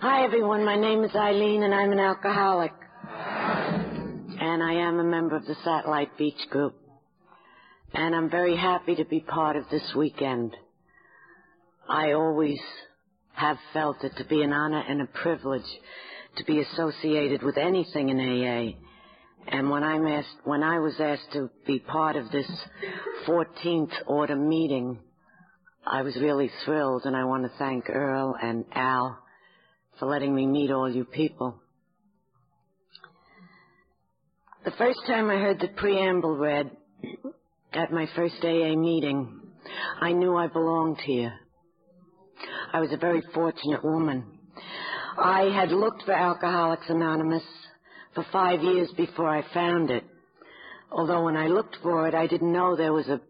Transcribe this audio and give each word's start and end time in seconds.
Hi, 0.00 0.24
everyone. 0.24 0.64
My 0.64 0.76
name 0.76 1.02
is 1.02 1.10
Eileen, 1.12 1.64
and 1.64 1.74
I'm 1.74 1.90
an 1.90 1.98
alcoholic. 1.98 2.70
And 3.02 4.62
I 4.62 4.74
am 4.74 5.00
a 5.00 5.02
member 5.02 5.34
of 5.34 5.44
the 5.44 5.56
Satellite 5.64 6.16
Beach 6.16 6.38
Group. 6.50 6.76
And 7.92 8.14
I'm 8.14 8.30
very 8.30 8.56
happy 8.56 8.94
to 8.94 9.04
be 9.04 9.18
part 9.18 9.56
of 9.56 9.64
this 9.72 9.82
weekend. 9.96 10.56
I 11.88 12.12
always 12.12 12.60
have 13.32 13.56
felt 13.72 14.04
it 14.04 14.12
to 14.18 14.24
be 14.24 14.40
an 14.42 14.52
honor 14.52 14.84
and 14.88 15.02
a 15.02 15.06
privilege 15.06 15.66
to 16.36 16.44
be 16.44 16.60
associated 16.60 17.42
with 17.42 17.58
anything 17.58 18.10
in 18.10 18.20
AA. 18.20 18.78
And 19.48 19.68
when 19.68 19.82
I'm 19.82 20.06
asked, 20.06 20.36
when 20.44 20.62
I 20.62 20.78
was 20.78 20.94
asked 21.00 21.32
to 21.32 21.50
be 21.66 21.80
part 21.80 22.14
of 22.14 22.30
this 22.30 22.48
14th 23.26 23.94
order 24.06 24.36
meeting, 24.36 25.00
I 25.84 26.02
was 26.02 26.14
really 26.14 26.52
thrilled, 26.64 27.02
and 27.04 27.16
I 27.16 27.24
want 27.24 27.42
to 27.42 27.58
thank 27.58 27.90
Earl 27.90 28.36
and 28.40 28.64
Al 28.76 29.24
for 29.98 30.06
letting 30.06 30.34
me 30.34 30.46
meet 30.46 30.70
all 30.70 30.90
you 30.90 31.04
people. 31.04 31.60
The 34.64 34.70
first 34.72 34.98
time 35.06 35.30
I 35.30 35.36
heard 35.36 35.60
the 35.60 35.68
preamble 35.68 36.36
read 36.36 36.70
at 37.72 37.92
my 37.92 38.06
first 38.14 38.36
AA 38.42 38.76
meeting, 38.76 39.40
I 40.00 40.12
knew 40.12 40.36
I 40.36 40.48
belonged 40.48 40.98
here. 41.00 41.32
I 42.72 42.80
was 42.80 42.92
a 42.92 42.96
very 42.96 43.22
fortunate 43.32 43.84
woman. 43.84 44.24
I 45.16 45.50
had 45.54 45.70
looked 45.70 46.02
for 46.04 46.12
Alcoholics 46.12 46.88
Anonymous 46.88 47.44
for 48.14 48.24
five 48.32 48.62
years 48.62 48.90
before 48.96 49.28
I 49.28 49.42
found 49.54 49.90
it. 49.90 50.04
Although 50.90 51.24
when 51.24 51.36
I 51.36 51.46
looked 51.46 51.76
for 51.82 52.06
it, 52.08 52.14
I 52.14 52.26
didn't 52.26 52.52
know 52.52 52.76
there 52.76 52.92
was 52.92 53.08
a 53.08 53.20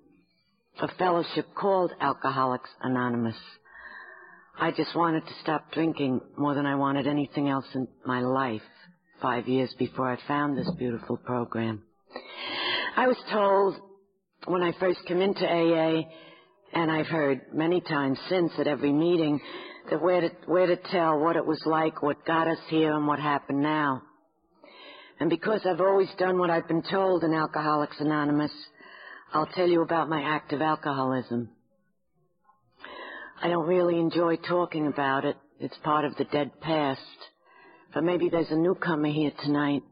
a 0.80 0.88
fellowship 0.97 1.47
called 1.55 1.92
Alcoholics 2.00 2.70
Anonymous. 2.82 3.36
I 4.60 4.72
just 4.72 4.96
wanted 4.96 5.24
to 5.24 5.32
stop 5.40 5.70
drinking 5.70 6.20
more 6.36 6.52
than 6.54 6.66
I 6.66 6.74
wanted 6.74 7.06
anything 7.06 7.48
else 7.48 7.66
in 7.74 7.86
my 8.04 8.20
life 8.20 8.62
five 9.22 9.46
years 9.46 9.72
before 9.78 10.10
I 10.10 10.18
found 10.26 10.58
this 10.58 10.68
beautiful 10.76 11.16
program. 11.16 11.84
I 12.96 13.06
was 13.06 13.16
told 13.30 13.76
when 14.46 14.64
I 14.64 14.72
first 14.80 14.98
came 15.06 15.20
into 15.20 15.46
AA, 15.46 16.02
and 16.72 16.90
I've 16.90 17.06
heard 17.06 17.42
many 17.54 17.80
times 17.80 18.18
since 18.28 18.50
at 18.58 18.66
every 18.66 18.92
meeting, 18.92 19.40
that 19.90 20.02
where 20.02 20.22
to, 20.22 20.30
where 20.46 20.66
to 20.66 20.76
tell 20.90 21.20
what 21.20 21.36
it 21.36 21.46
was 21.46 21.62
like, 21.64 22.02
what 22.02 22.26
got 22.26 22.48
us 22.48 22.58
here, 22.68 22.92
and 22.94 23.06
what 23.06 23.20
happened 23.20 23.62
now. 23.62 24.02
And 25.20 25.30
because 25.30 25.60
I've 25.66 25.80
always 25.80 26.10
done 26.18 26.36
what 26.36 26.50
I've 26.50 26.66
been 26.66 26.82
told 26.82 27.22
in 27.22 27.32
Alcoholics 27.32 28.00
Anonymous, 28.00 28.52
I'll 29.32 29.46
tell 29.46 29.68
you 29.68 29.82
about 29.82 30.08
my 30.08 30.20
active 30.20 30.60
alcoholism. 30.60 31.50
I 33.41 33.48
don't 33.48 33.69
really 33.69 34.00
enjoy 34.00 34.36
talking 34.36 34.89
about 34.89 35.25
it. 35.25 35.36
It's 35.61 35.77
part 35.84 36.05
of 36.05 36.17
the 36.17 36.25
dead 36.25 36.61
past. 36.61 37.00
But 37.94 38.03
maybe 38.03 38.28
there's 38.28 38.50
a 38.50 38.56
newcomer 38.56 39.09
here 39.09 39.31
tonight 39.44 39.82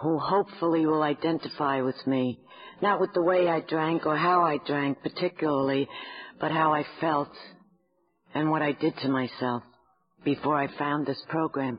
who 0.00 0.18
hopefully 0.18 0.86
will 0.86 1.02
identify 1.02 1.82
with 1.82 2.06
me. 2.06 2.40
Not 2.80 3.00
with 3.00 3.12
the 3.12 3.22
way 3.22 3.48
I 3.48 3.60
drank 3.60 4.06
or 4.06 4.16
how 4.16 4.42
I 4.42 4.58
drank 4.66 5.02
particularly, 5.02 5.88
but 6.40 6.50
how 6.50 6.72
I 6.72 6.84
felt 7.00 7.32
and 8.34 8.50
what 8.50 8.62
I 8.62 8.72
did 8.72 8.94
to 9.02 9.08
myself 9.08 9.62
before 10.24 10.56
I 10.56 10.68
found 10.78 11.06
this 11.06 11.22
program. 11.28 11.78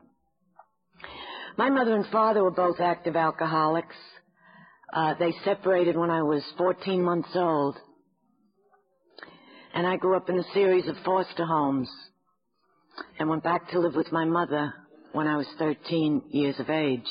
My 1.58 1.70
mother 1.70 1.96
and 1.96 2.06
father 2.08 2.44
were 2.44 2.52
both 2.52 2.80
active 2.80 3.16
alcoholics. 3.16 3.96
Uh, 4.94 5.16
they 5.20 5.34
separated 5.44 5.98
when 5.98 6.12
I 6.12 6.22
was 6.22 6.44
14 6.58 7.02
months 7.02 7.30
old. 7.34 7.76
And 9.74 9.86
I 9.86 9.98
grew 9.98 10.16
up 10.16 10.30
in 10.30 10.40
a 10.40 10.54
series 10.54 10.88
of 10.88 10.96
foster 11.06 11.46
homes 11.46 11.90
and 13.18 13.30
went 13.30 13.44
back 13.44 13.70
to 13.70 13.80
live 13.80 13.96
with 13.96 14.12
my 14.12 14.26
mother 14.26 14.74
when 15.14 15.28
I 15.28 15.38
was 15.38 15.48
13 15.58 16.24
years 16.30 16.60
of 16.60 16.70
age. 16.70 17.08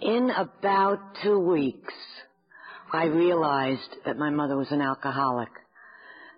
In 0.00 0.30
about 0.30 0.98
two 1.22 1.38
weeks, 1.38 1.94
I 2.92 3.04
realized 3.04 3.96
that 4.06 4.18
my 4.18 4.30
mother 4.30 4.56
was 4.56 4.70
an 4.70 4.80
alcoholic. 4.80 5.48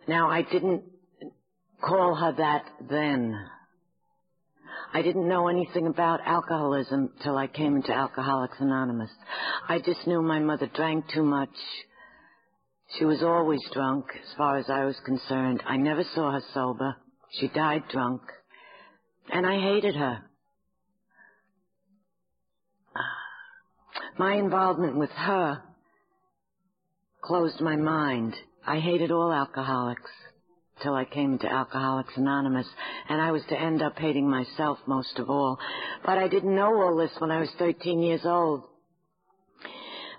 Now, 0.09 0.31
I 0.31 0.43
didn't 0.43 0.85
call 1.81 2.15
her 2.15 2.33
that 2.37 2.65
then. 2.89 3.37
I 4.93 5.03
didn't 5.03 5.29
know 5.29 5.49
anything 5.49 5.87
about 5.87 6.21
alcoholism 6.25 7.11
till 7.23 7.37
I 7.37 7.49
came 7.49 7.77
into 7.77 7.93
Alcoholics 7.93 8.57
Anonymous. 8.61 9.11
I 9.69 9.79
just 9.79 10.07
knew 10.07 10.23
my 10.23 10.39
mother 10.39 10.71
drank 10.75 11.07
too 11.13 11.25
much. 11.25 11.51
She 12.99 13.05
was 13.05 13.23
always 13.23 13.61
drunk, 13.73 14.07
as 14.15 14.37
far 14.37 14.57
as 14.59 14.71
I 14.71 14.85
was 14.85 14.97
concerned. 15.05 15.63
I 15.67 15.77
never 15.77 16.05
saw 16.15 16.33
her 16.33 16.43
sober. 16.55 16.97
She 17.33 17.49
died 17.49 17.83
drunk. 17.91 18.23
And 19.31 19.45
I 19.45 19.61
hated 19.61 19.97
her. 19.97 20.23
My 24.19 24.37
involvement 24.37 24.97
with 24.97 25.11
her 25.11 25.63
closed 27.23 27.61
my 27.61 27.77
mind. 27.77 28.35
I 28.67 28.79
hated 28.79 29.11
all 29.11 29.33
alcoholics 29.33 30.11
till 30.83 30.95
I 30.95 31.05
came 31.05 31.39
to 31.39 31.51
Alcoholics 31.53 32.17
Anonymous, 32.17 32.67
and 33.09 33.21
I 33.21 33.33
was 33.33 33.43
to 33.49 33.59
end 33.59 33.83
up 33.83 33.99
hating 33.99 34.29
myself 34.29 34.79
most 34.87 35.19
of 35.19 35.29
all. 35.29 35.59
But 36.05 36.19
I 36.19 36.29
didn't 36.29 36.55
know 36.55 36.83
all 36.83 36.97
this 36.97 37.13
when 37.19 37.31
I 37.31 37.41
was 37.41 37.51
13 37.59 38.01
years 38.01 38.23
old. 38.25 38.65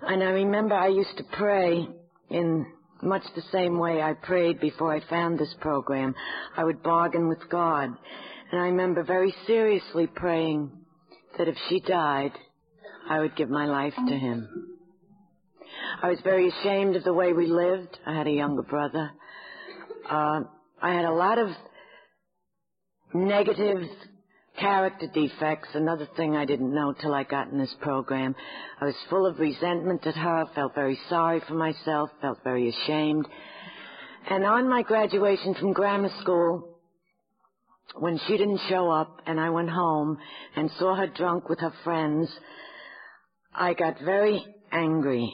And 0.02 0.22
I 0.22 0.30
remember 0.30 0.74
I 0.74 0.88
used 0.88 1.16
to 1.16 1.24
pray 1.24 1.88
in 2.30 2.66
much 3.02 3.22
the 3.34 3.42
same 3.52 3.78
way 3.78 4.02
I 4.02 4.14
prayed 4.14 4.60
before 4.60 4.94
I 4.94 5.00
found 5.08 5.38
this 5.38 5.54
program. 5.60 6.14
I 6.56 6.64
would 6.64 6.82
bargain 6.82 7.28
with 7.28 7.48
God. 7.50 7.90
And 8.50 8.60
I 8.60 8.64
remember 8.64 9.04
very 9.04 9.34
seriously 9.46 10.06
praying 10.06 10.70
that 11.36 11.48
if 11.48 11.56
she 11.68 11.80
died, 11.80 12.32
I 13.08 13.20
would 13.20 13.36
give 13.36 13.50
my 13.50 13.66
life 13.66 13.94
to 13.94 14.14
him. 14.14 14.48
I 16.02 16.08
was 16.08 16.18
very 16.24 16.48
ashamed 16.48 16.96
of 16.96 17.04
the 17.04 17.12
way 17.12 17.32
we 17.32 17.46
lived. 17.46 17.96
I 18.06 18.16
had 18.16 18.26
a 18.26 18.32
younger 18.32 18.62
brother. 18.62 19.10
Uh, 20.10 20.40
I 20.80 20.94
had 20.94 21.04
a 21.04 21.12
lot 21.12 21.38
of 21.38 21.48
negative 23.14 23.82
character 24.58 25.06
defects, 25.12 25.68
another 25.74 26.08
thing 26.16 26.36
I 26.36 26.44
didn't 26.44 26.74
know 26.74 26.92
till 26.92 27.14
I 27.14 27.24
got 27.24 27.50
in 27.50 27.58
this 27.58 27.74
program. 27.80 28.34
I 28.80 28.86
was 28.86 28.94
full 29.08 29.26
of 29.26 29.38
resentment 29.38 30.06
at 30.06 30.14
her, 30.14 30.46
felt 30.54 30.74
very 30.74 30.98
sorry 31.08 31.40
for 31.46 31.54
myself, 31.54 32.10
felt 32.20 32.38
very 32.44 32.68
ashamed. 32.68 33.26
And 34.30 34.44
on 34.44 34.68
my 34.68 34.82
graduation 34.82 35.54
from 35.54 35.72
grammar 35.72 36.10
school, 36.20 36.76
when 37.96 38.20
she 38.26 38.36
didn't 38.36 38.60
show 38.68 38.90
up 38.90 39.20
and 39.26 39.40
I 39.40 39.50
went 39.50 39.70
home 39.70 40.18
and 40.56 40.70
saw 40.78 40.94
her 40.94 41.06
drunk 41.06 41.48
with 41.48 41.60
her 41.60 41.72
friends, 41.84 42.30
I 43.54 43.74
got 43.74 44.00
very 44.04 44.44
angry, 44.70 45.32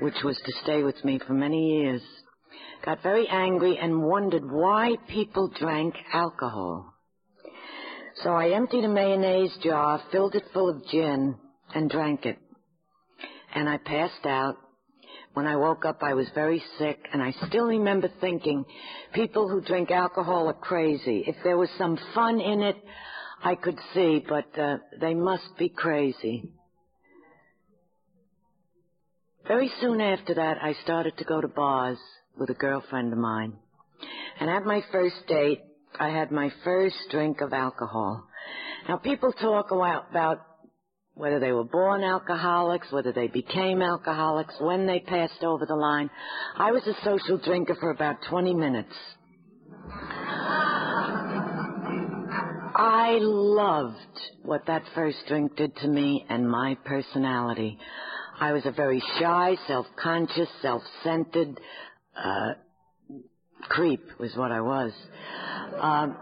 which 0.00 0.22
was 0.22 0.36
to 0.44 0.52
stay 0.62 0.82
with 0.82 1.02
me 1.04 1.18
for 1.26 1.32
many 1.32 1.80
years 1.80 2.02
got 2.84 3.02
very 3.02 3.26
angry 3.28 3.78
and 3.78 4.02
wondered 4.02 4.48
why 4.48 4.96
people 5.08 5.50
drank 5.58 5.94
alcohol. 6.12 6.95
So 8.22 8.30
I 8.30 8.50
emptied 8.50 8.84
a 8.84 8.88
mayonnaise 8.88 9.56
jar, 9.62 10.02
filled 10.10 10.34
it 10.34 10.44
full 10.52 10.70
of 10.70 10.86
gin, 10.86 11.36
and 11.74 11.90
drank 11.90 12.24
it. 12.24 12.38
And 13.54 13.68
I 13.68 13.78
passed 13.78 14.24
out. 14.24 14.56
When 15.34 15.46
I 15.46 15.56
woke 15.56 15.84
up, 15.84 16.02
I 16.02 16.14
was 16.14 16.26
very 16.34 16.62
sick, 16.78 16.98
and 17.12 17.22
I 17.22 17.32
still 17.48 17.66
remember 17.66 18.08
thinking, 18.20 18.64
people 19.12 19.48
who 19.48 19.60
drink 19.60 19.90
alcohol 19.90 20.48
are 20.48 20.54
crazy. 20.54 21.24
If 21.26 21.36
there 21.44 21.58
was 21.58 21.68
some 21.76 21.98
fun 22.14 22.40
in 22.40 22.62
it, 22.62 22.76
I 23.44 23.54
could 23.54 23.78
see, 23.92 24.24
but 24.26 24.58
uh, 24.58 24.78
they 24.98 25.12
must 25.12 25.56
be 25.58 25.68
crazy. 25.68 26.48
Very 29.46 29.70
soon 29.80 30.00
after 30.00 30.34
that, 30.34 30.56
I 30.62 30.72
started 30.82 31.18
to 31.18 31.24
go 31.24 31.42
to 31.42 31.48
bars 31.48 31.98
with 32.38 32.48
a 32.48 32.54
girlfriend 32.54 33.12
of 33.12 33.18
mine. 33.18 33.52
And 34.40 34.48
at 34.48 34.64
my 34.64 34.82
first 34.90 35.16
date, 35.28 35.60
I 35.98 36.08
had 36.08 36.30
my 36.30 36.50
first 36.64 36.96
drink 37.10 37.40
of 37.40 37.52
alcohol. 37.52 38.26
Now 38.88 38.96
people 38.98 39.32
talk 39.32 39.70
about 39.70 40.40
whether 41.14 41.40
they 41.40 41.52
were 41.52 41.64
born 41.64 42.04
alcoholics, 42.04 42.92
whether 42.92 43.12
they 43.12 43.26
became 43.26 43.80
alcoholics, 43.80 44.54
when 44.60 44.86
they 44.86 45.00
passed 45.00 45.42
over 45.42 45.64
the 45.64 45.74
line. 45.74 46.10
I 46.56 46.72
was 46.72 46.86
a 46.86 46.94
social 47.04 47.38
drinker 47.38 47.74
for 47.80 47.90
about 47.90 48.16
20 48.28 48.54
minutes. 48.54 48.92
I 52.78 53.16
loved 53.20 53.96
what 54.42 54.66
that 54.66 54.82
first 54.94 55.16
drink 55.26 55.56
did 55.56 55.74
to 55.76 55.88
me 55.88 56.26
and 56.28 56.50
my 56.50 56.76
personality. 56.84 57.78
I 58.38 58.52
was 58.52 58.66
a 58.66 58.70
very 58.70 59.02
shy, 59.18 59.56
self-conscious, 59.66 60.48
self-centered, 60.60 61.58
uh, 62.22 62.52
creep 63.68 64.02
was 64.18 64.34
what 64.36 64.52
I 64.52 64.60
was. 64.60 64.92
Um, 65.80 66.16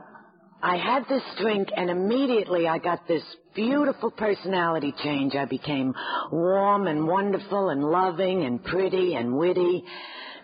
I 0.63 0.77
had 0.77 1.03
this 1.09 1.23
drink 1.39 1.69
and 1.77 1.91
immediately 1.91 2.67
I 2.67 2.79
got 2.79 3.07
this 3.07 3.23
beautiful 3.55 4.11
personality 4.11 4.95
change. 5.03 5.35
I 5.35 5.45
became 5.45 5.95
warm 6.33 6.87
and 6.87 7.07
wonderful 7.07 7.69
and 7.69 7.85
loving 7.85 8.45
and 8.45 8.65
pretty 8.65 9.15
and 9.15 9.37
witty. 9.37 9.85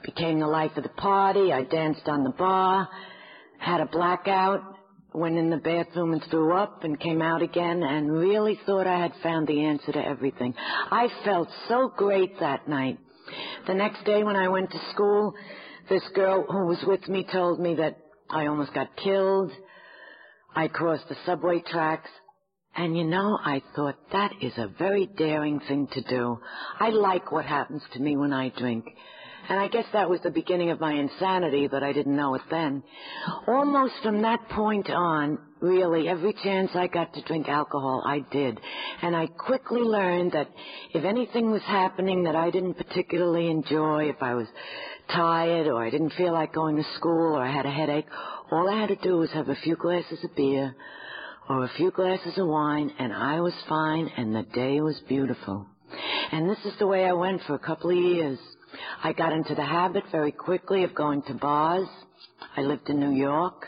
Became 0.04 0.40
the 0.40 0.46
life 0.46 0.72
of 0.76 0.82
the 0.82 0.90
party. 0.90 1.52
I 1.52 1.64
danced 1.64 2.06
on 2.06 2.24
the 2.24 2.30
bar. 2.30 2.88
Had 3.58 3.80
a 3.80 3.86
blackout. 3.86 4.62
Went 5.12 5.38
in 5.38 5.50
the 5.50 5.56
bathroom 5.56 6.12
and 6.12 6.22
threw 6.30 6.52
up 6.54 6.84
and 6.84 7.00
came 7.00 7.20
out 7.20 7.42
again 7.42 7.82
and 7.82 8.12
really 8.12 8.58
thought 8.64 8.86
I 8.86 9.00
had 9.00 9.12
found 9.22 9.48
the 9.48 9.64
answer 9.64 9.90
to 9.92 10.06
everything. 10.06 10.54
I 10.58 11.08
felt 11.24 11.48
so 11.68 11.92
great 11.96 12.38
that 12.40 12.68
night. 12.68 12.98
The 13.66 13.74
next 13.74 14.04
day 14.04 14.22
when 14.22 14.36
I 14.36 14.48
went 14.48 14.70
to 14.70 14.78
school, 14.92 15.34
this 15.90 16.08
girl 16.14 16.44
who 16.48 16.66
was 16.66 16.82
with 16.86 17.06
me 17.08 17.26
told 17.30 17.60
me 17.60 17.74
that 17.74 17.98
I 18.30 18.46
almost 18.46 18.72
got 18.72 18.96
killed. 18.96 19.50
I 20.54 20.68
crossed 20.68 21.08
the 21.08 21.16
subway 21.26 21.62
tracks. 21.66 22.08
And 22.76 22.96
you 22.96 23.04
know, 23.04 23.36
I 23.44 23.60
thought 23.74 23.96
that 24.12 24.32
is 24.40 24.52
a 24.56 24.68
very 24.78 25.06
daring 25.06 25.58
thing 25.60 25.88
to 25.92 26.00
do. 26.02 26.38
I 26.78 26.90
like 26.90 27.32
what 27.32 27.44
happens 27.44 27.82
to 27.92 28.00
me 28.00 28.16
when 28.16 28.32
I 28.32 28.50
drink. 28.56 28.84
And 29.48 29.58
I 29.58 29.66
guess 29.66 29.86
that 29.92 30.08
was 30.08 30.20
the 30.22 30.30
beginning 30.30 30.70
of 30.70 30.78
my 30.78 30.92
insanity, 30.92 31.66
but 31.66 31.82
I 31.82 31.92
didn't 31.92 32.14
know 32.14 32.36
it 32.36 32.42
then. 32.50 32.84
Almost 33.48 33.94
from 34.04 34.22
that 34.22 34.48
point 34.50 34.88
on, 34.88 35.38
really, 35.60 36.08
every 36.08 36.34
chance 36.42 36.70
I 36.74 36.86
got 36.86 37.14
to 37.14 37.22
drink 37.22 37.48
alcohol, 37.48 38.02
I 38.06 38.20
did. 38.30 38.58
And 39.02 39.14
I 39.14 39.26
quickly 39.26 39.80
learned 39.80 40.32
that 40.32 40.48
if 40.94 41.04
anything 41.04 41.50
was 41.50 41.62
happening 41.62 42.24
that 42.24 42.36
I 42.36 42.50
didn't 42.50 42.74
particularly 42.74 43.50
enjoy, 43.50 44.08
if 44.08 44.22
I 44.22 44.34
was 44.34 44.46
tired 45.12 45.66
or 45.66 45.84
I 45.84 45.90
didn't 45.90 46.12
feel 46.14 46.32
like 46.32 46.54
going 46.54 46.76
to 46.76 46.84
school 46.96 47.36
or 47.36 47.42
I 47.42 47.52
had 47.52 47.66
a 47.66 47.70
headache, 47.70 48.06
all 48.50 48.68
I 48.68 48.80
had 48.80 48.88
to 48.88 48.96
do 48.96 49.18
was 49.18 49.30
have 49.32 49.48
a 49.48 49.56
few 49.56 49.76
glasses 49.76 50.18
of 50.24 50.34
beer 50.36 50.74
or 51.48 51.64
a 51.64 51.70
few 51.76 51.90
glasses 51.90 52.38
of 52.38 52.46
wine 52.46 52.92
and 52.98 53.12
I 53.12 53.40
was 53.40 53.54
fine 53.68 54.10
and 54.16 54.34
the 54.34 54.42
day 54.54 54.80
was 54.80 55.00
beautiful. 55.08 55.66
And 56.32 56.48
this 56.48 56.64
is 56.64 56.78
the 56.78 56.86
way 56.86 57.04
I 57.04 57.12
went 57.12 57.42
for 57.46 57.54
a 57.54 57.58
couple 57.58 57.90
of 57.90 57.96
years. 57.96 58.38
I 59.02 59.12
got 59.12 59.32
into 59.32 59.54
the 59.54 59.64
habit 59.64 60.04
very 60.12 60.30
quickly 60.30 60.84
of 60.84 60.94
going 60.94 61.22
to 61.22 61.34
bars. 61.34 61.88
I 62.56 62.60
lived 62.60 62.88
in 62.88 63.00
New 63.00 63.12
York 63.12 63.66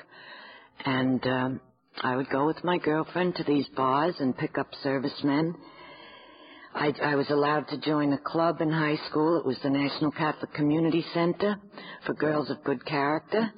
and 0.84 1.26
um, 1.26 1.60
I 2.00 2.16
would 2.16 2.30
go 2.30 2.46
with 2.46 2.64
my 2.64 2.78
girlfriend 2.78 3.36
to 3.36 3.44
these 3.44 3.68
bars 3.76 4.14
and 4.18 4.36
pick 4.36 4.58
up 4.58 4.68
servicemen 4.82 5.54
I, 6.74 6.92
I 7.02 7.14
was 7.16 7.28
allowed 7.28 7.68
to 7.68 7.78
join 7.78 8.12
a 8.14 8.18
club 8.18 8.62
in 8.62 8.70
high 8.70 8.96
school. 9.08 9.38
It 9.38 9.44
was 9.44 9.58
the 9.62 9.68
National 9.68 10.10
Catholic 10.10 10.54
Community 10.54 11.04
Center 11.12 11.56
for 12.06 12.14
girls 12.14 12.50
of 12.50 12.64
good 12.64 12.84
character. 12.86 13.52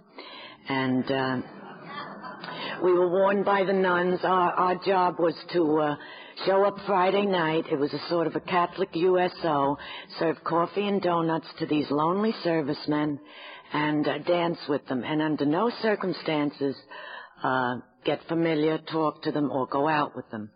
And 0.68 1.10
uh, 1.10 1.36
we 2.82 2.92
were 2.92 3.08
warned 3.08 3.44
by 3.44 3.62
the 3.64 3.72
nuns. 3.72 4.18
Our, 4.24 4.52
our 4.52 4.74
job 4.84 5.20
was 5.20 5.34
to 5.52 5.78
uh, 5.78 5.96
show 6.44 6.64
up 6.64 6.76
Friday 6.86 7.24
night. 7.24 7.66
It 7.70 7.78
was 7.78 7.92
a 7.92 8.08
sort 8.08 8.26
of 8.26 8.34
a 8.34 8.40
Catholic 8.40 8.88
USO, 8.94 9.78
serve 10.18 10.42
coffee 10.42 10.88
and 10.88 11.00
donuts 11.00 11.46
to 11.60 11.66
these 11.66 11.86
lonely 11.90 12.34
servicemen 12.42 13.20
and 13.72 14.08
uh, 14.08 14.18
dance 14.18 14.58
with 14.68 14.84
them. 14.88 15.04
And 15.04 15.22
under 15.22 15.46
no 15.46 15.70
circumstances 15.82 16.74
uh, 17.44 17.76
get 18.04 18.20
familiar, 18.28 18.78
talk 18.78 19.22
to 19.22 19.32
them, 19.32 19.50
or 19.50 19.66
go 19.66 19.88
out 19.88 20.14
with 20.16 20.28
them. 20.30 20.50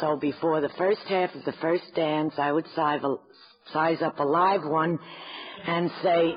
So 0.00 0.16
before 0.16 0.60
the 0.60 0.70
first 0.76 1.00
half 1.08 1.34
of 1.34 1.44
the 1.44 1.54
first 1.60 1.84
dance, 1.94 2.34
I 2.38 2.52
would 2.52 2.66
size 2.74 4.02
up 4.02 4.18
a 4.18 4.24
live 4.24 4.64
one 4.64 4.98
and 5.66 5.90
say, 6.02 6.34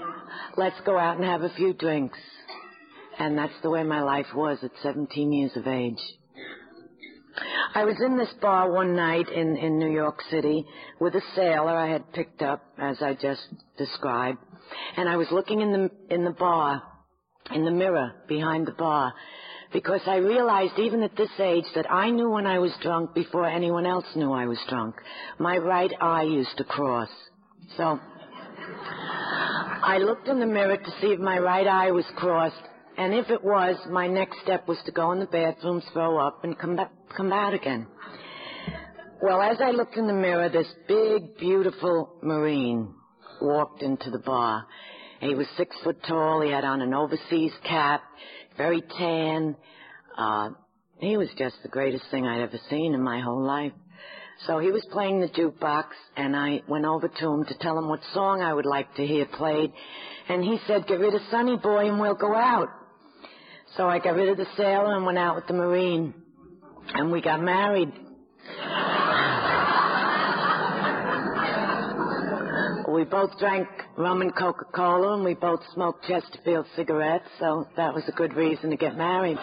let's 0.56 0.80
go 0.86 0.98
out 0.98 1.18
and 1.18 1.26
have 1.26 1.42
a 1.42 1.54
few 1.56 1.74
drinks. 1.74 2.20
And 3.18 3.38
that's 3.38 3.54
the 3.62 3.70
way 3.70 3.84
my 3.84 4.02
life 4.02 4.28
was 4.34 4.60
at 4.64 4.72
17 4.82 5.34
years 5.34 5.52
of 5.56 5.68
age. 5.68 6.00
I 7.76 7.84
was 7.84 7.96
in 8.04 8.18
this 8.18 8.34
bar 8.42 8.72
one 8.72 8.96
night 8.96 9.30
in, 9.30 9.56
in 9.58 9.78
New 9.78 9.92
York 9.92 10.20
City 10.30 10.66
with 11.00 11.14
a 11.16 11.22
sailor 11.36 11.76
I 11.76 11.92
had 11.92 12.12
picked 12.14 12.42
up, 12.42 12.64
as 12.78 13.02
I 13.02 13.14
just 13.14 13.42
described. 13.78 14.40
And 14.98 15.08
I 15.08 15.18
was 15.18 15.28
looking 15.32 15.62
in 15.62 15.72
the, 15.72 16.14
in 16.14 16.24
the 16.24 16.32
bar, 16.32 16.82
in 17.54 17.66
the 17.66 17.72
mirror 17.72 18.14
behind 18.28 18.68
the 18.68 18.72
bar, 18.72 19.14
because 19.72 20.02
I 20.08 20.18
realized 20.18 20.80
even 20.80 21.04
at 21.04 21.16
this 21.16 21.30
age 21.40 21.66
that 21.76 21.92
I 21.92 22.10
knew 22.10 22.30
when 22.30 22.48
I 22.48 22.60
was 22.60 22.72
drunk 22.82 23.14
before 23.14 23.46
anyone 23.46 23.86
else 23.86 24.06
knew 24.16 24.32
I 24.32 24.46
was 24.46 24.60
drunk. 24.68 24.96
My 25.38 25.58
right 25.58 25.92
eye 26.02 26.24
used 26.24 26.58
to 26.58 26.64
cross. 26.64 27.10
So 27.78 28.00
I 29.84 29.98
looked 30.00 30.28
in 30.28 30.40
the 30.40 30.46
mirror 30.46 30.78
to 30.78 30.92
see 31.02 31.08
if 31.08 31.20
my 31.20 31.38
right 31.38 31.68
eye 31.68 31.92
was 31.92 32.06
crossed, 32.16 32.62
and 32.98 33.14
if 33.14 33.30
it 33.30 33.44
was, 33.44 33.76
my 33.90 34.08
next 34.08 34.42
step 34.44 34.68
was 34.68 34.78
to 34.86 34.92
go 34.92 35.12
in 35.12 35.20
the 35.20 35.26
bathroom, 35.26 35.82
throw 35.94 36.18
up, 36.18 36.44
and 36.44 36.58
come 36.58 36.76
back, 36.76 36.92
come 37.16 37.32
out 37.32 37.54
again. 37.54 37.88
Well, 39.22 39.42
as 39.42 39.58
I 39.62 39.72
looked 39.72 39.98
in 39.98 40.08
the 40.08 40.14
mirror, 40.14 40.50
this 40.50 40.68
big, 40.88 41.38
beautiful 41.38 42.16
Marine 42.22 42.94
walked 43.42 43.84
into 43.84 44.10
the 44.10 44.20
bar. 44.20 44.66
He 45.20 45.36
was 45.36 45.48
six 45.58 45.76
foot 45.84 45.98
tall. 46.08 46.42
He 46.42 46.52
had 46.52 46.64
on 46.64 46.82
an 46.82 46.94
overseas 46.94 47.52
cap 47.68 48.02
very 48.60 48.84
tan. 48.98 49.56
Uh, 50.18 50.50
he 51.00 51.16
was 51.16 51.30
just 51.38 51.56
the 51.64 51.70
greatest 51.70 52.04
thing 52.12 52.28
I'd 52.28 52.42
ever 52.42 52.60
seen 52.70 52.94
in 52.94 53.02
my 53.02 53.22
whole 53.22 53.42
life. 53.42 53.72
So 54.48 54.60
he 54.60 54.70
was 54.70 54.86
playing 54.92 55.22
the 55.22 55.30
jukebox, 55.30 55.86
and 56.18 56.36
I 56.36 56.62
went 56.68 56.86
over 56.86 57.08
to 57.08 57.28
him 57.34 57.46
to 57.46 57.58
tell 57.60 57.78
him 57.78 57.88
what 57.88 58.02
song 58.14 58.42
I 58.42 58.54
would 58.54 58.66
like 58.66 58.94
to 58.96 59.08
hear 59.08 59.26
played. 59.26 59.72
And 60.28 60.44
he 60.44 60.60
said, 60.68 60.88
get 60.88 61.00
rid 61.00 61.14
of 61.14 61.22
Sonny 61.32 61.58
Boy 61.58 61.90
and 61.90 62.02
we'll 62.02 62.16
go 62.16 62.36
out. 62.36 62.68
So 63.78 63.88
I 63.88 64.00
got 64.00 64.16
rid 64.16 64.30
of 64.30 64.38
the 64.38 64.46
sailor 64.58 64.96
and 64.96 65.06
went 65.06 65.18
out 65.18 65.36
with 65.36 65.48
the 65.48 65.54
Marine. 65.54 66.14
And 66.94 67.12
we 67.12 67.22
got 67.22 67.42
married. 67.42 67.92
We 72.92 73.04
both 73.04 73.38
drank 73.40 73.68
rum 73.98 74.22
and 74.22 74.36
Coca-Cola, 74.36 75.16
and 75.16 75.24
we 75.24 75.34
both 75.36 75.62
smoked 75.74 76.06
Chesterfield 76.06 76.66
cigarettes, 76.76 77.26
so 77.40 77.68
that 77.78 77.94
was 77.94 78.04
a 78.08 78.12
good 78.12 78.34
reason 78.34 78.70
to 78.70 78.78
get 78.78 78.98
married. 78.98 79.38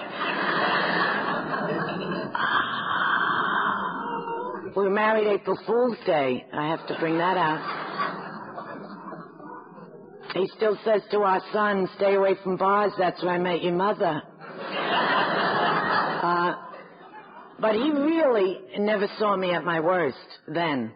we 4.77 4.83
were 4.83 4.91
married 4.91 5.27
April 5.29 5.59
Fool's 5.67 5.97
Day. 6.05 6.45
I 6.53 6.69
have 6.69 6.87
to 6.89 6.99
bring 6.99 7.19
that 7.19 7.37
out. 7.37 7.85
He 10.35 10.47
still 10.57 10.79
says 10.85 11.01
to 11.13 11.21
our 11.21 11.41
son, 11.53 11.89
stay 11.97 12.15
away 12.15 12.35
from 12.43 12.57
bars, 12.57 12.93
that's 12.99 13.23
where 13.23 13.33
I 13.33 13.39
met 13.39 13.63
your 13.63 13.73
mother. 13.73 14.23
Uh, 16.23 16.55
but 17.59 17.75
he 17.75 17.91
really 17.91 18.59
never 18.79 19.07
saw 19.19 19.37
me 19.37 19.53
at 19.53 19.65
my 19.65 19.81
worst 19.81 20.19
then. 20.47 20.93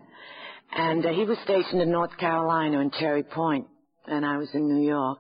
And 0.73 1.05
uh, 1.05 1.11
he 1.11 1.25
was 1.25 1.39
stationed 1.45 1.83
in 1.83 1.91
North 1.91 2.17
Carolina 2.17 2.81
in 2.81 2.91
Cherry 2.93 3.25
Point, 3.25 3.67
and 4.07 4.25
I 4.25 4.37
was 4.39 4.49
in 4.55 4.69
New 4.69 4.87
York. 4.87 5.19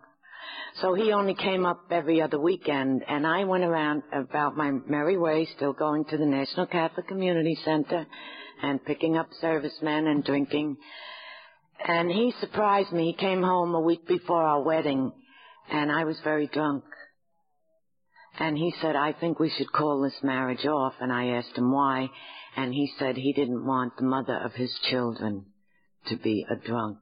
So 0.80 0.94
he 0.94 1.12
only 1.12 1.34
came 1.34 1.66
up 1.66 1.80
every 1.90 2.22
other 2.22 2.38
weekend, 2.38 3.02
and 3.08 3.26
I 3.26 3.44
went 3.44 3.64
around 3.64 4.02
about 4.12 4.56
my 4.56 4.70
merry 4.86 5.18
way, 5.18 5.48
still 5.56 5.72
going 5.72 6.04
to 6.06 6.16
the 6.16 6.26
National 6.26 6.66
Catholic 6.66 7.08
Community 7.08 7.58
Center 7.64 8.06
and 8.62 8.84
picking 8.84 9.16
up 9.16 9.28
servicemen 9.40 10.06
and 10.06 10.24
drinking. 10.24 10.76
And 11.86 12.10
he 12.10 12.32
surprised 12.40 12.92
me. 12.92 13.06
He 13.06 13.12
came 13.14 13.42
home 13.42 13.74
a 13.74 13.80
week 13.80 14.06
before 14.06 14.42
our 14.42 14.62
wedding, 14.62 15.12
and 15.70 15.90
I 15.90 16.04
was 16.04 16.16
very 16.22 16.46
drunk. 16.46 16.84
And 18.40 18.58
he 18.58 18.74
said, 18.80 18.96
I 18.96 19.12
think 19.12 19.38
we 19.38 19.50
should 19.50 19.70
call 19.70 20.00
this 20.00 20.20
marriage 20.22 20.66
off. 20.66 20.94
And 21.00 21.12
I 21.12 21.36
asked 21.36 21.56
him 21.56 21.70
why 21.70 22.08
and 22.56 22.74
he 22.74 22.92
said 22.98 23.16
he 23.16 23.32
didn't 23.32 23.64
want 23.64 23.96
the 23.96 24.04
mother 24.04 24.36
of 24.36 24.54
his 24.54 24.76
children 24.90 25.46
to 26.06 26.16
be 26.16 26.44
a 26.50 26.56
drunk. 26.56 26.98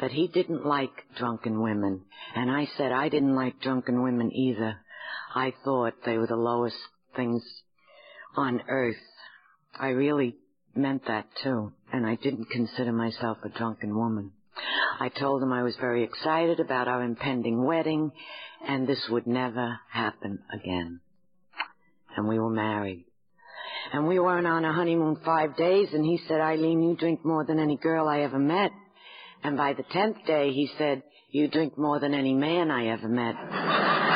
That 0.00 0.12
he 0.12 0.28
didn't 0.28 0.64
like 0.64 0.92
drunken 1.16 1.60
women. 1.60 2.04
And 2.34 2.50
I 2.50 2.68
said 2.76 2.92
I 2.92 3.08
didn't 3.08 3.34
like 3.34 3.60
drunken 3.60 4.02
women 4.02 4.32
either. 4.32 4.76
I 5.34 5.52
thought 5.64 5.94
they 6.04 6.16
were 6.16 6.26
the 6.26 6.36
lowest 6.36 6.76
things 7.16 7.42
on 8.36 8.62
earth. 8.68 8.96
I 9.78 9.88
really 9.88 10.36
meant 10.74 11.06
that 11.06 11.26
too, 11.42 11.72
and 11.92 12.06
I 12.06 12.14
didn't 12.14 12.50
consider 12.50 12.92
myself 12.92 13.38
a 13.44 13.48
drunken 13.48 13.96
woman. 13.96 14.32
I 15.00 15.08
told 15.08 15.42
him 15.42 15.52
I 15.52 15.62
was 15.62 15.76
very 15.80 16.04
excited 16.04 16.60
about 16.60 16.88
our 16.88 17.02
impending 17.02 17.64
wedding, 17.64 18.12
and 18.66 18.86
this 18.86 19.02
would 19.10 19.26
never 19.26 19.78
happen 19.90 20.40
again. 20.52 21.00
And 22.16 22.28
we 22.28 22.38
were 22.38 22.50
married. 22.50 23.04
And 23.92 24.06
we 24.06 24.18
weren't 24.18 24.46
on 24.46 24.64
a 24.64 24.72
honeymoon 24.72 25.18
five 25.24 25.56
days, 25.56 25.88
and 25.92 26.04
he 26.04 26.18
said, 26.28 26.40
Eileen, 26.40 26.82
you 26.82 26.96
drink 26.96 27.24
more 27.24 27.44
than 27.44 27.58
any 27.58 27.76
girl 27.76 28.08
I 28.08 28.20
ever 28.20 28.38
met. 28.38 28.72
And 29.42 29.56
by 29.56 29.74
the 29.74 29.84
tenth 29.84 30.16
day, 30.26 30.50
he 30.52 30.68
said, 30.78 31.02
you 31.30 31.48
drink 31.48 31.78
more 31.78 32.00
than 32.00 32.14
any 32.14 32.34
man 32.34 32.70
I 32.70 32.88
ever 32.88 33.08
met. 33.08 33.34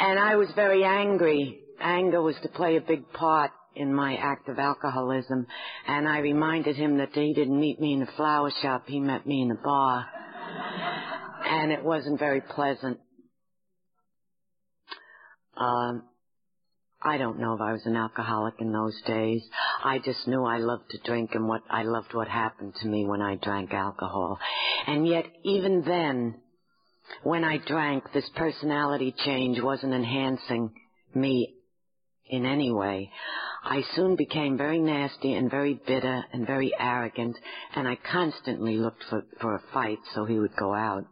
And 0.00 0.18
I 0.18 0.36
was 0.36 0.48
very 0.54 0.84
angry. 0.84 1.58
Anger 1.80 2.22
was 2.22 2.36
to 2.42 2.48
play 2.48 2.76
a 2.76 2.80
big 2.80 3.12
part 3.12 3.50
in 3.78 3.94
my 3.94 4.16
act 4.16 4.48
of 4.48 4.58
alcoholism. 4.58 5.46
And 5.86 6.08
I 6.08 6.18
reminded 6.18 6.76
him 6.76 6.98
that 6.98 7.10
he 7.12 7.32
didn't 7.34 7.58
meet 7.58 7.80
me 7.80 7.94
in 7.94 8.02
a 8.02 8.12
flower 8.16 8.50
shop, 8.62 8.84
he 8.86 9.00
met 9.00 9.26
me 9.26 9.42
in 9.42 9.50
a 9.50 9.54
bar. 9.54 10.06
And 11.46 11.72
it 11.72 11.82
wasn't 11.82 12.18
very 12.18 12.40
pleasant. 12.40 12.98
Um, 15.56 16.02
I 17.00 17.16
don't 17.16 17.38
know 17.38 17.54
if 17.54 17.60
I 17.60 17.72
was 17.72 17.86
an 17.86 17.96
alcoholic 17.96 18.54
in 18.58 18.72
those 18.72 19.00
days. 19.06 19.42
I 19.84 19.98
just 19.98 20.26
knew 20.26 20.44
I 20.44 20.58
loved 20.58 20.90
to 20.90 20.98
drink 21.04 21.30
and 21.34 21.46
what 21.46 21.62
I 21.70 21.84
loved 21.84 22.12
what 22.12 22.28
happened 22.28 22.74
to 22.80 22.88
me 22.88 23.06
when 23.06 23.22
I 23.22 23.36
drank 23.36 23.72
alcohol. 23.72 24.38
And 24.86 25.06
yet, 25.06 25.24
even 25.44 25.82
then, 25.86 26.34
when 27.22 27.44
I 27.44 27.58
drank, 27.58 28.04
this 28.12 28.28
personality 28.36 29.14
change 29.24 29.60
wasn't 29.60 29.94
enhancing 29.94 30.72
me 31.14 31.54
in 32.26 32.44
any 32.44 32.72
way. 32.72 33.10
I 33.64 33.82
soon 33.94 34.16
became 34.16 34.56
very 34.56 34.78
nasty 34.78 35.34
and 35.34 35.50
very 35.50 35.74
bitter 35.74 36.24
and 36.32 36.46
very 36.46 36.72
arrogant, 36.78 37.36
and 37.74 37.88
I 37.88 37.96
constantly 37.96 38.76
looked 38.76 39.02
for, 39.10 39.24
for 39.40 39.56
a 39.56 39.62
fight 39.72 39.98
so 40.14 40.24
he 40.24 40.38
would 40.38 40.54
go 40.56 40.74
out. 40.74 41.04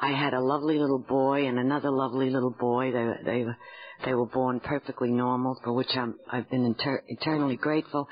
I 0.00 0.12
had 0.12 0.34
a 0.34 0.40
lovely 0.40 0.78
little 0.78 0.98
boy 0.98 1.46
and 1.46 1.58
another 1.58 1.90
lovely 1.90 2.30
little 2.30 2.54
boy. 2.58 2.92
They, 2.92 3.12
they, 3.24 3.44
were 3.44 3.56
they 4.04 4.14
were 4.14 4.26
born 4.26 4.60
perfectly 4.60 5.10
normal, 5.10 5.58
for 5.64 5.72
which 5.72 5.96
I'm, 5.96 6.16
I've 6.30 6.48
been 6.50 6.64
inter- 6.64 7.02
eternally 7.08 7.56
grateful. 7.56 8.06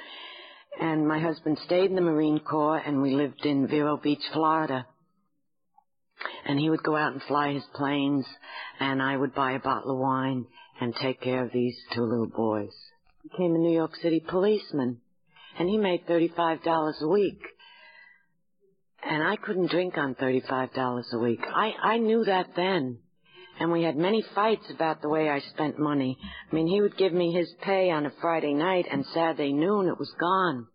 And 0.80 1.06
my 1.06 1.20
husband 1.20 1.58
stayed 1.64 1.90
in 1.90 1.96
the 1.96 2.02
Marine 2.02 2.40
Corps, 2.40 2.78
and 2.78 3.02
we 3.02 3.14
lived 3.14 3.44
in 3.44 3.68
Vero 3.68 3.98
Beach, 3.98 4.24
Florida. 4.32 4.86
And 6.46 6.58
he 6.58 6.70
would 6.70 6.82
go 6.82 6.96
out 6.96 7.12
and 7.12 7.22
fly 7.22 7.52
his 7.52 7.64
planes, 7.74 8.26
and 8.80 9.02
I 9.02 9.16
would 9.16 9.34
buy 9.34 9.52
a 9.52 9.60
bottle 9.60 9.92
of 9.92 9.98
wine 9.98 10.46
and 10.80 10.94
take 10.94 11.20
care 11.20 11.44
of 11.44 11.52
these 11.52 11.76
two 11.94 12.02
little 12.02 12.28
boys. 12.28 12.74
Became 13.30 13.54
a 13.54 13.58
New 13.58 13.74
York 13.74 13.96
City 13.96 14.20
policeman, 14.20 15.00
and 15.58 15.68
he 15.68 15.78
made 15.78 16.06
$35 16.06 17.00
a 17.00 17.08
week. 17.08 17.40
And 19.02 19.22
I 19.22 19.36
couldn't 19.36 19.70
drink 19.70 19.98
on 19.98 20.14
$35 20.14 21.02
a 21.12 21.18
week. 21.18 21.40
I, 21.42 21.72
I 21.82 21.98
knew 21.98 22.24
that 22.24 22.50
then. 22.54 22.98
And 23.58 23.72
we 23.72 23.82
had 23.82 23.96
many 23.96 24.22
fights 24.34 24.66
about 24.70 25.02
the 25.02 25.08
way 25.08 25.28
I 25.28 25.40
spent 25.40 25.78
money. 25.78 26.18
I 26.20 26.54
mean, 26.54 26.66
he 26.66 26.80
would 26.80 26.96
give 26.96 27.12
me 27.12 27.32
his 27.32 27.52
pay 27.62 27.90
on 27.90 28.06
a 28.06 28.12
Friday 28.20 28.52
night, 28.52 28.86
and 28.90 29.04
Saturday 29.06 29.52
noon 29.52 29.88
it 29.88 29.98
was 29.98 30.12
gone. 30.20 30.66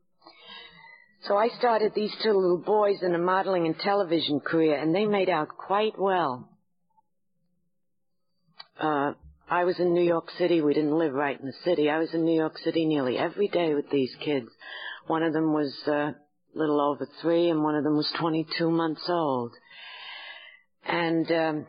So 1.27 1.37
I 1.37 1.49
started 1.59 1.93
these 1.93 2.13
two 2.23 2.33
little 2.33 2.63
boys 2.65 3.03
in 3.03 3.13
a 3.13 3.19
modeling 3.19 3.67
and 3.67 3.77
television 3.77 4.39
career, 4.39 4.77
and 4.77 4.93
they 4.93 5.05
made 5.05 5.29
out 5.29 5.49
quite 5.49 5.93
well. 5.97 6.49
Uh, 8.79 9.13
I 9.51 9.65
was 9.65 9.77
in 9.81 9.93
New 9.93 10.03
York 10.03 10.31
City. 10.37 10.61
We 10.61 10.73
didn't 10.73 10.97
live 10.97 11.11
right 11.11 11.37
in 11.37 11.45
the 11.45 11.53
city. 11.65 11.89
I 11.89 11.99
was 11.99 12.13
in 12.13 12.23
New 12.23 12.37
York 12.37 12.57
City 12.59 12.85
nearly 12.85 13.17
every 13.17 13.49
day 13.49 13.73
with 13.73 13.89
these 13.89 14.15
kids. 14.23 14.47
One 15.07 15.23
of 15.23 15.33
them 15.33 15.51
was 15.51 15.75
a 15.87 15.93
uh, 15.93 16.11
little 16.55 16.79
over 16.79 17.05
three, 17.21 17.49
and 17.49 17.61
one 17.61 17.75
of 17.75 17.83
them 17.83 17.97
was 17.97 18.09
22 18.17 18.71
months 18.71 19.03
old. 19.09 19.51
And 20.85 21.29
um, 21.33 21.67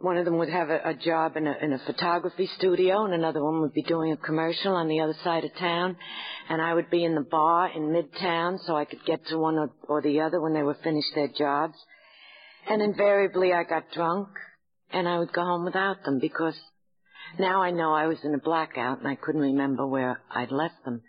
one 0.00 0.18
of 0.18 0.26
them 0.26 0.36
would 0.36 0.50
have 0.50 0.68
a, 0.68 0.90
a 0.90 0.94
job 0.94 1.38
in 1.38 1.46
a, 1.46 1.54
in 1.62 1.72
a 1.72 1.78
photography 1.78 2.50
studio, 2.58 3.06
and 3.06 3.14
another 3.14 3.42
one 3.42 3.62
would 3.62 3.72
be 3.72 3.82
doing 3.82 4.12
a 4.12 4.18
commercial 4.18 4.74
on 4.74 4.86
the 4.86 5.00
other 5.00 5.16
side 5.24 5.46
of 5.46 5.56
town. 5.56 5.96
And 6.50 6.60
I 6.60 6.74
would 6.74 6.90
be 6.90 7.06
in 7.06 7.14
the 7.14 7.22
bar 7.22 7.70
in 7.74 7.84
Midtown, 7.84 8.58
so 8.66 8.76
I 8.76 8.84
could 8.84 9.02
get 9.06 9.26
to 9.28 9.38
one 9.38 9.54
or, 9.54 9.70
or 9.88 10.02
the 10.02 10.20
other 10.20 10.38
when 10.42 10.52
they 10.52 10.62
were 10.62 10.76
finished 10.84 11.14
their 11.14 11.28
jobs. 11.28 11.78
And 12.68 12.82
invariably, 12.82 13.54
I 13.54 13.64
got 13.64 13.90
drunk 13.92 14.28
and 14.92 15.08
I 15.08 15.18
would 15.18 15.32
go 15.32 15.42
home 15.42 15.64
without 15.64 16.04
them 16.04 16.18
because 16.18 16.58
now 17.38 17.62
I 17.62 17.70
know 17.70 17.94
I 17.94 18.06
was 18.06 18.18
in 18.24 18.34
a 18.34 18.38
blackout 18.38 18.98
and 18.98 19.08
I 19.08 19.14
couldn't 19.14 19.40
remember 19.40 19.86
where 19.86 20.20
I'd 20.30 20.50
left 20.50 20.84
them. 20.84 21.02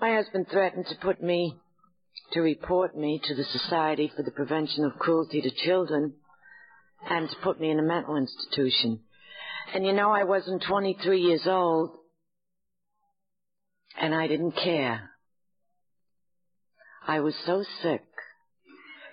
My 0.00 0.14
husband 0.14 0.46
threatened 0.50 0.86
to 0.86 0.96
put 0.96 1.22
me, 1.22 1.56
to 2.32 2.40
report 2.40 2.96
me 2.96 3.20
to 3.24 3.34
the 3.34 3.44
Society 3.44 4.12
for 4.14 4.22
the 4.22 4.30
Prevention 4.30 4.84
of 4.84 4.98
Cruelty 4.98 5.40
to 5.40 5.50
Children 5.64 6.14
and 7.08 7.28
to 7.28 7.36
put 7.42 7.60
me 7.60 7.70
in 7.70 7.78
a 7.78 7.82
mental 7.82 8.16
institution. 8.16 9.00
And 9.74 9.84
you 9.84 9.92
know, 9.92 10.10
I 10.10 10.24
wasn't 10.24 10.62
23 10.62 11.20
years 11.20 11.46
old 11.46 11.90
and 14.00 14.14
I 14.14 14.28
didn't 14.28 14.52
care. 14.52 15.10
I 17.06 17.20
was 17.20 17.34
so 17.46 17.64
sick 17.82 18.02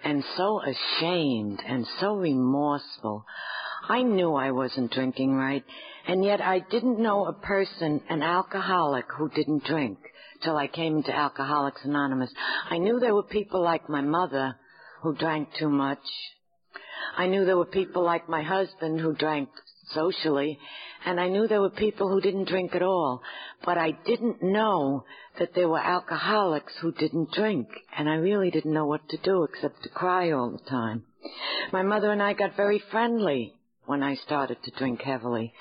and 0.06 0.24
so 0.38 0.62
ashamed 0.62 1.60
and 1.68 1.86
so 2.00 2.16
remorseful. 2.16 3.26
I 3.90 4.04
knew 4.04 4.36
I 4.36 4.52
wasn't 4.52 4.92
drinking 4.92 5.34
right, 5.34 5.66
and 6.08 6.24
yet 6.24 6.42
I 6.42 6.60
didn't 6.60 7.00
know 7.00 7.26
a 7.26 7.34
person, 7.34 8.02
an 8.08 8.22
alcoholic, 8.22 9.06
who 9.18 9.30
didn't 9.30 9.66
drink 9.66 9.98
till 10.44 10.58
I 10.58 10.68
came 10.68 10.98
into 10.98 11.12
Alcoholics 11.12 11.82
Anonymous. 11.84 12.32
I 12.70 12.78
knew 12.78 13.00
there 13.00 13.16
were 13.16 13.24
people 13.24 13.64
like 13.64 13.90
my 13.90 14.02
mother 14.02 14.56
who 15.02 15.16
drank 15.16 15.50
too 15.58 15.70
much. 15.70 16.00
I 17.18 17.26
knew 17.28 17.46
there 17.46 17.58
were 17.58 17.66
people 17.66 18.04
like 18.04 18.30
my 18.30 18.44
husband 18.44 19.00
who 19.00 19.14
drank 19.14 19.50
socially, 19.94 20.60
and 21.06 21.20
I 21.20 21.28
knew 21.28 21.48
there 21.48 21.62
were 21.62 21.70
people 21.70 22.10
who 22.10 22.22
didn't 22.22 22.48
drink 22.48 22.76
at 22.76 22.82
all, 22.82 23.22
but 23.64 23.78
I 23.78 23.92
didn't 24.06 24.42
know 24.42 25.06
that 25.40 25.54
there 25.54 25.70
were 25.70 25.80
alcoholics 25.80 26.74
who 26.82 26.92
didn't 26.92 27.32
drink, 27.32 27.68
and 27.98 28.10
I 28.10 28.16
really 28.16 28.52
didn't 28.52 28.74
know 28.74 28.86
what 28.86 29.08
to 29.10 29.18
do 29.18 29.44
except 29.44 29.84
to 29.84 29.90
cry 29.90 30.32
all 30.32 30.52
the 30.52 30.70
time. 30.70 31.04
My 31.72 31.84
mother 31.84 32.12
and 32.12 32.22
I 32.22 32.34
got 32.34 32.56
very 32.56 32.82
friendly 32.92 33.54
when 33.86 34.02
I 34.04 34.16
started 34.16 34.58
to 34.64 34.72
drink 34.78 35.02
heavily. 35.02 35.54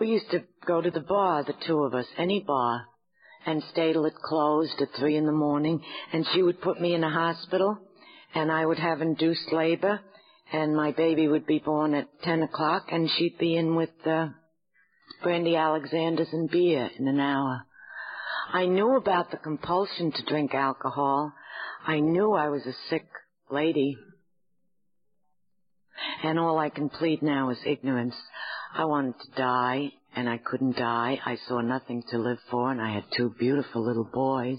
We 0.00 0.08
used 0.08 0.30
to 0.30 0.44
go 0.66 0.80
to 0.80 0.90
the 0.90 1.00
bar, 1.00 1.44
the 1.44 1.54
two 1.66 1.84
of 1.84 1.94
us, 1.94 2.06
any 2.16 2.40
bar, 2.40 2.86
and 3.46 3.62
stay 3.72 3.92
till 3.92 4.06
it 4.06 4.14
closed 4.14 4.80
at 4.80 4.88
three 4.98 5.16
in 5.16 5.26
the 5.26 5.32
morning, 5.32 5.82
and 6.12 6.26
she 6.32 6.42
would 6.42 6.60
put 6.60 6.80
me 6.80 6.94
in 6.94 7.04
a 7.04 7.10
hospital, 7.10 7.78
and 8.34 8.50
I 8.50 8.64
would 8.64 8.78
have 8.78 9.02
induced 9.02 9.52
labor, 9.52 10.00
and 10.52 10.76
my 10.76 10.92
baby 10.92 11.28
would 11.28 11.46
be 11.46 11.58
born 11.58 11.94
at 11.94 12.08
10 12.24 12.42
o'clock, 12.42 12.84
and 12.92 13.08
she'd 13.10 13.38
be 13.38 13.56
in 13.56 13.74
with 13.74 13.90
uh, 14.06 14.28
Brandy 15.22 15.56
Alexander's 15.56 16.28
and 16.32 16.50
beer 16.50 16.90
in 16.98 17.08
an 17.08 17.18
hour. 17.18 17.62
I 18.52 18.66
knew 18.66 18.96
about 18.96 19.30
the 19.30 19.38
compulsion 19.38 20.12
to 20.12 20.24
drink 20.24 20.54
alcohol. 20.54 21.32
I 21.86 22.00
knew 22.00 22.34
I 22.34 22.50
was 22.50 22.66
a 22.66 22.74
sick 22.90 23.06
lady. 23.50 23.96
And 26.22 26.38
all 26.38 26.58
I 26.58 26.68
can 26.68 26.90
plead 26.90 27.22
now 27.22 27.50
is 27.50 27.58
ignorance. 27.64 28.14
I 28.74 28.84
wanted 28.84 29.14
to 29.20 29.36
die, 29.36 29.92
and 30.14 30.28
I 30.28 30.36
couldn't 30.38 30.76
die. 30.76 31.18
I 31.24 31.38
saw 31.48 31.60
nothing 31.60 32.02
to 32.10 32.18
live 32.18 32.38
for, 32.50 32.70
and 32.70 32.80
I 32.80 32.92
had 32.92 33.04
two 33.16 33.34
beautiful 33.38 33.86
little 33.86 34.08
boys, 34.12 34.58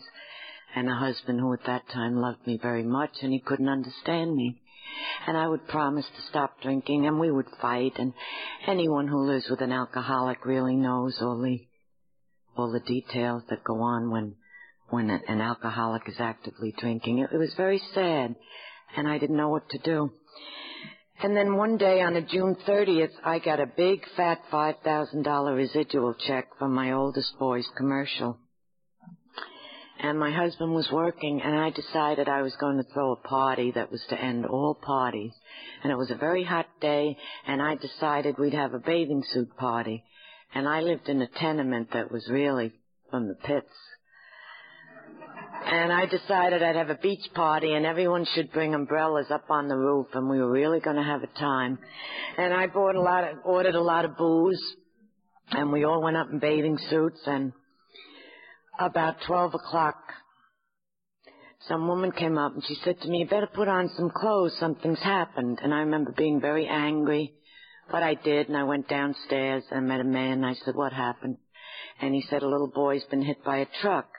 and 0.76 0.90
a 0.90 0.96
husband 0.96 1.40
who 1.40 1.54
at 1.54 1.66
that 1.68 1.88
time 1.94 2.16
loved 2.16 2.48
me 2.48 2.58
very 2.60 2.84
much, 2.84 3.12
and 3.22 3.32
he 3.32 3.40
couldn't 3.40 3.70
understand 3.70 4.36
me 4.36 4.62
and 5.28 5.38
I 5.38 5.48
would 5.48 5.68
promise 5.68 6.06
to 6.06 6.22
stop 6.30 6.62
drinking, 6.62 7.06
and 7.06 7.20
we 7.20 7.32
would 7.32 7.48
fight. 7.62 7.94
And 7.98 8.14
anyone 8.68 9.08
who 9.08 9.26
lives 9.26 9.46
with 9.50 9.62
an 9.62 9.72
alcoholic 9.72 10.46
really 10.46 10.76
knows 10.76 11.18
all 11.22 11.42
the 11.42 11.60
all 12.56 12.72
the 12.72 12.80
details 12.80 13.44
that 13.50 13.64
go 13.64 13.82
on 13.82 14.12
when 14.12 14.36
when 14.90 15.10
an 15.10 15.42
alcoholic 15.42 16.08
is 16.08 16.20
actively 16.20 16.74
drinking. 16.78 17.20
It, 17.20 17.32
it 17.34 17.38
was 17.38 17.54
very 17.56 17.82
sad, 17.94 18.36
and 18.96 19.08
I 19.08 19.18
didn't 19.18 19.38
know 19.38 19.50
what 19.50 19.70
to 19.70 19.80
do. 19.80 20.12
And 21.22 21.38
then 21.38 21.56
one 21.56 21.78
day 21.78 22.02
on 22.02 22.16
a 22.16 22.22
June 22.22 22.56
30th, 22.68 23.14
I 23.24 23.40
got 23.40 23.60
a 23.60 23.66
big 23.66 24.02
fat 24.18 24.40
$5,000 24.52 25.56
residual 25.56 26.16
check 26.28 26.48
from 26.60 26.74
my 26.74 26.92
oldest 26.92 27.38
boy's 27.40 27.68
commercial 27.78 28.40
and 30.03 30.19
my 30.19 30.31
husband 30.31 30.74
was 30.74 30.91
working 30.91 31.41
and 31.41 31.55
I 31.55 31.69
decided 31.69 32.27
I 32.27 32.41
was 32.41 32.53
going 32.57 32.75
to 32.75 32.93
throw 32.93 33.13
a 33.13 33.27
party 33.27 33.72
that 33.72 33.89
was 33.89 34.03
to 34.10 34.22
end 34.22 34.45
all 34.45 34.75
parties. 34.75 35.31
And 35.81 35.93
it 35.93 35.98
was 35.98 36.12
a 36.12 36.15
very 36.15 36.43
hot 36.43 36.67
day 36.81 37.17
and 37.48 37.62
I 37.62 37.75
decided 37.75 38.38
we'd 38.38 38.53
have 38.53 38.74
a 38.74 38.79
bathing 38.79 39.24
suit 39.31 39.55
party. 39.55 40.03
And 40.53 40.67
I 40.67 40.81
lived 40.81 41.07
in 41.07 41.22
a 41.22 41.27
tenement 41.27 41.93
that 41.93 42.12
was 42.12 42.27
really 42.29 42.74
from 43.10 43.29
the 43.29 43.36
pits. 43.36 43.74
And 45.65 45.93
I 45.93 46.05
decided 46.05 46.62
I'd 46.62 46.75
have 46.75 46.89
a 46.89 47.00
beach 47.01 47.25
party 47.33 47.74
and 47.74 47.86
everyone 47.86 48.25
should 48.36 48.51
bring 48.51 48.75
umbrellas 48.75 49.27
up 49.31 49.50
on 49.50 49.69
the 49.69 49.77
roof 49.77 50.07
and 50.13 50.29
we 50.29 50.39
were 50.39 50.51
really 50.51 50.81
going 50.81 50.98
to 50.98 51.03
have 51.03 51.24
a 51.24 51.39
time. 51.39 51.79
And 52.38 52.53
I 52.53 52.67
bought 52.67 52.95
a 52.95 53.01
lot 53.01 53.24
of, 53.24 53.38
ordered 53.45 53.75
a 53.75 53.81
lot 53.81 54.03
of 54.03 54.17
booze 54.17 54.62
and 55.51 55.72
we 55.72 55.86
all 55.86 56.03
went 56.03 56.17
up 56.17 56.27
in 56.29 56.39
bathing 56.39 56.77
suits 56.89 57.22
and 57.25 57.53
about 58.80 59.18
12 59.27 59.53
o'clock, 59.53 59.98
some 61.68 61.88
woman 61.88 62.12
came 62.12 62.38
up 62.38 62.53
and 62.53 62.63
she 62.65 62.75
said 62.84 63.00
to 63.01 63.08
me, 63.08 63.20
you 63.20 63.27
better 63.27 63.48
put 63.48 63.68
on 63.68 63.89
some 63.96 64.10
clothes, 64.10 64.56
something's 64.60 65.00
happened. 65.00 65.60
And 65.63 65.74
I 65.74 65.80
remember 65.80 66.12
being 66.12 66.42
very 66.42 66.68
angry, 66.68 67.34
but 67.89 68.03
I 68.03 68.15
did, 68.15 68.50
and 68.50 68.58
I 68.58 68.63
went 68.63 68.89
downstairs 68.89 69.63
and 69.72 69.88
met 69.88 70.01
a 70.01 70.06
man, 70.06 70.44
and 70.44 70.46
I 70.46 70.56
said, 70.65 70.75
what 70.75 70.94
happened? 70.94 71.38
And 72.01 72.13
he 72.13 72.24
said, 72.30 72.44
a 72.44 72.50
little 72.50 72.72
boy's 72.74 73.03
been 73.06 73.22
hit 73.22 73.44
by 73.44 73.58
a 73.58 73.68
truck. 73.82 74.10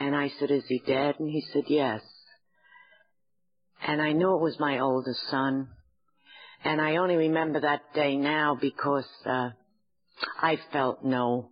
And 0.00 0.14
I 0.14 0.30
said, 0.38 0.50
is 0.50 0.64
he 0.68 0.80
dead? 0.86 1.16
And 1.18 1.28
he 1.28 1.42
said, 1.52 1.64
yes. 1.66 2.00
And 3.86 4.00
I 4.00 4.12
knew 4.12 4.34
it 4.34 4.42
was 4.42 4.58
my 4.58 4.78
oldest 4.78 5.20
son. 5.30 5.68
And 6.64 6.80
I 6.80 6.96
only 6.96 7.16
remember 7.16 7.60
that 7.60 7.94
day 7.94 8.16
now 8.16 8.56
because 8.60 9.06
uh, 9.26 9.50
I 10.40 10.58
felt 10.72 11.04
no 11.04 11.50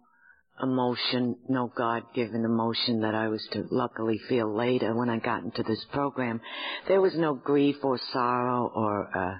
emotion, 0.63 1.37
no 1.49 1.71
God-given 1.77 2.45
emotion 2.45 3.01
that 3.01 3.15
I 3.15 3.29
was 3.29 3.47
to 3.53 3.65
luckily 3.71 4.19
feel 4.29 4.55
later 4.55 4.95
when 4.95 5.09
I 5.09 5.19
got 5.19 5.43
into 5.43 5.63
this 5.63 5.85
program. 5.93 6.41
There 6.89 7.01
was 7.01 7.15
no 7.17 7.35
grief 7.35 7.77
or 7.83 7.99
sorrow 8.13 8.71
or 8.75 9.17
uh, 9.17 9.35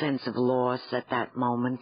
sense 0.00 0.22
of 0.26 0.34
loss 0.36 0.80
at 0.92 1.10
that 1.10 1.36
moment. 1.36 1.80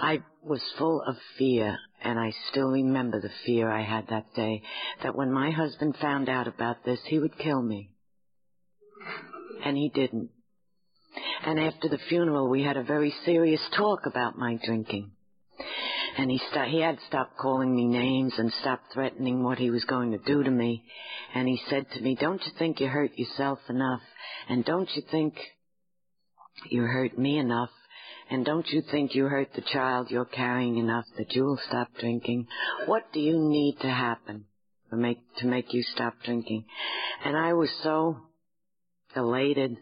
I 0.00 0.22
was 0.42 0.62
full 0.76 1.02
of 1.06 1.16
fear, 1.38 1.76
and 2.02 2.18
I 2.18 2.32
still 2.50 2.68
remember 2.68 3.20
the 3.20 3.30
fear 3.46 3.70
I 3.70 3.82
had 3.82 4.08
that 4.08 4.34
day, 4.34 4.62
that 5.02 5.14
when 5.14 5.32
my 5.32 5.50
husband 5.50 5.96
found 6.00 6.28
out 6.28 6.48
about 6.48 6.84
this, 6.84 7.00
he 7.06 7.18
would 7.18 7.38
kill 7.38 7.62
me. 7.62 7.90
And 9.64 9.76
he 9.76 9.90
didn't. 9.94 10.30
And 11.46 11.60
after 11.60 11.88
the 11.88 11.98
funeral, 12.08 12.48
we 12.50 12.62
had 12.62 12.76
a 12.76 12.82
very 12.82 13.14
serious 13.24 13.60
talk 13.76 14.00
about 14.06 14.36
my 14.36 14.58
drinking. 14.64 15.12
And 16.16 16.30
he 16.30 16.38
st- 16.38 16.70
he 16.70 16.80
had 16.80 16.98
stopped 17.08 17.36
calling 17.36 17.74
me 17.74 17.86
names 17.86 18.34
and 18.38 18.52
stopped 18.60 18.92
threatening 18.92 19.42
what 19.42 19.58
he 19.58 19.70
was 19.70 19.84
going 19.84 20.12
to 20.12 20.18
do 20.18 20.42
to 20.42 20.50
me. 20.50 20.84
And 21.34 21.48
he 21.48 21.60
said 21.68 21.90
to 21.92 22.00
me, 22.00 22.16
don't 22.18 22.44
you 22.44 22.52
think 22.58 22.80
you 22.80 22.88
hurt 22.88 23.18
yourself 23.18 23.58
enough? 23.68 24.02
And 24.48 24.64
don't 24.64 24.88
you 24.94 25.02
think 25.10 25.34
you 26.70 26.82
hurt 26.82 27.18
me 27.18 27.38
enough? 27.38 27.70
And 28.30 28.44
don't 28.44 28.66
you 28.68 28.82
think 28.90 29.14
you 29.14 29.24
hurt 29.24 29.48
the 29.54 29.60
child 29.72 30.10
you're 30.10 30.24
carrying 30.24 30.78
enough 30.78 31.04
that 31.18 31.32
you 31.32 31.44
will 31.44 31.60
stop 31.68 31.88
drinking? 31.98 32.46
What 32.86 33.12
do 33.12 33.20
you 33.20 33.38
need 33.38 33.78
to 33.80 33.88
happen 33.88 34.46
to 34.90 34.96
make, 34.96 35.18
to 35.38 35.46
make 35.46 35.74
you 35.74 35.82
stop 35.82 36.14
drinking? 36.24 36.64
And 37.24 37.36
I 37.36 37.52
was 37.52 37.70
so 37.82 38.18
elated 39.14 39.76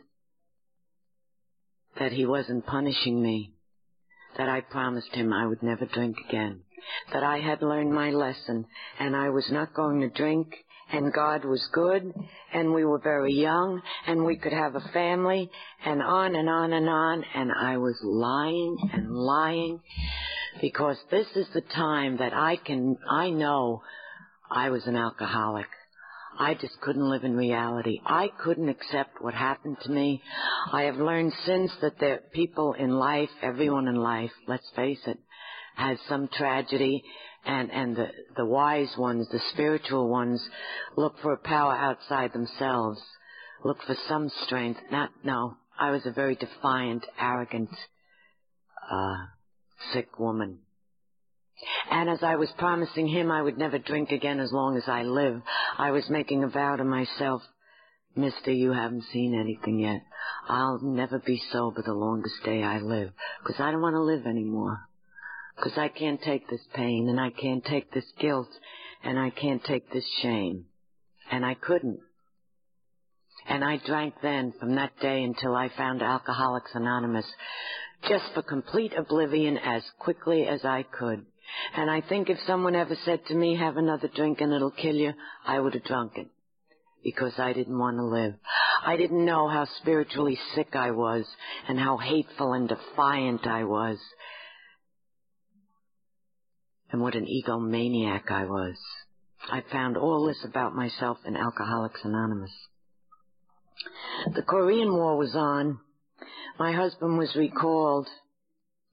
that 1.99 2.13
he 2.13 2.27
wasn't 2.27 2.67
punishing 2.67 3.23
me, 3.23 3.52
that 4.37 4.49
I 4.49 4.61
promised 4.61 5.15
him 5.15 5.33
I 5.33 5.47
would 5.47 5.63
never 5.63 5.87
drink 5.87 6.17
again, 6.29 6.61
that 7.13 7.23
I 7.23 7.39
had 7.39 7.63
learned 7.63 7.93
my 7.93 8.11
lesson 8.11 8.67
and 8.99 9.15
I 9.17 9.31
was 9.31 9.47
not 9.51 9.75
going 9.75 10.01
to 10.01 10.09
drink 10.09 10.55
and 10.93 11.13
God 11.13 11.45
was 11.45 11.67
good 11.73 12.13
and 12.53 12.73
we 12.73 12.85
were 12.85 12.99
very 12.99 13.33
young 13.33 13.81
and 14.07 14.25
we 14.25 14.37
could 14.37 14.53
have 14.53 14.75
a 14.75 14.89
family 14.93 15.51
and 15.85 16.03
on 16.03 16.37
and 16.37 16.49
on 16.49 16.73
and 16.73 16.89
on 16.89 17.25
and 17.35 17.51
I 17.53 17.79
was 17.79 17.99
lying 18.03 18.77
and 18.93 19.11
lying 19.11 19.81
because 20.61 20.97
this 21.11 21.27
is 21.35 21.47
the 21.55 21.63
time 21.75 22.19
that 22.19 22.35
I 22.35 22.57
can, 22.57 22.97
I 23.11 23.31
know 23.31 23.83
I 24.51 24.69
was 24.69 24.87
an 24.87 24.97
alcoholic. 24.97 25.67
I 26.39 26.55
just 26.55 26.81
couldn't 26.81 27.09
live 27.09 27.25
in 27.25 27.37
reality. 27.37 28.01
I 28.05 28.29
couldn't 28.43 28.69
accept 28.69 29.21
what 29.21 29.35
happened 29.35 29.77
to 29.83 29.91
me. 29.91 30.23
I 30.73 30.83
have 30.83 30.97
learned 30.97 31.33
since 31.45 31.71
that 31.83 31.99
there 32.01 32.21
people 32.33 32.73
in 32.75 32.91
life, 32.91 33.31
everyone 33.43 33.89
in 33.89 33.97
life, 33.97 34.33
let's 34.47 34.69
face 34.75 35.01
it, 35.07 35.19
has 35.77 35.99
some 36.09 36.29
tragedy 36.29 37.03
and 37.45 37.71
and 37.71 37.97
the 37.97 38.09
the 38.37 38.47
wise 38.47 38.93
ones, 38.97 39.29
the 39.31 39.41
spiritual 39.53 40.09
ones, 40.09 40.43
look 40.97 41.19
for 41.21 41.33
a 41.33 41.39
power 41.39 41.75
outside 41.75 42.33
themselves, 42.33 43.01
look 43.65 43.83
for 43.87 43.97
some 44.09 44.31
strength. 44.45 44.81
Not 44.91 45.11
no, 45.25 45.57
I 45.79 45.91
was 45.91 46.07
a 46.07 46.13
very 46.13 46.37
defiant, 46.37 47.05
arrogant, 47.19 47.71
uh, 48.91 49.17
sick 49.93 50.19
woman. 50.19 50.61
And 51.91 52.09
as 52.11 52.23
I 52.23 52.37
was 52.37 52.51
promising 52.59 53.07
him 53.07 53.31
I 53.31 53.43
would 53.43 53.59
never 53.59 53.79
drink 53.79 54.11
again 54.11 54.41
as 54.41 54.53
long 54.53 54.77
as 54.77 54.89
I 54.89 55.03
live, 55.03 55.43
I 55.79 55.91
was 55.91 56.09
making 56.11 56.45
a 56.45 56.49
vow 56.49 56.77
to 56.77 56.85
myself, 56.85 57.43
Mister, 58.15 58.51
you 58.51 58.73
haven't 58.73 59.05
seen 59.13 59.39
anything 59.39 59.79
yet. 59.79 60.03
I'll 60.49 60.81
never 60.83 61.19
be 61.19 61.41
sober 61.51 61.83
the 61.83 61.95
longest 61.95 62.43
day 62.45 62.63
I 62.63 62.79
live, 62.79 63.13
because 63.43 63.61
I 63.61 63.71
don't 63.71 63.83
want 63.83 63.95
to 63.95 64.03
live 64.03 64.27
anymore 64.27 64.81
because 65.57 65.79
I 65.79 65.89
can't 65.89 66.21
take 66.21 66.49
this 66.49 66.61
pain 66.75 67.09
and 67.09 67.21
I 67.21 67.31
can't 67.31 67.65
take 67.65 67.93
this 67.93 68.11
guilt 68.19 68.49
and 69.05 69.19
I 69.19 69.31
can't 69.31 69.63
take 69.65 69.93
this 69.93 70.09
shame. 70.23 70.67
And 71.31 71.45
I 71.45 71.55
couldn't. 71.55 72.01
And 73.49 73.65
I 73.65 73.79
drank 73.85 74.15
then 74.23 74.53
from 74.59 74.75
that 74.77 74.99
day 75.01 75.23
until 75.23 75.55
I 75.55 75.71
found 75.77 76.03
Alcoholics 76.03 76.71
Anonymous 76.75 77.27
just 78.09 78.25
for 78.35 78.43
complete 78.43 78.93
oblivion 78.97 79.57
as 79.59 79.83
quickly 79.99 80.47
as 80.47 80.65
I 80.65 80.85
could. 80.85 81.27
And 81.77 81.91
I 81.91 82.01
think 82.01 82.29
if 82.29 82.39
someone 82.47 82.75
ever 82.75 82.97
said 83.05 83.25
to 83.27 83.35
me, 83.35 83.57
have 83.57 83.77
another 83.77 84.09
drink 84.15 84.41
and 84.41 84.53
it'll 84.53 84.71
kill 84.71 84.95
you, 84.95 85.13
I 85.47 85.59
would 85.59 85.75
have 85.75 85.85
drunk 85.85 86.13
it. 86.17 86.29
Because 87.05 87.33
I 87.39 87.53
didn't 87.53 87.79
want 87.79 87.97
to 87.97 88.05
live. 88.05 88.35
I 88.85 88.97
didn't 88.97 89.25
know 89.25 89.49
how 89.49 89.67
spiritually 89.81 90.39
sick 90.55 90.75
I 90.75 90.93
was 90.93 91.25
and 91.69 91.79
how 91.79 91.97
hateful 91.97 92.53
and 92.53 92.69
defiant 92.69 93.47
I 93.47 93.65
was 93.65 93.99
and 96.93 97.01
what 97.01 97.15
an 97.15 97.27
egomaniac 97.27 98.31
I 98.31 98.45
was. 98.45 98.77
I 99.51 99.63
found 99.73 99.97
all 99.97 100.27
this 100.27 100.45
about 100.45 100.77
myself 100.77 101.19
in 101.27 101.37
Alcoholics 101.37 102.01
Anonymous. 102.05 102.53
The 104.35 104.43
Korean 104.43 104.93
War 104.93 105.17
was 105.17 105.35
on. 105.35 105.81
My 106.59 106.73
husband 106.73 107.19
was 107.19 107.35
recalled 107.35 108.07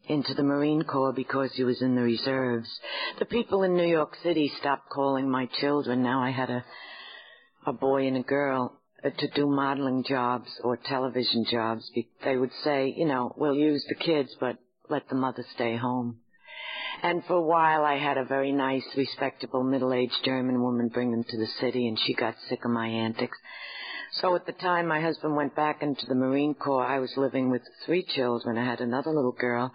into 0.09 0.33
the 0.33 0.43
Marine 0.43 0.83
Corps 0.83 1.13
because 1.13 1.51
he 1.53 1.63
was 1.63 1.81
in 1.81 1.95
the 1.95 2.01
reserves. 2.01 2.67
The 3.19 3.25
people 3.25 3.61
in 3.61 3.75
New 3.75 3.87
York 3.87 4.17
City 4.23 4.51
stopped 4.59 4.89
calling 4.89 5.29
my 5.29 5.47
children. 5.61 6.01
Now 6.01 6.23
I 6.23 6.31
had 6.31 6.49
a, 6.49 6.65
a 7.67 7.73
boy 7.73 8.07
and 8.07 8.17
a 8.17 8.23
girl 8.23 8.73
uh, 9.05 9.11
to 9.11 9.27
do 9.35 9.47
modeling 9.47 10.03
jobs 10.03 10.49
or 10.63 10.77
television 10.77 11.45
jobs. 11.49 11.89
They 12.25 12.35
would 12.35 12.51
say, 12.63 12.91
you 12.97 13.05
know, 13.05 13.33
we'll 13.37 13.55
use 13.55 13.85
the 13.87 13.95
kids, 13.95 14.35
but 14.39 14.57
let 14.89 15.07
the 15.09 15.15
mother 15.15 15.45
stay 15.53 15.77
home. 15.77 16.17
And 17.03 17.23
for 17.25 17.35
a 17.35 17.41
while 17.41 17.85
I 17.85 17.97
had 17.97 18.17
a 18.17 18.25
very 18.25 18.51
nice, 18.51 18.83
respectable, 18.97 19.63
middle-aged 19.63 20.25
German 20.25 20.61
woman 20.61 20.89
bring 20.89 21.11
them 21.11 21.23
to 21.23 21.37
the 21.37 21.47
city 21.61 21.87
and 21.87 21.97
she 21.99 22.13
got 22.15 22.35
sick 22.49 22.65
of 22.65 22.71
my 22.71 22.87
antics. 22.87 23.37
So 24.21 24.35
at 24.35 24.45
the 24.45 24.51
time 24.51 24.87
my 24.87 25.01
husband 25.01 25.35
went 25.35 25.55
back 25.55 25.81
into 25.81 26.05
the 26.05 26.15
Marine 26.15 26.53
Corps, 26.53 26.85
I 26.85 26.99
was 26.99 27.11
living 27.15 27.49
with 27.49 27.61
three 27.85 28.03
children. 28.03 28.57
I 28.57 28.65
had 28.65 28.81
another 28.81 29.11
little 29.11 29.31
girl. 29.31 29.73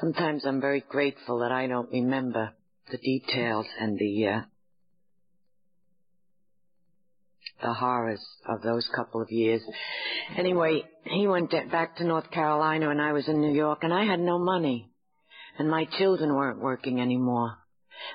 Sometimes 0.00 0.44
I'm 0.46 0.60
very 0.60 0.84
grateful 0.88 1.40
that 1.40 1.50
I 1.50 1.66
don't 1.66 1.90
remember 1.90 2.52
the 2.90 2.98
details 2.98 3.66
and 3.80 3.98
the, 3.98 4.26
uh, 4.26 4.40
the 7.60 7.74
horrors 7.74 8.24
of 8.48 8.62
those 8.62 8.88
couple 8.94 9.20
of 9.20 9.30
years. 9.30 9.62
Anyway, 10.36 10.82
he 11.04 11.26
went 11.26 11.50
back 11.72 11.96
to 11.96 12.04
North 12.04 12.30
Carolina 12.30 12.90
and 12.90 13.00
I 13.02 13.12
was 13.12 13.26
in 13.26 13.40
New 13.40 13.52
York 13.52 13.80
and 13.82 13.92
I 13.92 14.04
had 14.04 14.20
no 14.20 14.38
money 14.38 14.90
and 15.58 15.68
my 15.68 15.86
children 15.98 16.34
weren't 16.34 16.60
working 16.60 17.00
anymore, 17.00 17.58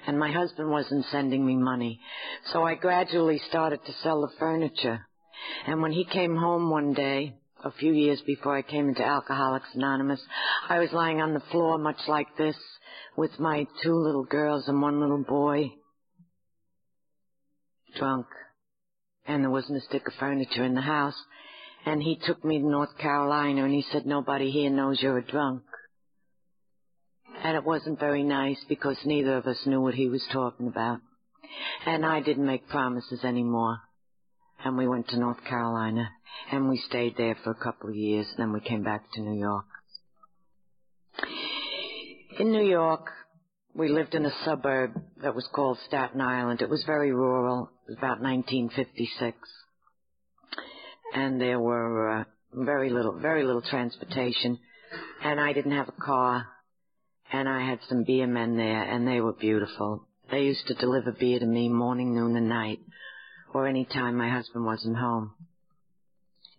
and 0.05 0.19
my 0.19 0.31
husband 0.31 0.69
wasn't 0.69 1.05
sending 1.11 1.45
me 1.45 1.55
money. 1.55 1.99
So 2.51 2.63
I 2.63 2.75
gradually 2.75 3.41
started 3.49 3.79
to 3.85 3.93
sell 4.03 4.21
the 4.21 4.31
furniture. 4.39 5.07
And 5.65 5.81
when 5.81 5.91
he 5.91 6.05
came 6.05 6.35
home 6.35 6.69
one 6.69 6.93
day, 6.93 7.35
a 7.63 7.71
few 7.71 7.93
years 7.93 8.21
before 8.25 8.55
I 8.55 8.61
came 8.61 8.89
into 8.89 9.03
Alcoholics 9.03 9.69
Anonymous, 9.73 10.21
I 10.69 10.79
was 10.79 10.91
lying 10.93 11.21
on 11.21 11.33
the 11.33 11.43
floor 11.51 11.77
much 11.77 11.99
like 12.07 12.27
this 12.37 12.57
with 13.15 13.39
my 13.39 13.65
two 13.83 13.95
little 13.95 14.25
girls 14.25 14.67
and 14.67 14.81
one 14.81 14.99
little 14.99 15.23
boy, 15.23 15.71
drunk. 17.97 18.27
And 19.25 19.43
there 19.43 19.49
wasn't 19.49 19.79
a 19.79 19.85
stick 19.85 20.07
of 20.07 20.13
furniture 20.19 20.63
in 20.63 20.75
the 20.75 20.81
house. 20.81 21.15
And 21.85 22.01
he 22.01 22.19
took 22.25 22.43
me 22.45 22.59
to 22.59 22.67
North 22.67 22.97
Carolina 22.97 23.63
and 23.63 23.73
he 23.73 23.85
said, 23.91 24.05
nobody 24.05 24.51
here 24.51 24.69
knows 24.69 25.01
you're 25.01 25.17
a 25.17 25.25
drunk. 25.25 25.63
And 27.47 27.55
it 27.55 27.63
wasn't 27.63 27.97
very 27.97 28.23
nice 28.23 28.59
because 28.67 28.97
neither 29.05 29.37
of 29.37 29.47
us 29.47 29.65
knew 29.65 29.79
what 29.79 29.93
he 29.93 30.09
was 30.09 30.21
talking 30.33 30.67
about. 30.67 30.99
And 31.85 32.05
I 32.05 32.19
didn't 32.19 32.45
make 32.45 32.67
promises 32.67 33.23
anymore. 33.23 33.79
And 34.65 34.77
we 34.77 34.85
went 34.85 35.07
to 35.07 35.17
North 35.17 35.41
Carolina 35.45 36.09
and 36.51 36.67
we 36.67 36.75
stayed 36.89 37.15
there 37.15 37.37
for 37.45 37.51
a 37.51 37.63
couple 37.63 37.89
of 37.89 37.95
years. 37.95 38.27
Then 38.37 38.51
we 38.51 38.59
came 38.59 38.83
back 38.83 39.05
to 39.13 39.21
New 39.21 39.39
York. 39.39 39.63
In 42.37 42.51
New 42.51 42.65
York, 42.65 43.11
we 43.73 43.87
lived 43.87 44.13
in 44.13 44.25
a 44.25 44.43
suburb 44.43 44.91
that 45.23 45.33
was 45.33 45.47
called 45.55 45.77
Staten 45.87 46.19
Island. 46.19 46.61
It 46.61 46.69
was 46.69 46.83
very 46.83 47.13
rural. 47.13 47.69
It 47.87 47.91
was 47.91 47.97
about 47.97 48.19
1956. 48.19 49.37
And 51.13 51.39
there 51.39 51.61
were 51.61 52.09
uh, 52.09 52.23
very 52.51 52.89
little, 52.89 53.17
very 53.17 53.45
little 53.45 53.61
transportation. 53.61 54.59
And 55.23 55.39
I 55.39 55.53
didn't 55.53 55.71
have 55.71 55.87
a 55.87 56.03
car 56.03 56.45
and 57.31 57.47
I 57.47 57.65
had 57.65 57.79
some 57.87 58.03
beer 58.03 58.27
men 58.27 58.57
there, 58.57 58.83
and 58.83 59.07
they 59.07 59.21
were 59.21 59.33
beautiful. 59.33 60.07
They 60.31 60.43
used 60.43 60.67
to 60.67 60.73
deliver 60.73 61.11
beer 61.11 61.39
to 61.39 61.45
me 61.45 61.69
morning, 61.69 62.13
noon, 62.13 62.35
and 62.35 62.49
night, 62.49 62.79
or 63.53 63.67
any 63.67 63.85
time 63.85 64.15
my 64.17 64.29
husband 64.29 64.65
wasn't 64.65 64.97
home. 64.97 65.33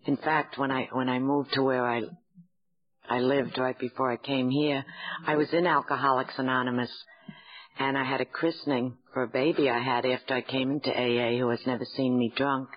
In 0.05 0.17
fact, 0.17 0.57
when 0.57 0.71
I 0.71 0.89
when 0.91 1.09
I 1.09 1.19
moved 1.19 1.53
to 1.53 1.63
where 1.63 1.85
I 1.85 2.03
I 3.09 3.19
lived 3.19 3.57
right 3.57 3.77
before 3.77 4.11
I 4.11 4.17
came 4.17 4.49
here, 4.49 4.85
I 5.25 5.35
was 5.35 5.51
in 5.53 5.67
Alcoholics 5.67 6.37
Anonymous, 6.37 6.91
and 7.77 7.97
I 7.97 8.03
had 8.03 8.21
a 8.21 8.25
christening 8.25 8.97
for 9.13 9.23
a 9.23 9.27
baby 9.27 9.69
I 9.69 9.79
had 9.79 10.05
after 10.05 10.35
I 10.35 10.41
came 10.41 10.71
into 10.71 10.91
AA 10.91 11.37
who 11.39 11.49
has 11.49 11.65
never 11.65 11.85
seen 11.85 12.17
me 12.17 12.31
drunk, 12.35 12.69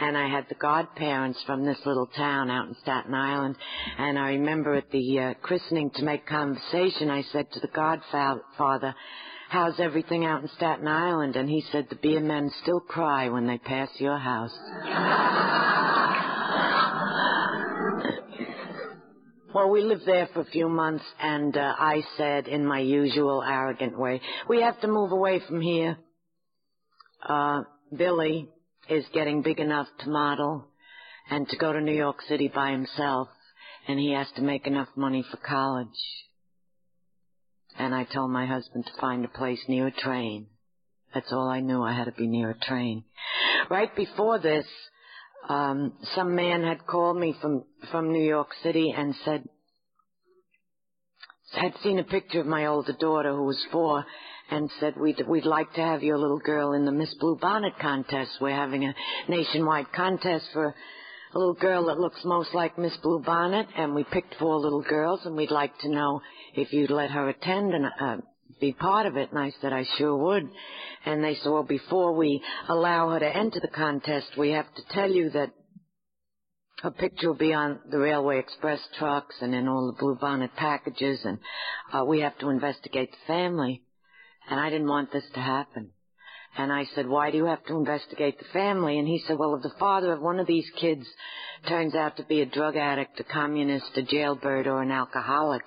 and 0.00 0.16
I 0.16 0.28
had 0.28 0.46
the 0.48 0.56
godparents 0.56 1.42
from 1.46 1.64
this 1.64 1.78
little 1.86 2.06
town 2.06 2.50
out 2.50 2.68
in 2.68 2.74
Staten 2.82 3.14
Island. 3.14 3.56
And 3.98 4.18
I 4.18 4.30
remember 4.30 4.74
at 4.74 4.90
the 4.90 5.20
uh, 5.20 5.34
christening 5.42 5.90
to 5.94 6.04
make 6.04 6.26
conversation, 6.26 7.10
I 7.10 7.22
said 7.32 7.50
to 7.52 7.60
the 7.60 7.68
godfather, 7.68 8.94
how's 9.48 9.78
everything 9.78 10.24
out 10.24 10.42
in 10.42 10.48
Staten 10.56 10.88
Island? 10.88 11.36
And 11.36 11.48
he 11.48 11.64
said, 11.70 11.86
the 11.88 11.96
beer 11.96 12.20
men 12.20 12.50
still 12.62 12.80
cry 12.80 13.28
when 13.28 13.46
they 13.46 13.58
pass 13.58 13.88
your 13.98 14.18
house. 14.18 14.56
Well, 19.54 19.70
we 19.70 19.82
lived 19.82 20.04
there 20.04 20.28
for 20.34 20.40
a 20.40 20.46
few 20.46 20.68
months, 20.68 21.04
and 21.20 21.56
uh, 21.56 21.74
I 21.78 22.02
said 22.16 22.48
in 22.48 22.66
my 22.66 22.80
usual 22.80 23.40
arrogant 23.40 23.96
way, 23.96 24.20
we 24.48 24.62
have 24.62 24.80
to 24.80 24.88
move 24.88 25.12
away 25.12 25.40
from 25.46 25.60
here. 25.60 25.96
Uh, 27.24 27.62
Billy 27.96 28.48
is 28.88 29.04
getting 29.12 29.42
big 29.42 29.60
enough 29.60 29.86
to 30.00 30.10
model 30.10 30.68
and 31.30 31.48
to 31.48 31.56
go 31.56 31.72
to 31.72 31.80
New 31.80 31.94
York 31.94 32.20
City 32.28 32.50
by 32.54 32.70
himself, 32.70 33.28
and 33.88 33.98
he 33.98 34.12
has 34.12 34.26
to 34.36 34.42
make 34.42 34.66
enough 34.66 34.88
money 34.96 35.24
for 35.30 35.38
college. 35.38 35.88
And 37.78 37.94
I 37.94 38.04
told 38.04 38.30
my 38.30 38.46
husband 38.46 38.86
to 38.86 39.00
find 39.00 39.24
a 39.24 39.28
place 39.28 39.60
near 39.68 39.88
a 39.88 39.90
train. 39.90 40.46
That's 41.12 41.32
all 41.32 41.48
I 41.48 41.60
knew. 41.60 41.82
I 41.82 41.92
had 41.92 42.04
to 42.04 42.12
be 42.12 42.26
near 42.26 42.50
a 42.50 42.58
train. 42.58 43.04
Right 43.70 43.94
before 43.96 44.38
this, 44.38 44.66
um, 45.48 45.94
some 46.14 46.34
man 46.34 46.62
had 46.62 46.86
called 46.86 47.18
me 47.18 47.34
from 47.40 47.64
from 47.90 48.12
New 48.12 48.24
York 48.24 48.48
City 48.62 48.94
and 48.96 49.14
said 49.24 49.44
had 51.52 51.74
seen 51.82 51.98
a 51.98 52.04
picture 52.04 52.40
of 52.40 52.46
my 52.46 52.66
older 52.66 52.94
daughter 52.98 53.32
who 53.32 53.44
was 53.44 53.64
four 53.70 54.04
and 54.50 54.70
said 54.78 54.96
we'd 54.96 55.22
we'd 55.26 55.46
like 55.46 55.72
to 55.74 55.80
have 55.80 56.02
your 56.02 56.18
little 56.18 56.38
girl 56.38 56.72
in 56.72 56.84
the 56.84 56.92
Miss 56.92 57.14
Bluebonnet 57.20 57.78
contest. 57.80 58.32
We're 58.40 58.54
having 58.54 58.84
a 58.84 58.94
nationwide 59.28 59.92
contest 59.92 60.46
for 60.52 60.74
a 61.34 61.38
little 61.38 61.54
girl 61.54 61.86
that 61.86 61.98
looks 61.98 62.20
most 62.24 62.54
like 62.54 62.78
Miss 62.78 62.96
Bluebonnet, 63.02 63.66
and 63.76 63.94
we 63.94 64.04
picked 64.04 64.34
four 64.38 64.58
little 64.58 64.82
girls, 64.82 65.20
and 65.24 65.36
we'd 65.36 65.50
like 65.50 65.76
to 65.80 65.88
know 65.88 66.20
if 66.54 66.72
you'd 66.72 66.90
let 66.90 67.10
her 67.10 67.28
attend 67.28 67.74
and 67.74 67.86
uh, 68.00 68.16
be 68.60 68.72
part 68.72 69.06
of 69.06 69.16
it. 69.16 69.30
And 69.30 69.38
I 69.38 69.52
said 69.60 69.72
I 69.72 69.84
sure 69.98 70.16
would. 70.16 70.48
And 71.06 71.22
they 71.22 71.34
said, 71.34 71.50
well, 71.50 71.64
before 71.64 72.14
we 72.14 72.42
allow 72.68 73.10
her 73.10 73.18
to 73.18 73.36
enter 73.36 73.60
the 73.60 73.68
contest, 73.68 74.28
we 74.38 74.50
have 74.50 74.72
to 74.74 74.82
tell 74.90 75.10
you 75.10 75.30
that 75.30 75.50
her 76.82 76.90
picture 76.90 77.28
will 77.28 77.38
be 77.38 77.52
on 77.52 77.80
the 77.90 77.98
Railway 77.98 78.38
Express 78.38 78.80
trucks 78.98 79.36
and 79.40 79.54
in 79.54 79.68
all 79.68 79.92
the 79.92 80.02
Bluebonnet 80.02 80.54
packages, 80.56 81.20
and 81.24 81.38
uh, 81.92 82.04
we 82.04 82.20
have 82.20 82.38
to 82.38 82.50
investigate 82.50 83.10
the 83.10 83.26
family. 83.26 83.83
And 84.50 84.60
I 84.60 84.70
didn't 84.70 84.88
want 84.88 85.12
this 85.12 85.24
to 85.34 85.40
happen. 85.40 85.90
And 86.56 86.72
I 86.72 86.84
said, 86.94 87.08
why 87.08 87.30
do 87.30 87.36
you 87.36 87.46
have 87.46 87.64
to 87.64 87.76
investigate 87.76 88.38
the 88.38 88.44
family? 88.52 88.98
And 88.98 89.08
he 89.08 89.22
said, 89.26 89.38
well, 89.38 89.56
if 89.56 89.62
the 89.62 89.78
father 89.78 90.12
of 90.12 90.20
one 90.20 90.38
of 90.38 90.46
these 90.46 90.68
kids 90.80 91.04
turns 91.66 91.94
out 91.94 92.16
to 92.16 92.24
be 92.24 92.42
a 92.42 92.46
drug 92.46 92.76
addict, 92.76 93.18
a 93.18 93.24
communist, 93.24 93.90
a 93.96 94.02
jailbird, 94.02 94.68
or 94.68 94.80
an 94.80 94.92
alcoholic, 94.92 95.62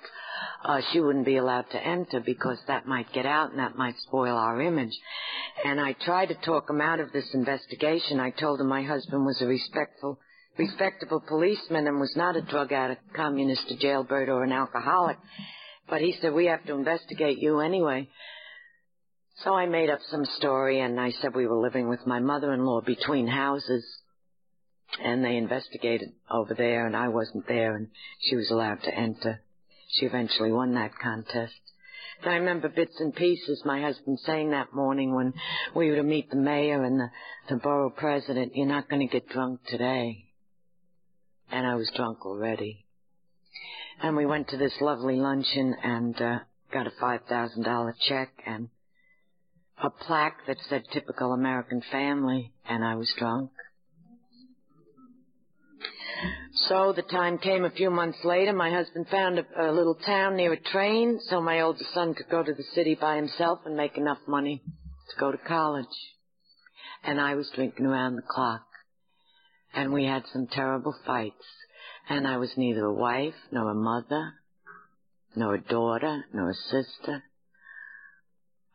uh, 0.64 0.80
she 0.90 1.00
wouldn't 1.00 1.26
be 1.26 1.36
allowed 1.36 1.68
to 1.70 1.86
enter 1.86 2.20
because 2.20 2.58
that 2.66 2.86
might 2.86 3.12
get 3.12 3.26
out 3.26 3.50
and 3.50 3.58
that 3.58 3.76
might 3.76 3.96
spoil 4.06 4.36
our 4.36 4.62
image. 4.62 4.96
And 5.64 5.78
I 5.78 5.92
tried 5.92 6.26
to 6.26 6.34
talk 6.36 6.70
him 6.70 6.80
out 6.80 7.00
of 7.00 7.12
this 7.12 7.28
investigation. 7.34 8.18
I 8.18 8.30
told 8.30 8.60
him 8.60 8.68
my 8.68 8.82
husband 8.82 9.26
was 9.26 9.42
a 9.42 9.46
respectful, 9.46 10.18
respectable 10.56 11.22
policeman 11.28 11.86
and 11.86 12.00
was 12.00 12.14
not 12.16 12.36
a 12.36 12.42
drug 12.42 12.72
addict, 12.72 13.12
communist, 13.14 13.70
a 13.70 13.76
jailbird, 13.76 14.28
or 14.28 14.42
an 14.42 14.52
alcoholic. 14.52 15.18
But 15.88 16.00
he 16.00 16.16
said, 16.20 16.32
we 16.32 16.46
have 16.46 16.64
to 16.66 16.74
investigate 16.74 17.38
you 17.38 17.60
anyway. 17.60 18.08
So 19.44 19.54
I 19.54 19.66
made 19.66 19.88
up 19.88 20.00
some 20.10 20.24
story 20.24 20.80
and 20.80 20.98
I 20.98 21.12
said 21.12 21.32
we 21.32 21.46
were 21.46 21.60
living 21.60 21.88
with 21.88 22.04
my 22.06 22.18
mother-in-law 22.18 22.80
between 22.80 23.28
houses 23.28 23.84
and 25.00 25.24
they 25.24 25.36
investigated 25.36 26.08
over 26.28 26.54
there 26.54 26.86
and 26.86 26.96
I 26.96 27.06
wasn't 27.08 27.46
there 27.46 27.76
and 27.76 27.88
she 28.20 28.34
was 28.34 28.50
allowed 28.50 28.82
to 28.82 28.92
enter. 28.92 29.40
She 29.90 30.06
eventually 30.06 30.50
won 30.50 30.74
that 30.74 30.90
contest. 31.00 31.54
And 32.20 32.32
I 32.32 32.36
remember 32.38 32.68
bits 32.68 32.98
and 32.98 33.14
pieces 33.14 33.62
my 33.64 33.80
husband 33.80 34.18
saying 34.24 34.50
that 34.50 34.74
morning 34.74 35.14
when 35.14 35.32
we 35.72 35.88
were 35.88 35.96
to 35.96 36.02
meet 36.02 36.30
the 36.30 36.36
mayor 36.36 36.82
and 36.82 36.98
the, 36.98 37.10
the 37.48 37.56
borough 37.56 37.90
president, 37.90 38.56
you're 38.56 38.66
not 38.66 38.88
going 38.88 39.06
to 39.06 39.12
get 39.12 39.28
drunk 39.28 39.60
today. 39.68 40.24
And 41.48 41.64
I 41.64 41.76
was 41.76 41.92
drunk 41.94 42.26
already. 42.26 42.84
And 44.02 44.16
we 44.16 44.26
went 44.26 44.48
to 44.48 44.56
this 44.56 44.74
lovely 44.80 45.14
luncheon 45.14 45.76
and 45.80 46.20
uh, 46.20 46.38
got 46.72 46.88
a 46.88 46.92
$5,000 47.00 47.92
check 48.08 48.30
and 48.44 48.68
a 49.82 49.90
plaque 49.90 50.46
that 50.46 50.56
said 50.68 50.82
typical 50.92 51.32
American 51.32 51.82
family, 51.92 52.52
and 52.68 52.84
I 52.84 52.96
was 52.96 53.12
drunk. 53.18 53.50
So 56.66 56.92
the 56.92 57.02
time 57.02 57.38
came 57.38 57.64
a 57.64 57.70
few 57.70 57.90
months 57.90 58.18
later. 58.24 58.52
My 58.52 58.70
husband 58.70 59.06
found 59.08 59.38
a, 59.38 59.44
a 59.60 59.70
little 59.72 59.94
town 59.94 60.36
near 60.36 60.52
a 60.52 60.60
train 60.60 61.20
so 61.28 61.40
my 61.40 61.60
oldest 61.60 61.94
son 61.94 62.14
could 62.14 62.28
go 62.28 62.42
to 62.42 62.52
the 62.52 62.64
city 62.74 62.96
by 63.00 63.16
himself 63.16 63.60
and 63.64 63.76
make 63.76 63.96
enough 63.96 64.18
money 64.26 64.62
to 64.64 65.20
go 65.20 65.30
to 65.30 65.38
college. 65.38 65.86
And 67.04 67.20
I 67.20 67.36
was 67.36 67.50
drinking 67.54 67.86
around 67.86 68.16
the 68.16 68.22
clock. 68.28 68.64
And 69.72 69.92
we 69.92 70.04
had 70.04 70.24
some 70.32 70.48
terrible 70.50 70.94
fights. 71.06 71.46
And 72.08 72.26
I 72.26 72.38
was 72.38 72.50
neither 72.56 72.86
a 72.86 72.94
wife, 72.94 73.34
nor 73.52 73.70
a 73.70 73.74
mother, 73.74 74.32
nor 75.36 75.54
a 75.54 75.62
daughter, 75.62 76.24
nor 76.32 76.50
a 76.50 76.54
sister. 76.54 77.22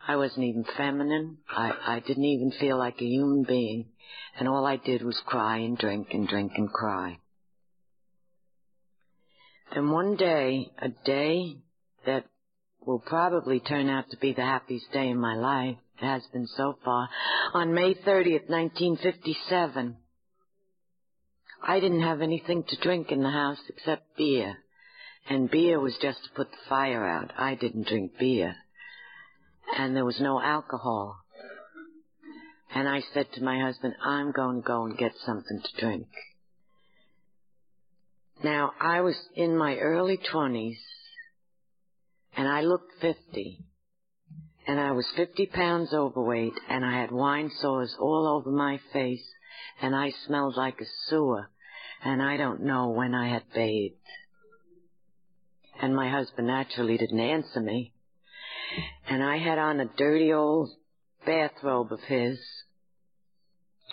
I 0.07 0.17
wasn't 0.17 0.45
even 0.45 0.65
feminine. 0.77 1.37
I, 1.49 1.71
I 1.87 1.99
didn't 2.05 2.25
even 2.25 2.51
feel 2.59 2.77
like 2.77 3.01
a 3.01 3.05
human 3.05 3.43
being. 3.43 3.89
And 4.37 4.47
all 4.47 4.65
I 4.65 4.77
did 4.77 5.01
was 5.03 5.19
cry 5.25 5.57
and 5.57 5.77
drink 5.77 6.07
and 6.11 6.27
drink 6.27 6.51
and 6.55 6.69
cry. 6.69 7.19
And 9.71 9.91
one 9.91 10.15
day, 10.15 10.71
a 10.77 10.89
day 10.89 11.57
that 12.05 12.25
will 12.85 12.99
probably 12.99 13.59
turn 13.59 13.89
out 13.89 14.09
to 14.11 14.17
be 14.17 14.33
the 14.33 14.41
happiest 14.41 14.91
day 14.91 15.09
in 15.09 15.19
my 15.19 15.35
life, 15.35 15.77
it 16.01 16.05
has 16.05 16.23
been 16.33 16.47
so 16.47 16.77
far, 16.83 17.09
on 17.53 17.73
May 17.73 17.93
30th, 17.93 18.49
1957, 18.49 19.97
I 21.65 21.79
didn't 21.79 22.01
have 22.01 22.21
anything 22.21 22.63
to 22.67 22.81
drink 22.81 23.11
in 23.11 23.23
the 23.23 23.29
house 23.29 23.59
except 23.69 24.17
beer. 24.17 24.57
And 25.29 25.49
beer 25.49 25.79
was 25.79 25.97
just 26.01 26.21
to 26.23 26.29
put 26.35 26.51
the 26.51 26.57
fire 26.67 27.05
out. 27.05 27.31
I 27.37 27.55
didn't 27.55 27.87
drink 27.87 28.17
beer. 28.19 28.55
And 29.77 29.95
there 29.95 30.05
was 30.05 30.19
no 30.19 30.41
alcohol. 30.41 31.17
And 32.73 32.87
I 32.87 33.01
said 33.13 33.27
to 33.33 33.43
my 33.43 33.59
husband, 33.59 33.93
I'm 34.03 34.31
going 34.31 34.61
to 34.61 34.67
go 34.67 34.85
and 34.85 34.97
get 34.97 35.13
something 35.25 35.61
to 35.61 35.81
drink. 35.81 36.07
Now, 38.43 38.71
I 38.81 39.01
was 39.01 39.15
in 39.35 39.57
my 39.57 39.77
early 39.77 40.17
20s, 40.17 40.77
and 42.35 42.47
I 42.47 42.61
looked 42.61 42.91
50, 42.99 43.59
and 44.67 44.79
I 44.79 44.91
was 44.91 45.07
50 45.15 45.45
pounds 45.47 45.93
overweight, 45.93 46.53
and 46.67 46.83
I 46.83 46.99
had 46.99 47.11
wine 47.11 47.51
sores 47.59 47.95
all 47.99 48.27
over 48.27 48.51
my 48.51 48.79
face, 48.91 49.23
and 49.81 49.95
I 49.95 50.11
smelled 50.25 50.57
like 50.57 50.81
a 50.81 50.85
sewer, 51.07 51.49
and 52.03 52.21
I 52.21 52.37
don't 52.37 52.63
know 52.63 52.89
when 52.89 53.13
I 53.13 53.29
had 53.29 53.43
bathed. 53.53 53.95
And 55.81 55.95
my 55.95 56.09
husband 56.09 56.47
naturally 56.47 56.97
didn't 56.97 57.19
answer 57.19 57.61
me, 57.61 57.92
and 59.09 59.23
I 59.23 59.37
had 59.37 59.57
on 59.57 59.79
a 59.79 59.85
dirty 59.97 60.33
old 60.33 60.69
bathrobe 61.25 61.91
of 61.91 61.99
his, 62.01 62.39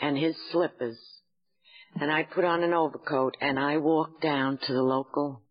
and 0.01 0.17
his 0.17 0.35
slippers, 0.51 0.99
and 1.99 2.11
I 2.11 2.23
put 2.23 2.45
on 2.45 2.63
an 2.63 2.73
overcoat 2.73 3.37
and 3.41 3.59
I 3.59 3.79
walked 3.79 4.23
down 4.23 4.59
to 4.67 4.73
the 4.73 4.83
local 4.83 5.43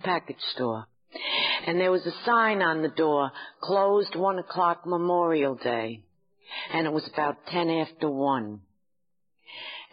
package 0.00 0.40
store. 0.54 0.86
And 1.66 1.80
there 1.80 1.90
was 1.90 2.06
a 2.06 2.24
sign 2.24 2.62
on 2.62 2.82
the 2.82 2.88
door, 2.88 3.30
closed 3.60 4.14
one 4.14 4.38
o'clock 4.38 4.86
Memorial 4.86 5.56
Day. 5.56 6.04
And 6.72 6.86
it 6.86 6.92
was 6.92 7.08
about 7.12 7.46
ten 7.50 7.68
after 7.68 8.08
one. 8.08 8.60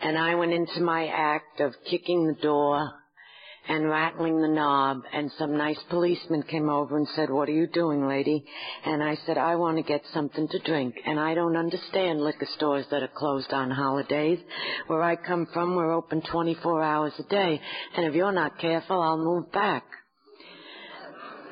And 0.01 0.17
I 0.17 0.35
went 0.35 0.53
into 0.53 0.81
my 0.81 1.07
act 1.07 1.59
of 1.61 1.73
kicking 1.89 2.27
the 2.27 2.41
door 2.41 2.91
and 3.67 3.89
rattling 3.89 4.41
the 4.41 4.47
knob 4.47 5.01
and 5.13 5.31
some 5.37 5.57
nice 5.57 5.79
policeman 5.89 6.43
came 6.43 6.69
over 6.69 6.97
and 6.97 7.07
said, 7.15 7.29
what 7.29 7.49
are 7.49 7.53
you 7.53 7.67
doing, 7.67 8.07
lady? 8.07 8.43
And 8.85 9.03
I 9.03 9.17
said, 9.25 9.37
I 9.37 9.55
want 9.55 9.77
to 9.77 9.83
get 9.83 10.01
something 10.13 10.47
to 10.47 10.59
drink 10.59 10.95
and 11.05 11.19
I 11.19 11.33
don't 11.33 11.57
understand 11.57 12.21
liquor 12.21 12.47
stores 12.55 12.85
that 12.91 13.03
are 13.03 13.09
closed 13.15 13.51
on 13.51 13.71
holidays. 13.71 14.39
Where 14.87 15.01
I 15.01 15.15
come 15.15 15.47
from, 15.53 15.75
we're 15.75 15.93
open 15.93 16.21
24 16.31 16.81
hours 16.81 17.13
a 17.19 17.23
day 17.23 17.59
and 17.95 18.05
if 18.05 18.13
you're 18.13 18.31
not 18.31 18.59
careful, 18.59 19.01
I'll 19.01 19.17
move 19.17 19.51
back. 19.51 19.83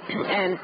and 0.09 0.59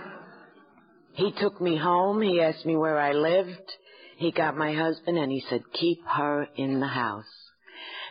he 1.14 1.34
took 1.40 1.60
me 1.60 1.78
home. 1.78 2.22
He 2.22 2.42
asked 2.42 2.66
me 2.66 2.78
where 2.78 3.00
I 3.00 3.14
lived. 3.14 3.72
He 4.18 4.32
got 4.32 4.56
my 4.56 4.74
husband 4.74 5.18
and 5.18 5.32
he 5.32 5.44
said, 5.50 5.62
keep 5.74 6.00
her 6.06 6.48
in 6.56 6.80
the 6.80 6.88
house 6.88 7.49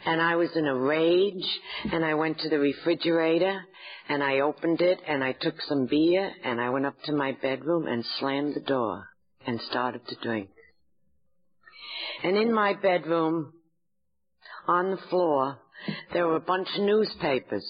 and 0.05 0.21
I 0.21 0.37
was 0.37 0.51
in 0.55 0.67
a 0.67 0.75
rage 0.75 1.61
and 1.93 2.05
I 2.05 2.15
went 2.15 2.41
to 2.41 2.49
the 2.49 2.59
refrigerator 2.59 3.61
and 4.09 4.23
I 4.23 4.41
opened 4.41 4.81
it 4.81 5.01
and 5.07 5.23
I 5.23 5.33
took 5.33 5.61
some 5.63 5.87
beer 5.87 6.31
and 6.45 6.61
I 6.61 6.71
went 6.71 6.87
up 6.87 7.01
to 7.05 7.13
my 7.13 7.33
bedroom 7.33 7.87
and 7.87 8.05
slammed 8.19 8.55
the 8.55 8.61
door 8.61 9.09
and 9.47 9.61
started 9.71 10.07
to 10.09 10.17
drink. 10.23 10.51
And 12.23 12.37
in 12.37 12.53
my 12.53 12.75
bedroom, 12.75 13.53
on 14.67 14.91
the 14.91 15.01
floor, 15.09 15.59
there 16.13 16.27
were 16.27 16.37
a 16.37 16.41
bunch 16.41 16.69
of 16.77 16.83
newspapers. 16.83 17.67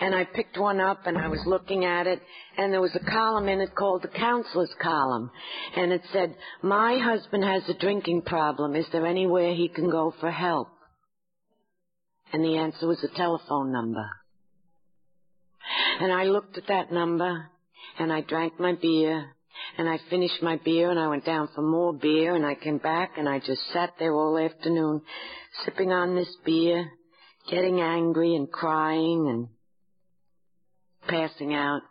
And 0.00 0.14
I 0.14 0.24
picked 0.24 0.58
one 0.58 0.80
up 0.80 1.06
and 1.06 1.16
I 1.16 1.28
was 1.28 1.42
looking 1.46 1.84
at 1.84 2.06
it 2.06 2.20
and 2.56 2.72
there 2.72 2.80
was 2.80 2.94
a 2.94 3.10
column 3.10 3.48
in 3.48 3.60
it 3.60 3.74
called 3.74 4.02
the 4.02 4.08
counselor's 4.08 4.74
column. 4.80 5.30
And 5.76 5.92
it 5.92 6.02
said, 6.12 6.34
my 6.62 6.98
husband 6.98 7.44
has 7.44 7.68
a 7.68 7.78
drinking 7.78 8.22
problem. 8.22 8.74
Is 8.74 8.86
there 8.92 9.06
anywhere 9.06 9.54
he 9.54 9.68
can 9.68 9.90
go 9.90 10.12
for 10.20 10.30
help? 10.30 10.68
And 12.32 12.44
the 12.44 12.56
answer 12.56 12.86
was 12.86 13.02
a 13.04 13.16
telephone 13.16 13.72
number. 13.72 14.08
And 16.00 16.12
I 16.12 16.24
looked 16.24 16.58
at 16.58 16.66
that 16.68 16.92
number 16.92 17.50
and 17.98 18.12
I 18.12 18.20
drank 18.22 18.58
my 18.58 18.74
beer 18.80 19.30
and 19.78 19.88
I 19.88 19.98
finished 20.10 20.42
my 20.42 20.58
beer 20.64 20.90
and 20.90 20.98
I 20.98 21.08
went 21.08 21.24
down 21.24 21.48
for 21.54 21.62
more 21.62 21.92
beer 21.92 22.34
and 22.34 22.44
I 22.44 22.54
came 22.54 22.78
back 22.78 23.12
and 23.16 23.28
I 23.28 23.38
just 23.38 23.60
sat 23.72 23.94
there 23.98 24.12
all 24.12 24.38
afternoon 24.38 25.02
sipping 25.64 25.92
on 25.92 26.14
this 26.14 26.32
beer, 26.44 26.90
getting 27.50 27.80
angry 27.80 28.34
and 28.34 28.50
crying 28.50 29.28
and 29.28 29.48
passing 31.08 31.54
out. 31.54 31.82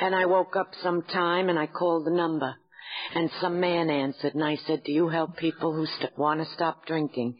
And 0.00 0.14
I 0.14 0.26
woke 0.26 0.56
up 0.56 0.70
sometime 0.82 1.48
and 1.48 1.58
I 1.58 1.66
called 1.66 2.06
the 2.06 2.10
number 2.10 2.54
and 3.14 3.30
some 3.40 3.60
man 3.60 3.90
answered 3.90 4.34
and 4.34 4.44
I 4.44 4.56
said, 4.66 4.82
do 4.84 4.92
you 4.92 5.08
help 5.08 5.36
people 5.36 5.74
who 5.74 5.86
st- 5.86 6.16
want 6.18 6.40
to 6.40 6.46
stop 6.54 6.86
drinking? 6.86 7.36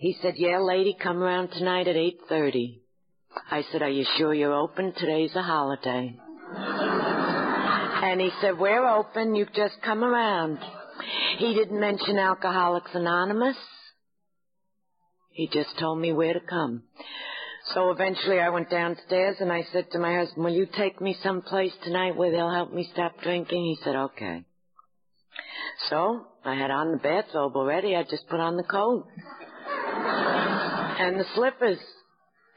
He 0.00 0.16
said, 0.20 0.34
yeah, 0.36 0.58
lady, 0.58 0.96
come 1.00 1.22
around 1.22 1.48
tonight 1.48 1.88
at 1.88 1.96
8.30. 1.96 2.80
I 3.50 3.64
said, 3.70 3.82
are 3.82 3.90
you 3.90 4.04
sure 4.16 4.34
you're 4.34 4.54
open? 4.54 4.92
Today's 4.96 5.34
a 5.34 5.42
holiday. 5.42 6.16
and 6.56 8.20
he 8.20 8.30
said, 8.40 8.58
we're 8.58 8.86
open. 8.86 9.34
You 9.34 9.46
just 9.54 9.74
come 9.84 10.04
around. 10.04 10.58
He 11.38 11.54
didn't 11.54 11.80
mention 11.80 12.18
Alcoholics 12.18 12.90
Anonymous. 12.94 13.56
He 15.30 15.48
just 15.52 15.78
told 15.80 15.98
me 16.00 16.12
where 16.12 16.34
to 16.34 16.40
come. 16.40 16.84
So 17.72 17.90
eventually 17.90 18.40
I 18.40 18.50
went 18.50 18.68
downstairs 18.68 19.36
and 19.40 19.50
I 19.50 19.64
said 19.72 19.90
to 19.92 19.98
my 19.98 20.14
husband, 20.16 20.44
will 20.44 20.52
you 20.52 20.66
take 20.76 21.00
me 21.00 21.16
someplace 21.22 21.72
tonight 21.82 22.14
where 22.14 22.30
they'll 22.30 22.52
help 22.52 22.72
me 22.72 22.88
stop 22.92 23.14
drinking? 23.22 23.64
He 23.64 23.78
said, 23.82 23.96
okay. 23.96 24.44
So 25.88 26.26
I 26.44 26.54
had 26.54 26.70
on 26.70 26.92
the 26.92 26.98
bathrobe 26.98 27.56
already. 27.56 27.96
I 27.96 28.02
just 28.02 28.28
put 28.28 28.38
on 28.38 28.56
the 28.56 28.64
coat 28.64 29.06
and 30.98 31.18
the 31.18 31.24
slippers. 31.34 31.78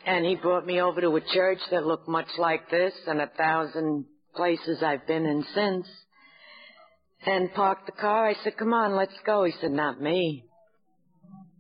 And 0.05 0.25
he 0.25 0.35
brought 0.35 0.65
me 0.65 0.81
over 0.81 1.01
to 1.01 1.15
a 1.15 1.21
church 1.33 1.59
that 1.71 1.85
looked 1.85 2.07
much 2.07 2.29
like 2.37 2.69
this 2.69 2.93
and 3.07 3.19
a 3.19 3.27
thousand 3.27 4.05
places 4.35 4.83
I've 4.83 5.07
been 5.07 5.25
in 5.25 5.45
since. 5.53 5.87
And 7.25 7.53
parked 7.53 7.87
the 7.87 7.91
car. 7.93 8.27
I 8.27 8.35
said, 8.43 8.57
come 8.57 8.73
on, 8.73 8.95
let's 8.95 9.17
go. 9.25 9.43
He 9.43 9.53
said, 9.59 9.71
not 9.71 9.99
me. 9.99 10.43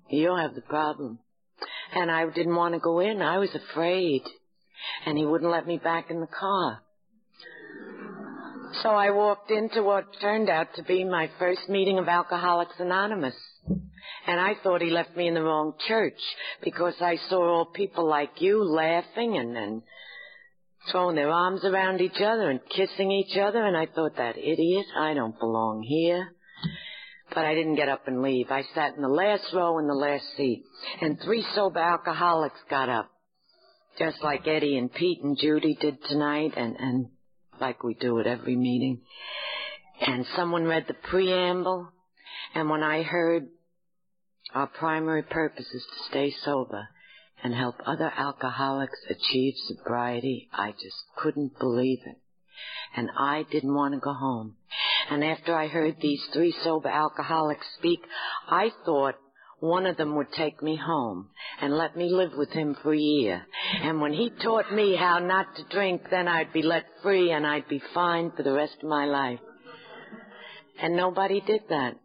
You'll 0.09 0.37
have 0.37 0.55
the 0.55 0.61
problem. 0.61 1.19
And 1.93 2.11
I 2.11 2.25
didn't 2.29 2.55
want 2.55 2.73
to 2.73 2.79
go 2.79 2.99
in. 2.99 3.21
I 3.21 3.37
was 3.37 3.53
afraid. 3.55 4.21
And 5.05 5.17
he 5.17 5.25
wouldn't 5.25 5.51
let 5.51 5.65
me 5.65 5.77
back 5.77 6.09
in 6.09 6.19
the 6.19 6.27
car. 6.27 6.81
So 8.83 8.89
I 8.89 9.11
walked 9.11 9.49
into 9.49 9.81
what 9.81 10.05
turned 10.21 10.49
out 10.49 10.67
to 10.75 10.83
be 10.83 11.03
my 11.03 11.29
first 11.39 11.67
meeting 11.69 11.97
of 11.97 12.07
Alcoholics 12.07 12.75
Anonymous. 12.79 13.35
And 14.27 14.39
I 14.39 14.53
thought 14.61 14.81
he 14.81 14.89
left 14.89 15.15
me 15.15 15.27
in 15.27 15.33
the 15.33 15.41
wrong 15.41 15.73
church 15.87 16.19
because 16.63 16.95
I 17.01 17.15
saw 17.29 17.41
all 17.41 17.65
people 17.65 18.07
like 18.07 18.41
you 18.41 18.63
laughing 18.63 19.37
and, 19.37 19.55
and 19.57 19.81
throwing 20.91 21.15
their 21.15 21.29
arms 21.29 21.63
around 21.63 22.01
each 22.01 22.21
other 22.21 22.49
and 22.49 22.59
kissing 22.75 23.11
each 23.11 23.37
other. 23.37 23.65
And 23.65 23.75
I 23.75 23.85
thought, 23.85 24.17
that 24.17 24.37
idiot, 24.37 24.85
I 24.97 25.13
don't 25.13 25.39
belong 25.39 25.81
here. 25.81 26.33
But 27.33 27.45
I 27.45 27.53
didn't 27.53 27.75
get 27.75 27.89
up 27.89 28.07
and 28.07 28.21
leave. 28.21 28.47
I 28.49 28.63
sat 28.73 28.95
in 28.95 29.01
the 29.01 29.07
last 29.07 29.53
row 29.53 29.79
in 29.79 29.87
the 29.87 29.93
last 29.93 30.23
seat. 30.35 30.63
And 31.01 31.19
three 31.21 31.45
sober 31.53 31.79
alcoholics 31.79 32.59
got 32.69 32.89
up. 32.89 33.09
Just 33.99 34.21
like 34.23 34.47
Eddie 34.47 34.77
and 34.77 34.93
Pete 34.93 35.21
and 35.23 35.37
Judy 35.37 35.77
did 35.79 35.97
tonight 36.05 36.53
and, 36.55 36.75
and 36.77 37.07
like 37.59 37.83
we 37.83 37.95
do 37.95 38.19
at 38.19 38.27
every 38.27 38.55
meeting. 38.55 39.01
And 39.99 40.25
someone 40.35 40.63
read 40.63 40.85
the 40.87 40.93
preamble. 40.93 41.89
And 42.53 42.69
when 42.69 42.83
I 42.83 43.03
heard 43.03 43.47
our 44.53 44.67
primary 44.67 45.23
purpose 45.23 45.65
is 45.65 45.83
to 45.83 46.09
stay 46.09 46.33
sober 46.43 46.87
and 47.43 47.53
help 47.53 47.75
other 47.85 48.11
alcoholics 48.15 48.99
achieve 49.09 49.53
sobriety, 49.67 50.47
I 50.53 50.71
just 50.71 51.03
couldn't 51.17 51.59
believe 51.59 51.99
it. 52.05 52.17
And 52.95 53.09
I 53.17 53.45
didn't 53.51 53.73
want 53.73 53.93
to 53.93 53.99
go 53.99 54.13
home. 54.13 54.55
And 55.09 55.23
after 55.23 55.55
I 55.55 55.67
heard 55.67 55.97
these 56.01 56.21
three 56.33 56.53
sober 56.63 56.89
alcoholics 56.89 57.65
speak, 57.77 57.99
I 58.49 58.71
thought 58.85 59.15
one 59.59 59.87
of 59.87 59.97
them 59.97 60.15
would 60.15 60.31
take 60.33 60.61
me 60.61 60.75
home 60.75 61.29
and 61.61 61.75
let 61.75 61.95
me 61.95 62.09
live 62.11 62.31
with 62.35 62.51
him 62.51 62.75
for 62.83 62.93
a 62.93 62.99
year. 62.99 63.41
And 63.81 64.01
when 64.01 64.13
he 64.13 64.29
taught 64.43 64.71
me 64.71 64.95
how 64.95 65.19
not 65.19 65.47
to 65.55 65.63
drink, 65.71 66.03
then 66.11 66.27
I'd 66.27 66.53
be 66.53 66.61
let 66.61 66.85
free 67.01 67.31
and 67.31 67.45
I'd 67.45 67.67
be 67.67 67.81
fine 67.93 68.31
for 68.35 68.43
the 68.43 68.53
rest 68.53 68.75
of 68.83 68.89
my 68.89 69.05
life. 69.05 69.39
And 70.79 70.95
nobody 70.95 71.41
did 71.41 71.61
that. 71.69 71.95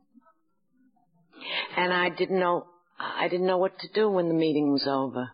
And 1.76 1.92
I 1.92 2.08
didn't 2.08 2.38
know, 2.38 2.66
I 2.98 3.28
didn't 3.28 3.46
know 3.46 3.58
what 3.58 3.78
to 3.80 3.88
do 3.92 4.08
when 4.08 4.28
the 4.28 4.34
meeting 4.34 4.72
was 4.72 4.86
over. 4.86 5.28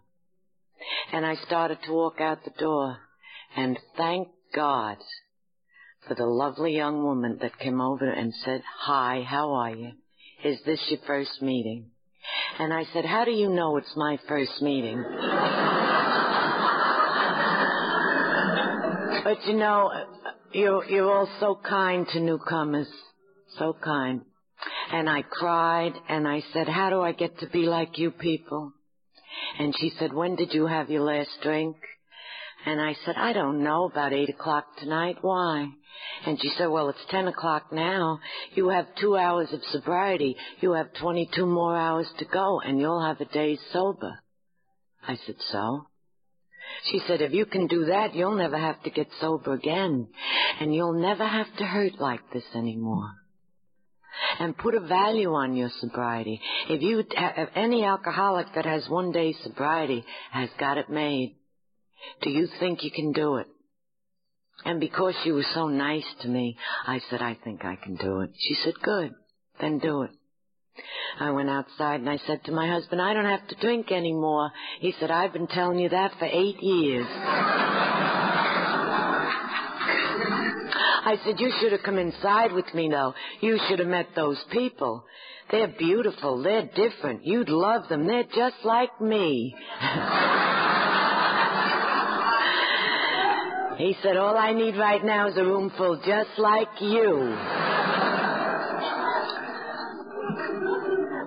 And 1.12 1.24
I 1.24 1.36
started 1.46 1.78
to 1.84 1.92
walk 1.92 2.20
out 2.20 2.44
the 2.44 2.52
door. 2.58 2.96
And 3.56 3.78
thank 3.96 4.28
God 4.54 4.98
for 6.06 6.14
the 6.14 6.26
lovely 6.26 6.74
young 6.74 7.02
woman 7.02 7.38
that 7.42 7.58
came 7.58 7.80
over 7.80 8.08
and 8.08 8.32
said, 8.44 8.62
Hi, 8.80 9.24
how 9.28 9.52
are 9.54 9.74
you? 9.74 9.92
Is 10.44 10.58
this 10.64 10.80
your 10.88 11.00
first 11.06 11.42
meeting? 11.42 11.90
And 12.58 12.72
I 12.72 12.84
said, 12.92 13.04
How 13.04 13.24
do 13.24 13.30
you 13.30 13.50
know 13.50 13.76
it's 13.76 13.92
my 13.96 14.18
first 14.28 14.62
meeting? 14.62 14.98
but 19.24 19.46
you 19.46 19.54
know, 19.54 19.90
you're, 20.52 20.84
you're 20.86 21.12
all 21.12 21.28
so 21.40 21.58
kind 21.68 22.06
to 22.12 22.20
newcomers. 22.20 22.88
So 23.58 23.76
kind. 23.82 24.22
And 24.92 25.08
I 25.08 25.22
cried 25.22 25.92
and 26.08 26.26
I 26.26 26.42
said, 26.52 26.68
How 26.68 26.90
do 26.90 27.00
I 27.00 27.12
get 27.12 27.38
to 27.40 27.48
be 27.48 27.60
like 27.60 27.98
you 27.98 28.10
people? 28.10 28.72
And 29.58 29.74
she 29.78 29.92
said, 29.98 30.12
When 30.12 30.36
did 30.36 30.54
you 30.54 30.66
have 30.66 30.90
your 30.90 31.02
last 31.02 31.30
drink? 31.42 31.76
And 32.68 32.82
I 32.82 32.94
said, 33.06 33.14
I 33.16 33.32
don't 33.32 33.64
know, 33.64 33.86
about 33.86 34.12
eight 34.12 34.28
o'clock 34.28 34.66
tonight. 34.76 35.16
Why? 35.22 35.68
And 36.26 36.38
she 36.38 36.50
said, 36.58 36.66
well, 36.66 36.90
it's 36.90 36.98
ten 37.10 37.26
o'clock 37.26 37.72
now. 37.72 38.18
You 38.54 38.68
have 38.68 38.84
two 39.00 39.16
hours 39.16 39.48
of 39.54 39.60
sobriety. 39.70 40.36
You 40.60 40.72
have 40.72 40.92
22 41.00 41.46
more 41.46 41.74
hours 41.74 42.06
to 42.18 42.26
go 42.26 42.60
and 42.60 42.78
you'll 42.78 43.02
have 43.02 43.22
a 43.22 43.24
day 43.24 43.58
sober. 43.72 44.18
I 45.02 45.16
said, 45.24 45.36
so? 45.50 45.86
She 46.90 47.00
said, 47.06 47.22
if 47.22 47.32
you 47.32 47.46
can 47.46 47.68
do 47.68 47.86
that, 47.86 48.14
you'll 48.14 48.36
never 48.36 48.58
have 48.58 48.82
to 48.82 48.90
get 48.90 49.08
sober 49.18 49.54
again. 49.54 50.08
And 50.60 50.74
you'll 50.74 51.00
never 51.00 51.26
have 51.26 51.46
to 51.56 51.64
hurt 51.64 51.98
like 51.98 52.20
this 52.34 52.44
anymore. 52.54 53.12
And 54.40 54.58
put 54.58 54.74
a 54.74 54.80
value 54.80 55.32
on 55.32 55.56
your 55.56 55.70
sobriety. 55.80 56.38
If 56.68 56.82
you, 56.82 56.98
if 56.98 57.48
any 57.54 57.84
alcoholic 57.84 58.48
that 58.54 58.66
has 58.66 58.86
one 58.90 59.10
day 59.10 59.34
sobriety 59.42 60.04
has 60.32 60.50
got 60.60 60.76
it 60.76 60.90
made, 60.90 61.37
do 62.22 62.30
you 62.30 62.48
think 62.60 62.82
you 62.82 62.90
can 62.90 63.12
do 63.12 63.36
it? 63.36 63.46
And 64.64 64.80
because 64.80 65.14
she 65.22 65.30
was 65.32 65.46
so 65.54 65.68
nice 65.68 66.04
to 66.22 66.28
me, 66.28 66.56
I 66.86 67.00
said, 67.10 67.22
I 67.22 67.36
think 67.44 67.64
I 67.64 67.76
can 67.76 67.94
do 67.94 68.20
it. 68.20 68.30
She 68.36 68.56
said, 68.64 68.74
good, 68.82 69.14
then 69.60 69.78
do 69.78 70.02
it. 70.02 70.10
I 71.18 71.30
went 71.30 71.48
outside 71.48 72.00
and 72.00 72.08
I 72.08 72.18
said 72.26 72.44
to 72.44 72.52
my 72.52 72.68
husband, 72.68 73.00
I 73.00 73.12
don't 73.12 73.24
have 73.24 73.46
to 73.48 73.56
drink 73.56 73.90
anymore. 73.90 74.50
He 74.80 74.94
said, 75.00 75.10
I've 75.10 75.32
been 75.32 75.48
telling 75.48 75.78
you 75.78 75.88
that 75.88 76.12
for 76.18 76.26
eight 76.26 76.62
years. 76.62 77.06
I 81.08 81.16
said, 81.24 81.40
you 81.40 81.52
should 81.60 81.72
have 81.72 81.82
come 81.82 81.98
inside 81.98 82.52
with 82.52 82.72
me 82.74 82.88
though. 82.90 83.14
You 83.40 83.58
should 83.68 83.78
have 83.78 83.88
met 83.88 84.08
those 84.14 84.38
people. 84.52 85.04
They're 85.50 85.68
beautiful. 85.78 86.42
They're 86.42 86.68
different. 86.74 87.24
You'd 87.24 87.48
love 87.48 87.88
them. 87.88 88.06
They're 88.06 88.24
just 88.24 88.56
like 88.64 89.00
me. 89.00 89.56
He 93.78 93.94
said, 94.02 94.16
all 94.16 94.36
I 94.36 94.52
need 94.52 94.76
right 94.76 95.04
now 95.04 95.28
is 95.28 95.36
a 95.36 95.44
room 95.44 95.70
full 95.78 95.96
just 96.04 96.36
like 96.36 96.68
you. 96.80 97.36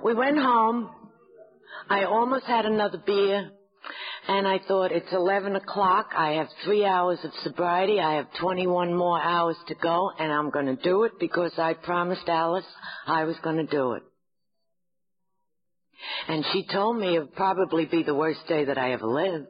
we 0.04 0.14
went 0.14 0.36
home. 0.36 0.90
I 1.88 2.04
almost 2.04 2.44
had 2.44 2.66
another 2.66 3.02
beer. 3.06 3.50
And 4.28 4.46
I 4.46 4.60
thought, 4.68 4.92
it's 4.92 5.10
11 5.10 5.56
o'clock. 5.56 6.10
I 6.14 6.32
have 6.32 6.48
three 6.64 6.84
hours 6.84 7.18
of 7.24 7.32
sobriety. 7.42 7.98
I 7.98 8.16
have 8.16 8.26
21 8.38 8.94
more 8.94 9.20
hours 9.20 9.56
to 9.68 9.74
go. 9.74 10.10
And 10.18 10.30
I'm 10.30 10.50
going 10.50 10.66
to 10.66 10.76
do 10.76 11.04
it 11.04 11.12
because 11.18 11.52
I 11.56 11.72
promised 11.72 12.28
Alice 12.28 12.66
I 13.06 13.24
was 13.24 13.36
going 13.42 13.56
to 13.56 13.66
do 13.66 13.92
it. 13.94 14.02
And 16.28 16.44
she 16.52 16.66
told 16.70 16.98
me 16.98 17.16
it 17.16 17.20
would 17.20 17.34
probably 17.34 17.86
be 17.86 18.02
the 18.02 18.14
worst 18.14 18.40
day 18.46 18.66
that 18.66 18.76
I 18.76 18.92
ever 18.92 19.06
lived. 19.06 19.46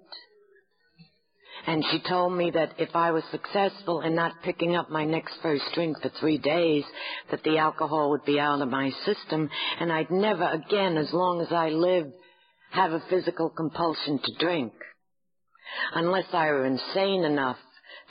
And 1.67 1.85
she 1.91 2.01
told 2.09 2.33
me 2.33 2.51
that 2.51 2.75
if 2.79 2.95
I 2.95 3.13
was 3.13 3.23
successful 3.31 4.01
in 4.01 4.15
not 4.15 4.43
picking 4.43 4.75
up 4.75 4.91
my 4.91 5.05
next 5.05 5.35
first 5.43 5.65
drink 5.75 5.97
for 6.03 6.09
three 6.21 6.39
days, 6.39 6.85
that 7.31 7.43
the 7.45 7.59
alcohol 7.59 8.11
would 8.11 8.25
be 8.25 8.41
out 8.41 8.61
of 8.61 8.69
my 8.69 8.91
system 9.05 9.49
and 9.79 9.93
I'd 9.93 10.11
never 10.11 10.45
again, 10.45 10.97
as 10.97 11.13
long 11.13 11.41
as 11.41 11.53
I 11.53 11.69
lived, 11.69 12.13
have 12.73 12.93
a 12.93 13.05
physical 13.09 13.49
compulsion 13.51 14.19
to 14.19 14.45
drink. 14.45 14.73
Unless 15.95 16.27
I 16.33 16.47
were 16.47 16.67
insane 16.67 17.25
enough 17.25 17.59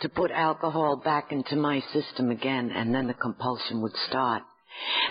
to 0.02 0.10
put 0.10 0.32
alcohol 0.32 1.02
back 1.04 1.32
into 1.32 1.56
my 1.56 1.82
system 1.94 2.32
again 2.32 2.72
and 2.74 2.96
then 2.96 3.08
the 3.08 3.14
compulsion 3.14 3.82
would 3.82 3.96
start. 4.08 4.44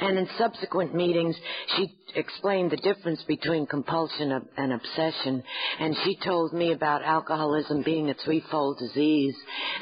And 0.01 0.19
in 0.19 0.29
subsequent 0.39 0.95
meetings, 0.95 1.37
she 1.77 1.95
explained 2.15 2.71
the 2.71 2.77
difference 2.77 3.23
between 3.29 3.67
compulsion 3.67 4.33
and 4.57 4.73
obsession. 4.73 5.43
And 5.79 5.97
she 6.05 6.17
told 6.25 6.53
me 6.53 6.73
about 6.73 7.03
alcoholism 7.03 7.83
being 7.83 8.11
a 8.11 8.15
threefold 8.15 8.79
disease. 8.79 9.35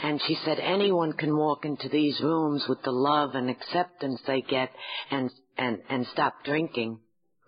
And 0.02 0.20
she 0.26 0.36
said 0.44 0.58
anyone 0.58 1.12
can 1.12 1.36
walk 1.36 1.64
into 1.64 1.88
these 1.88 2.20
rooms 2.20 2.64
with 2.68 2.82
the 2.82 2.90
love 2.90 3.34
and 3.34 3.48
acceptance 3.48 4.20
they 4.26 4.42
get 4.42 4.70
and, 5.10 5.30
and, 5.56 5.78
and 5.88 6.06
stop 6.12 6.44
drinking. 6.44 6.98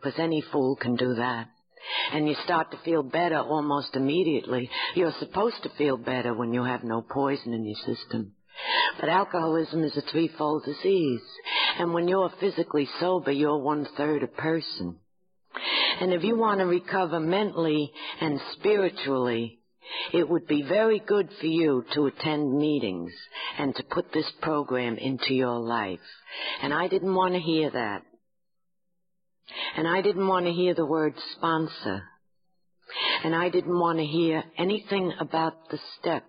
Because 0.00 0.18
any 0.18 0.42
fool 0.52 0.76
can 0.76 0.96
do 0.96 1.14
that. 1.14 1.48
And 2.12 2.28
you 2.28 2.36
start 2.44 2.70
to 2.70 2.78
feel 2.84 3.02
better 3.02 3.38
almost 3.38 3.96
immediately. 3.96 4.70
You're 4.94 5.14
supposed 5.18 5.62
to 5.62 5.70
feel 5.76 5.96
better 5.96 6.34
when 6.34 6.52
you 6.52 6.62
have 6.64 6.84
no 6.84 7.02
poison 7.02 7.52
in 7.54 7.64
your 7.64 7.96
system. 7.96 8.34
But 9.00 9.08
alcoholism 9.08 9.82
is 9.84 9.96
a 9.96 10.02
threefold 10.02 10.64
disease. 10.64 11.22
And 11.78 11.94
when 11.94 12.08
you're 12.08 12.32
physically 12.40 12.88
sober, 12.98 13.30
you're 13.30 13.58
one 13.58 13.86
third 13.96 14.22
a 14.22 14.26
person. 14.26 14.96
And 16.00 16.12
if 16.12 16.22
you 16.22 16.36
want 16.36 16.60
to 16.60 16.66
recover 16.66 17.20
mentally 17.20 17.92
and 18.20 18.40
spiritually, 18.52 19.60
it 20.12 20.28
would 20.28 20.46
be 20.46 20.62
very 20.62 20.98
good 20.98 21.28
for 21.40 21.46
you 21.46 21.84
to 21.94 22.06
attend 22.06 22.56
meetings 22.56 23.12
and 23.58 23.74
to 23.76 23.82
put 23.82 24.12
this 24.12 24.30
program 24.40 24.96
into 24.96 25.34
your 25.34 25.58
life. 25.58 25.98
And 26.62 26.72
I 26.72 26.88
didn't 26.88 27.14
want 27.14 27.34
to 27.34 27.40
hear 27.40 27.70
that. 27.70 28.02
And 29.76 29.86
I 29.86 30.00
didn't 30.00 30.26
want 30.26 30.46
to 30.46 30.52
hear 30.52 30.74
the 30.74 30.86
word 30.86 31.14
sponsor. 31.36 32.02
And 33.24 33.34
I 33.34 33.48
didn't 33.48 33.78
want 33.78 33.98
to 33.98 34.04
hear 34.04 34.42
anything 34.58 35.12
about 35.20 35.68
the 35.70 35.78
steps. 35.98 36.24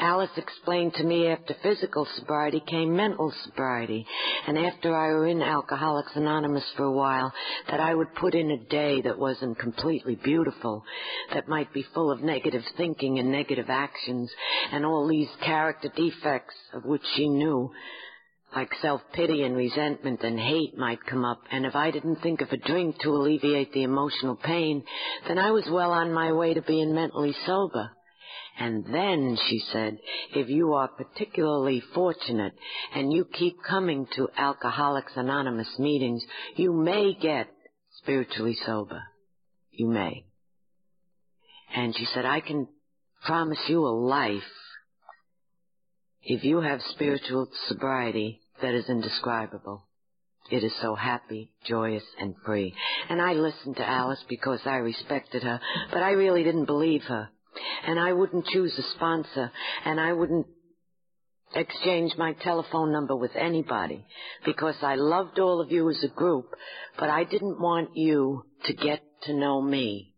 Alice 0.00 0.30
explained 0.36 0.94
to 0.94 1.02
me 1.02 1.26
after 1.26 1.54
physical 1.60 2.06
sobriety 2.16 2.60
came 2.60 2.94
mental 2.94 3.32
sobriety, 3.44 4.06
and 4.46 4.56
after 4.56 4.94
I 4.94 5.08
were 5.08 5.26
in 5.26 5.42
Alcoholics 5.42 6.14
Anonymous 6.14 6.64
for 6.76 6.84
a 6.84 6.92
while, 6.92 7.32
that 7.68 7.80
I 7.80 7.96
would 7.96 8.14
put 8.14 8.36
in 8.36 8.52
a 8.52 8.64
day 8.70 9.00
that 9.02 9.18
wasn't 9.18 9.58
completely 9.58 10.14
beautiful, 10.14 10.84
that 11.34 11.48
might 11.48 11.72
be 11.72 11.82
full 11.94 12.12
of 12.12 12.22
negative 12.22 12.62
thinking 12.76 13.18
and 13.18 13.32
negative 13.32 13.66
actions, 13.68 14.30
and 14.70 14.86
all 14.86 15.08
these 15.08 15.30
character 15.44 15.88
defects 15.96 16.54
of 16.72 16.84
which 16.84 17.04
she 17.16 17.28
knew, 17.28 17.72
like 18.54 18.70
self-pity 18.80 19.42
and 19.42 19.56
resentment 19.56 20.22
and 20.22 20.38
hate 20.38 20.78
might 20.78 21.04
come 21.06 21.24
up, 21.24 21.40
and 21.50 21.66
if 21.66 21.74
I 21.74 21.90
didn't 21.90 22.22
think 22.22 22.40
of 22.40 22.52
a 22.52 22.56
drink 22.56 23.00
to 23.00 23.10
alleviate 23.10 23.72
the 23.72 23.82
emotional 23.82 24.36
pain, 24.36 24.84
then 25.26 25.38
I 25.38 25.50
was 25.50 25.68
well 25.68 25.90
on 25.90 26.12
my 26.12 26.32
way 26.32 26.54
to 26.54 26.62
being 26.62 26.94
mentally 26.94 27.34
sober. 27.44 27.90
And 28.60 28.84
then, 28.92 29.38
she 29.48 29.60
said, 29.72 29.98
if 30.34 30.48
you 30.48 30.74
are 30.74 30.88
particularly 30.88 31.80
fortunate 31.94 32.54
and 32.94 33.12
you 33.12 33.24
keep 33.24 33.56
coming 33.62 34.06
to 34.16 34.28
Alcoholics 34.36 35.12
Anonymous 35.14 35.78
meetings, 35.78 36.24
you 36.56 36.72
may 36.72 37.14
get 37.14 37.48
spiritually 38.02 38.56
sober. 38.66 39.02
You 39.70 39.88
may. 39.88 40.24
And 41.74 41.94
she 41.96 42.06
said, 42.06 42.24
I 42.24 42.40
can 42.40 42.66
promise 43.24 43.60
you 43.68 43.84
a 43.84 43.94
life 43.94 44.42
if 46.22 46.42
you 46.42 46.60
have 46.60 46.80
spiritual 46.90 47.48
sobriety 47.68 48.40
that 48.60 48.74
is 48.74 48.88
indescribable. 48.88 49.86
It 50.50 50.64
is 50.64 50.72
so 50.80 50.94
happy, 50.94 51.52
joyous, 51.66 52.04
and 52.18 52.34
free. 52.44 52.74
And 53.08 53.20
I 53.20 53.34
listened 53.34 53.76
to 53.76 53.88
Alice 53.88 54.24
because 54.28 54.60
I 54.64 54.76
respected 54.76 55.42
her, 55.42 55.60
but 55.92 56.02
I 56.02 56.12
really 56.12 56.42
didn't 56.42 56.64
believe 56.64 57.02
her. 57.04 57.28
And 57.86 57.98
I 57.98 58.12
wouldn't 58.12 58.46
choose 58.46 58.76
a 58.78 58.82
sponsor, 58.96 59.50
and 59.84 60.00
I 60.00 60.12
wouldn't 60.12 60.46
exchange 61.54 62.12
my 62.18 62.34
telephone 62.34 62.92
number 62.92 63.16
with 63.16 63.34
anybody 63.34 64.04
because 64.44 64.76
I 64.82 64.96
loved 64.96 65.38
all 65.38 65.60
of 65.60 65.72
you 65.72 65.88
as 65.90 66.02
a 66.04 66.08
group, 66.08 66.54
but 66.98 67.08
I 67.08 67.24
didn't 67.24 67.60
want 67.60 67.96
you 67.96 68.44
to 68.64 68.72
get 68.74 69.02
to 69.22 69.34
know 69.34 69.60
me. 69.60 70.14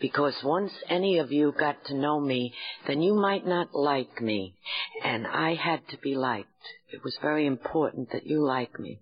Because 0.00 0.34
once 0.44 0.72
any 0.88 1.18
of 1.18 1.32
you 1.32 1.52
got 1.58 1.84
to 1.86 1.94
know 1.94 2.20
me, 2.20 2.54
then 2.86 3.02
you 3.02 3.14
might 3.14 3.46
not 3.46 3.74
like 3.74 4.20
me. 4.20 4.54
And 5.02 5.26
I 5.26 5.54
had 5.54 5.80
to 5.88 5.98
be 5.98 6.14
liked. 6.14 6.48
It 6.92 7.02
was 7.02 7.16
very 7.20 7.46
important 7.46 8.12
that 8.12 8.26
you 8.26 8.44
like 8.44 8.78
me. 8.78 9.00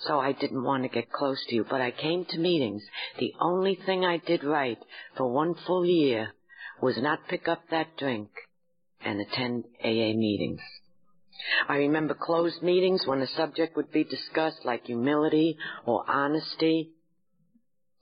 So 0.00 0.20
I 0.20 0.32
didn't 0.32 0.62
want 0.62 0.82
to 0.82 0.88
get 0.88 1.10
close 1.10 1.42
to 1.48 1.54
you, 1.54 1.64
but 1.68 1.80
I 1.80 1.90
came 1.90 2.26
to 2.26 2.38
meetings. 2.38 2.82
The 3.18 3.32
only 3.40 3.78
thing 3.86 4.04
I 4.04 4.18
did 4.18 4.44
right 4.44 4.78
for 5.16 5.32
one 5.32 5.54
full 5.66 5.86
year 5.86 6.34
was 6.82 6.96
not 6.98 7.28
pick 7.28 7.48
up 7.48 7.62
that 7.70 7.96
drink 7.96 8.28
and 9.04 9.20
attend 9.20 9.64
AA 9.82 10.12
meetings. 10.14 10.60
I 11.68 11.76
remember 11.76 12.14
closed 12.14 12.62
meetings 12.62 13.06
when 13.06 13.20
a 13.20 13.26
subject 13.26 13.76
would 13.76 13.92
be 13.92 14.04
discussed 14.04 14.64
like 14.64 14.86
humility 14.86 15.56
or 15.84 16.08
honesty 16.08 16.92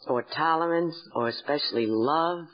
or 0.07 0.23
tolerance 0.23 0.97
or 1.15 1.29
especially 1.29 1.87
love. 1.87 2.47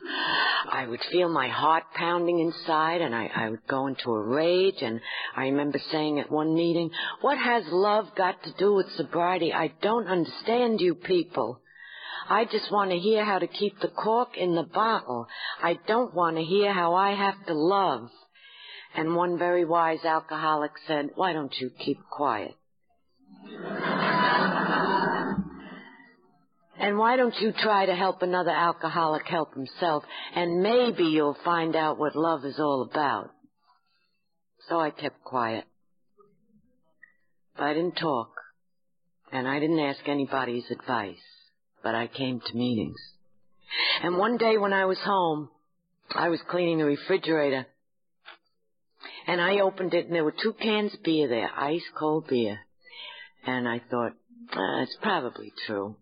I 0.70 0.86
would 0.86 1.00
feel 1.10 1.28
my 1.28 1.48
heart 1.48 1.84
pounding 1.94 2.38
inside 2.38 3.00
and 3.00 3.14
I, 3.14 3.30
I 3.34 3.48
would 3.50 3.66
go 3.66 3.86
into 3.86 4.10
a 4.10 4.22
rage 4.22 4.82
and 4.82 5.00
I 5.36 5.44
remember 5.44 5.80
saying 5.90 6.20
at 6.20 6.30
one 6.30 6.54
meeting, 6.54 6.90
what 7.20 7.38
has 7.38 7.64
love 7.68 8.06
got 8.16 8.42
to 8.44 8.52
do 8.58 8.74
with 8.74 8.86
sobriety? 8.96 9.52
I 9.52 9.72
don't 9.82 10.06
understand 10.06 10.80
you 10.80 10.94
people. 10.94 11.60
I 12.30 12.44
just 12.44 12.70
want 12.70 12.92
to 12.92 12.96
hear 12.96 13.24
how 13.24 13.40
to 13.40 13.48
keep 13.48 13.80
the 13.80 13.88
cork 13.88 14.36
in 14.38 14.54
the 14.54 14.62
bottle. 14.62 15.26
I 15.60 15.76
don't 15.88 16.14
want 16.14 16.36
to 16.36 16.44
hear 16.44 16.72
how 16.72 16.94
I 16.94 17.16
have 17.16 17.44
to 17.46 17.54
love. 17.54 18.08
And 18.94 19.16
one 19.16 19.36
very 19.36 19.64
wise 19.64 20.04
alcoholic 20.04 20.70
said, 20.86 21.10
why 21.16 21.32
don't 21.32 21.52
you 21.58 21.70
keep 21.84 21.98
quiet? 22.08 22.54
and 26.78 26.98
why 26.98 27.16
don't 27.16 27.34
you 27.40 27.52
try 27.52 27.86
to 27.86 27.96
help 27.96 28.22
another 28.22 28.52
alcoholic 28.52 29.26
help 29.26 29.52
himself 29.54 30.04
and 30.34 30.62
maybe 30.62 31.04
you'll 31.04 31.36
find 31.44 31.74
out 31.74 31.98
what 31.98 32.14
love 32.14 32.44
is 32.44 32.60
all 32.60 32.88
about. 32.88 33.30
So 34.68 34.78
I 34.78 34.90
kept 34.90 35.24
quiet. 35.24 35.64
But 37.56 37.64
I 37.64 37.74
didn't 37.74 37.96
talk. 37.96 38.30
And 39.32 39.48
I 39.48 39.58
didn't 39.58 39.80
ask 39.80 40.00
anybody's 40.06 40.70
advice 40.70 41.18
but 41.82 41.94
I 41.94 42.06
came 42.06 42.40
to 42.40 42.56
meetings. 42.56 42.98
And 44.02 44.16
one 44.16 44.36
day 44.36 44.58
when 44.58 44.72
I 44.72 44.84
was 44.84 44.98
home, 44.98 45.48
I 46.14 46.28
was 46.28 46.40
cleaning 46.50 46.78
the 46.78 46.84
refrigerator, 46.84 47.66
and 49.26 49.40
I 49.40 49.60
opened 49.60 49.94
it, 49.94 50.06
and 50.06 50.14
there 50.14 50.24
were 50.24 50.34
two 50.42 50.54
cans 50.54 50.94
of 50.94 51.02
beer 51.02 51.28
there, 51.28 51.50
ice 51.56 51.84
cold 51.98 52.26
beer. 52.28 52.58
And 53.46 53.68
I 53.68 53.80
thought, 53.90 54.12
uh, 54.52 54.82
it's 54.82 54.96
probably 55.00 55.52
true. 55.66 55.96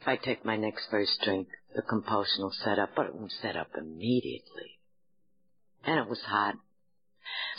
If 0.00 0.08
I 0.08 0.16
take 0.16 0.44
my 0.44 0.56
next 0.56 0.88
first 0.90 1.20
drink, 1.24 1.48
the 1.74 1.82
compulsion 1.82 2.42
will 2.42 2.54
set 2.64 2.78
up, 2.78 2.90
but 2.94 3.06
it 3.06 3.14
won't 3.14 3.32
set 3.42 3.56
up 3.56 3.68
immediately. 3.76 4.78
And 5.84 5.98
it 5.98 6.08
was 6.08 6.20
hot. 6.26 6.54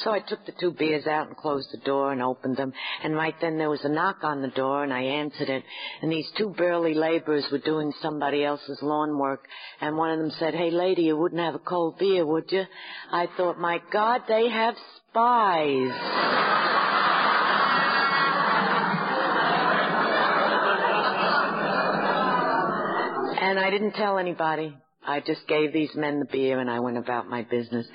So 0.03 0.11
I 0.11 0.19
took 0.19 0.45
the 0.45 0.53
two 0.59 0.71
beers 0.71 1.05
out 1.07 1.27
and 1.27 1.37
closed 1.37 1.69
the 1.71 1.77
door 1.77 2.11
and 2.11 2.21
opened 2.21 2.57
them. 2.57 2.73
And 3.03 3.15
right 3.15 3.35
then 3.41 3.57
there 3.57 3.69
was 3.69 3.83
a 3.83 3.89
knock 3.89 4.23
on 4.23 4.41
the 4.41 4.49
door 4.49 4.83
and 4.83 4.93
I 4.93 5.01
answered 5.01 5.49
it. 5.49 5.63
And 6.01 6.11
these 6.11 6.27
two 6.37 6.49
burly 6.57 6.93
laborers 6.93 7.45
were 7.51 7.59
doing 7.59 7.93
somebody 8.01 8.43
else's 8.43 8.79
lawn 8.81 9.17
work. 9.17 9.47
And 9.79 9.97
one 9.97 10.11
of 10.11 10.19
them 10.19 10.31
said, 10.39 10.53
hey 10.53 10.71
lady, 10.71 11.03
you 11.03 11.17
wouldn't 11.17 11.41
have 11.41 11.55
a 11.55 11.59
cold 11.59 11.99
beer, 11.99 12.25
would 12.25 12.51
you? 12.51 12.63
I 13.11 13.27
thought, 13.37 13.59
my 13.59 13.79
God, 13.91 14.21
they 14.27 14.49
have 14.49 14.75
spies. 15.09 15.91
and 23.41 23.59
I 23.59 23.69
didn't 23.69 23.93
tell 23.93 24.17
anybody. 24.17 24.77
I 25.05 25.19
just 25.19 25.47
gave 25.47 25.73
these 25.73 25.93
men 25.95 26.19
the 26.19 26.25
beer 26.25 26.59
and 26.59 26.69
I 26.69 26.79
went 26.79 26.97
about 26.97 27.27
my 27.27 27.43
business. 27.43 27.87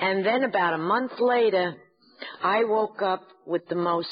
And 0.00 0.24
then 0.24 0.44
about 0.44 0.74
a 0.74 0.78
month 0.78 1.12
later, 1.18 1.74
I 2.42 2.64
woke 2.64 3.02
up 3.02 3.22
with 3.46 3.66
the 3.68 3.74
most 3.74 4.08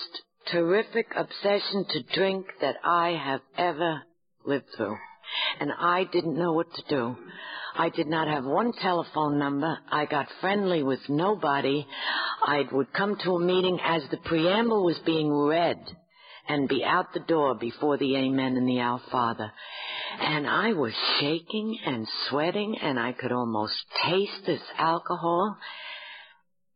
terrific 0.51 1.07
obsession 1.17 1.85
to 1.91 2.03
drink 2.15 2.47
that 2.61 2.77
I 2.85 3.11
have 3.11 3.41
ever 3.57 4.03
lived 4.45 4.67
through. 4.77 4.97
And 5.61 5.71
I 5.79 6.05
didn't 6.13 6.39
know 6.39 6.53
what 6.53 6.73
to 6.75 6.83
do. 6.89 7.17
I 7.77 7.89
did 7.91 8.09
not 8.09 8.27
have 8.27 8.45
one 8.45 8.73
telephone 8.73 9.39
number. 9.39 9.79
I 9.91 10.07
got 10.07 10.27
friendly 10.41 10.83
with 10.83 11.01
nobody. 11.09 11.87
I 12.43 12.65
would 12.73 12.93
come 12.93 13.17
to 13.23 13.37
a 13.37 13.41
meeting 13.41 13.79
as 13.85 14.03
the 14.11 14.17
preamble 14.17 14.85
was 14.85 14.99
being 15.07 15.33
read 15.33 15.79
and 16.49 16.69
be 16.69 16.85
out 16.85 17.13
the 17.13 17.21
door 17.21 17.55
before 17.55 17.97
the 17.97 18.17
Amen 18.17 18.57
and 18.57 18.69
the 18.69 18.81
Our 18.81 19.01
Father. 19.11 19.53
And 20.21 20.47
I 20.47 20.73
was 20.73 20.93
shaking 21.21 21.79
and 21.87 22.07
sweating 22.29 22.77
and 22.81 22.99
I 22.99 23.13
could 23.13 23.33
almost 23.33 23.75
taste 24.05 24.47
this 24.47 24.63
alcohol. 24.79 25.57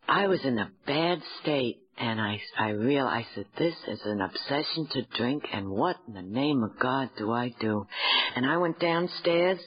I 0.09 0.27
was 0.27 0.45
in 0.45 0.59
a 0.59 0.71
bad 0.87 1.21
state 1.41 1.79
and 1.97 2.21
I, 2.21 2.41
I 2.59 2.71
realized 2.71 3.29
that 3.37 3.47
this 3.57 3.75
is 3.89 4.01
an 4.05 4.21
obsession 4.21 4.89
to 4.93 5.03
drink 5.17 5.45
and 5.53 5.69
what 5.69 5.97
in 6.09 6.15
the 6.15 6.23
name 6.23 6.62
of 6.62 6.79
God 6.79 7.11
do 7.17 7.33
I 7.33 7.55
do? 7.61 7.87
And 8.35 8.45
I 8.47 8.57
went 8.57 8.81
downstairs 8.81 9.59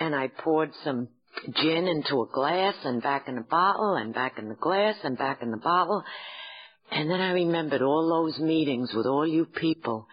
and 0.00 0.14
I 0.14 0.28
poured 0.28 0.70
some 0.84 1.08
gin 1.54 1.86
into 1.86 2.22
a 2.22 2.26
glass 2.32 2.74
and 2.84 3.02
back 3.02 3.28
in 3.28 3.38
a 3.38 3.42
bottle 3.42 3.94
and 3.94 4.14
back 4.14 4.38
in 4.38 4.48
the 4.48 4.54
glass 4.54 4.96
and 5.04 5.16
back 5.16 5.42
in 5.42 5.50
the 5.50 5.56
bottle. 5.56 6.02
And 6.90 7.10
then 7.10 7.20
I 7.20 7.32
remembered 7.32 7.82
all 7.82 8.08
those 8.08 8.38
meetings 8.38 8.92
with 8.94 9.06
all 9.06 9.26
you 9.26 9.44
people 9.44 10.06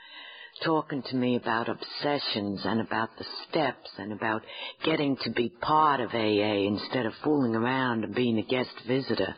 talking 0.64 1.02
to 1.04 1.16
me 1.16 1.36
about 1.36 1.68
obsessions 1.70 2.62
and 2.64 2.82
about 2.82 3.10
the 3.18 3.26
steps 3.50 3.90
and 3.98 4.12
about 4.12 4.44
getting 4.86 5.18
to 5.24 5.32
be 5.32 5.50
part 5.50 6.00
of 6.00 6.14
AA 6.14 6.68
instead 6.68 7.06
of 7.06 7.14
fooling 7.24 7.56
around 7.56 8.04
and 8.04 8.16
being 8.16 8.38
a 8.38 8.44
guest 8.44 8.74
visitor 8.88 9.36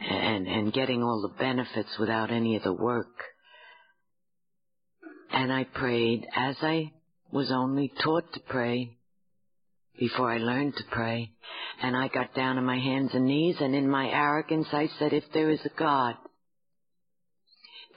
and, 0.00 0.46
and 0.46 0.72
getting 0.72 1.02
all 1.02 1.22
the 1.22 1.38
benefits 1.38 1.90
without 1.98 2.30
any 2.30 2.56
of 2.56 2.62
the 2.62 2.72
work. 2.72 3.06
And 5.32 5.52
I 5.52 5.64
prayed 5.64 6.26
as 6.36 6.56
I 6.62 6.92
was 7.32 7.50
only 7.50 7.92
taught 8.02 8.32
to 8.34 8.40
pray 8.40 8.96
before 9.98 10.30
I 10.30 10.38
learned 10.38 10.74
to 10.76 10.84
pray. 10.90 11.30
And 11.82 11.96
I 11.96 12.08
got 12.08 12.34
down 12.34 12.58
on 12.58 12.64
my 12.64 12.78
hands 12.78 13.10
and 13.14 13.26
knees 13.26 13.56
and 13.60 13.74
in 13.74 13.88
my 13.88 14.08
arrogance 14.08 14.68
I 14.72 14.88
said, 14.98 15.12
if 15.12 15.24
there 15.32 15.50
is 15.50 15.60
a 15.64 15.78
God, 15.78 16.14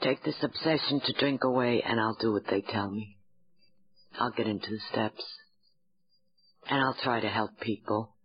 take 0.02 0.24
this 0.24 0.42
obsession 0.42 1.02
to 1.06 1.14
drink 1.20 1.44
away 1.44 1.82
and 1.86 2.00
I'll 2.00 2.18
do 2.20 2.34
what 2.34 2.44
they 2.50 2.62
tell 2.62 2.90
me. 2.90 3.18
I'll 4.20 4.32
get 4.32 4.48
into 4.48 4.70
the 4.70 4.80
steps 4.92 5.24
and 6.70 6.82
I'll 6.82 6.98
try 7.04 7.20
to 7.20 7.30
help 7.30 7.52
people 7.60 8.16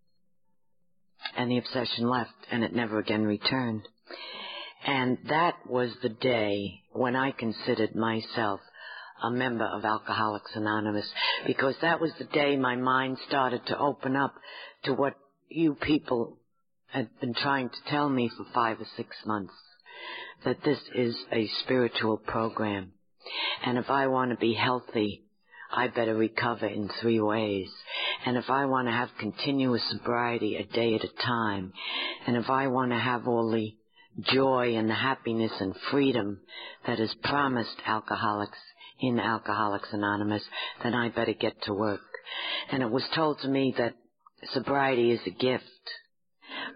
and 1.37 1.51
the 1.51 1.59
obsession 1.59 2.09
left 2.09 2.31
and 2.51 2.65
it 2.65 2.75
never 2.75 2.99
again 2.99 3.23
returned. 3.25 3.83
And 4.85 5.19
that 5.29 5.55
was 5.69 5.91
the 6.03 6.09
day 6.09 6.81
when 6.93 7.15
I 7.15 7.31
considered 7.31 7.95
myself 7.95 8.61
a 9.23 9.31
member 9.31 9.65
of 9.65 9.85
Alcoholics 9.85 10.51
Anonymous 10.55 11.09
because 11.47 11.77
that 11.83 12.01
was 12.01 12.13
the 12.19 12.25
day 12.25 12.57
my 12.57 12.75
mind 12.75 13.19
started 13.29 13.65
to 13.67 13.79
open 13.79 14.17
up 14.17 14.35
to 14.85 14.95
what 14.95 15.15
you 15.49 15.75
people 15.75 16.39
had 16.89 17.09
been 17.21 17.35
trying 17.35 17.69
to 17.69 17.91
tell 17.91 18.09
me 18.09 18.31
for 18.37 18.45
five 18.53 18.81
or 18.81 18.87
six 18.97 19.17
months. 19.25 19.55
That 20.45 20.63
this 20.65 20.81
is 20.95 21.17
a 21.33 21.49
spiritual 21.63 22.17
program. 22.17 22.93
And 23.65 23.79
if 23.79 23.91
I 23.91 24.09
want 24.09 24.31
to 24.31 24.37
be 24.37 24.55
healthy, 24.55 25.23
I 25.75 25.89
better 25.89 26.15
recover 26.15 26.67
in 26.67 26.91
three 27.01 27.21
ways. 27.21 27.69
And 28.27 28.37
if 28.37 28.51
I 28.51 28.67
want 28.67 28.89
to 28.89 28.93
have 28.93 29.09
continuous 29.19 29.83
sobriety 29.91 30.57
a 30.57 30.65
day 30.65 30.95
at 30.95 31.05
a 31.05 31.27
time, 31.27 31.73
and 32.27 32.37
if 32.37 32.51
I 32.51 32.67
want 32.67 32.93
to 32.93 32.99
have 32.99 33.27
all 33.27 33.51
the 33.51 33.75
joy 34.33 34.77
and 34.77 34.91
the 34.91 34.95
happiness 34.95 35.53
and 35.61 35.75
freedom 35.91 36.41
that 36.87 37.01
is 37.01 37.15
promised 37.23 37.77
alcoholics 37.87 38.59
in 39.01 39.19
Alcoholics 39.19 39.89
Anonymous, 39.93 40.43
then 40.83 40.95
I 40.95 41.09
better 41.09 41.33
get 41.33 41.61
to 41.63 41.75
work. 41.75 42.01
And 42.71 42.83
it 42.83 42.91
was 42.91 43.05
told 43.15 43.39
to 43.41 43.49
me 43.49 43.75
that 43.79 43.95
sobriety 44.53 45.11
is 45.11 45.21
a 45.27 45.31
gift, 45.31 45.65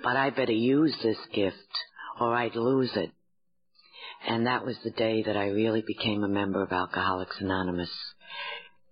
but 0.03 0.17
I 0.17 0.31
better 0.31 0.53
use 0.53 0.97
this 1.03 1.19
gift 1.33 1.57
or 2.21 2.35
I'd 2.35 2.57
lose 2.57 2.91
it. 2.97 3.11
And 4.27 4.47
that 4.47 4.65
was 4.65 4.77
the 4.83 4.91
day 4.91 5.23
that 5.23 5.37
I 5.37 5.47
really 5.47 5.85
became 5.87 6.25
a 6.25 6.29
member 6.29 6.63
of 6.63 6.73
Alcoholics 6.73 7.37
Anonymous. 7.41 7.91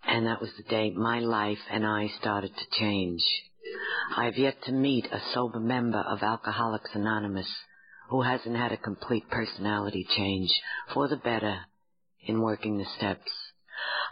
And 0.06 0.26
that 0.26 0.40
was 0.40 0.50
the 0.56 0.62
day 0.62 0.90
my 0.90 1.18
life 1.20 1.58
and 1.70 1.84
I 1.84 2.08
started 2.20 2.52
to 2.56 2.78
change. 2.78 3.22
I 4.16 4.26
have 4.26 4.36
yet 4.36 4.62
to 4.64 4.72
meet 4.72 5.06
a 5.06 5.20
sober 5.32 5.58
member 5.58 5.98
of 5.98 6.22
Alcoholics 6.22 6.90
Anonymous 6.94 7.48
who 8.10 8.22
hasn't 8.22 8.56
had 8.56 8.70
a 8.70 8.76
complete 8.76 9.28
personality 9.28 10.06
change 10.16 10.50
for 10.92 11.08
the 11.08 11.16
better 11.16 11.58
in 12.26 12.40
working 12.40 12.78
the 12.78 12.86
steps. 12.96 13.30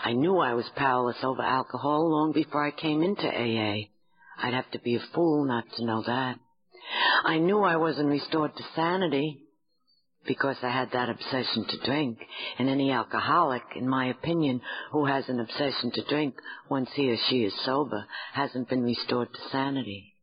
I 0.03 0.15
knew 0.15 0.39
I 0.39 0.55
was 0.55 0.69
powerless 0.75 1.23
over 1.23 1.43
alcohol 1.43 2.11
long 2.11 2.33
before 2.33 2.67
I 2.67 2.73
came 2.73 3.03
into 3.03 3.29
AA. 3.29 3.87
I'd 4.39 4.55
have 4.55 4.71
to 4.73 4.81
be 4.81 4.97
a 4.97 5.07
fool 5.15 5.45
not 5.45 5.65
to 5.77 5.85
know 5.85 6.03
that. 6.05 6.39
I 7.25 7.39
knew 7.39 7.63
I 7.63 7.77
wasn't 7.77 8.09
restored 8.09 8.57
to 8.57 8.65
sanity 8.75 9.43
because 10.27 10.57
I 10.63 10.71
had 10.71 10.91
that 10.93 11.09
obsession 11.09 11.67
to 11.69 11.85
drink. 11.85 12.19
And 12.59 12.69
any 12.69 12.91
alcoholic, 12.91 13.63
in 13.77 13.89
my 13.89 14.07
opinion, 14.07 14.61
who 14.91 15.07
has 15.07 15.29
an 15.29 15.41
obsession 15.41 15.91
to 15.93 16.05
drink 16.09 16.35
once 16.69 16.89
he 16.95 17.11
or 17.11 17.17
she 17.29 17.45
is 17.45 17.55
sober 17.65 18.05
hasn't 18.33 18.69
been 18.69 18.83
restored 18.83 19.33
to 19.33 19.49
sanity. 19.51 20.15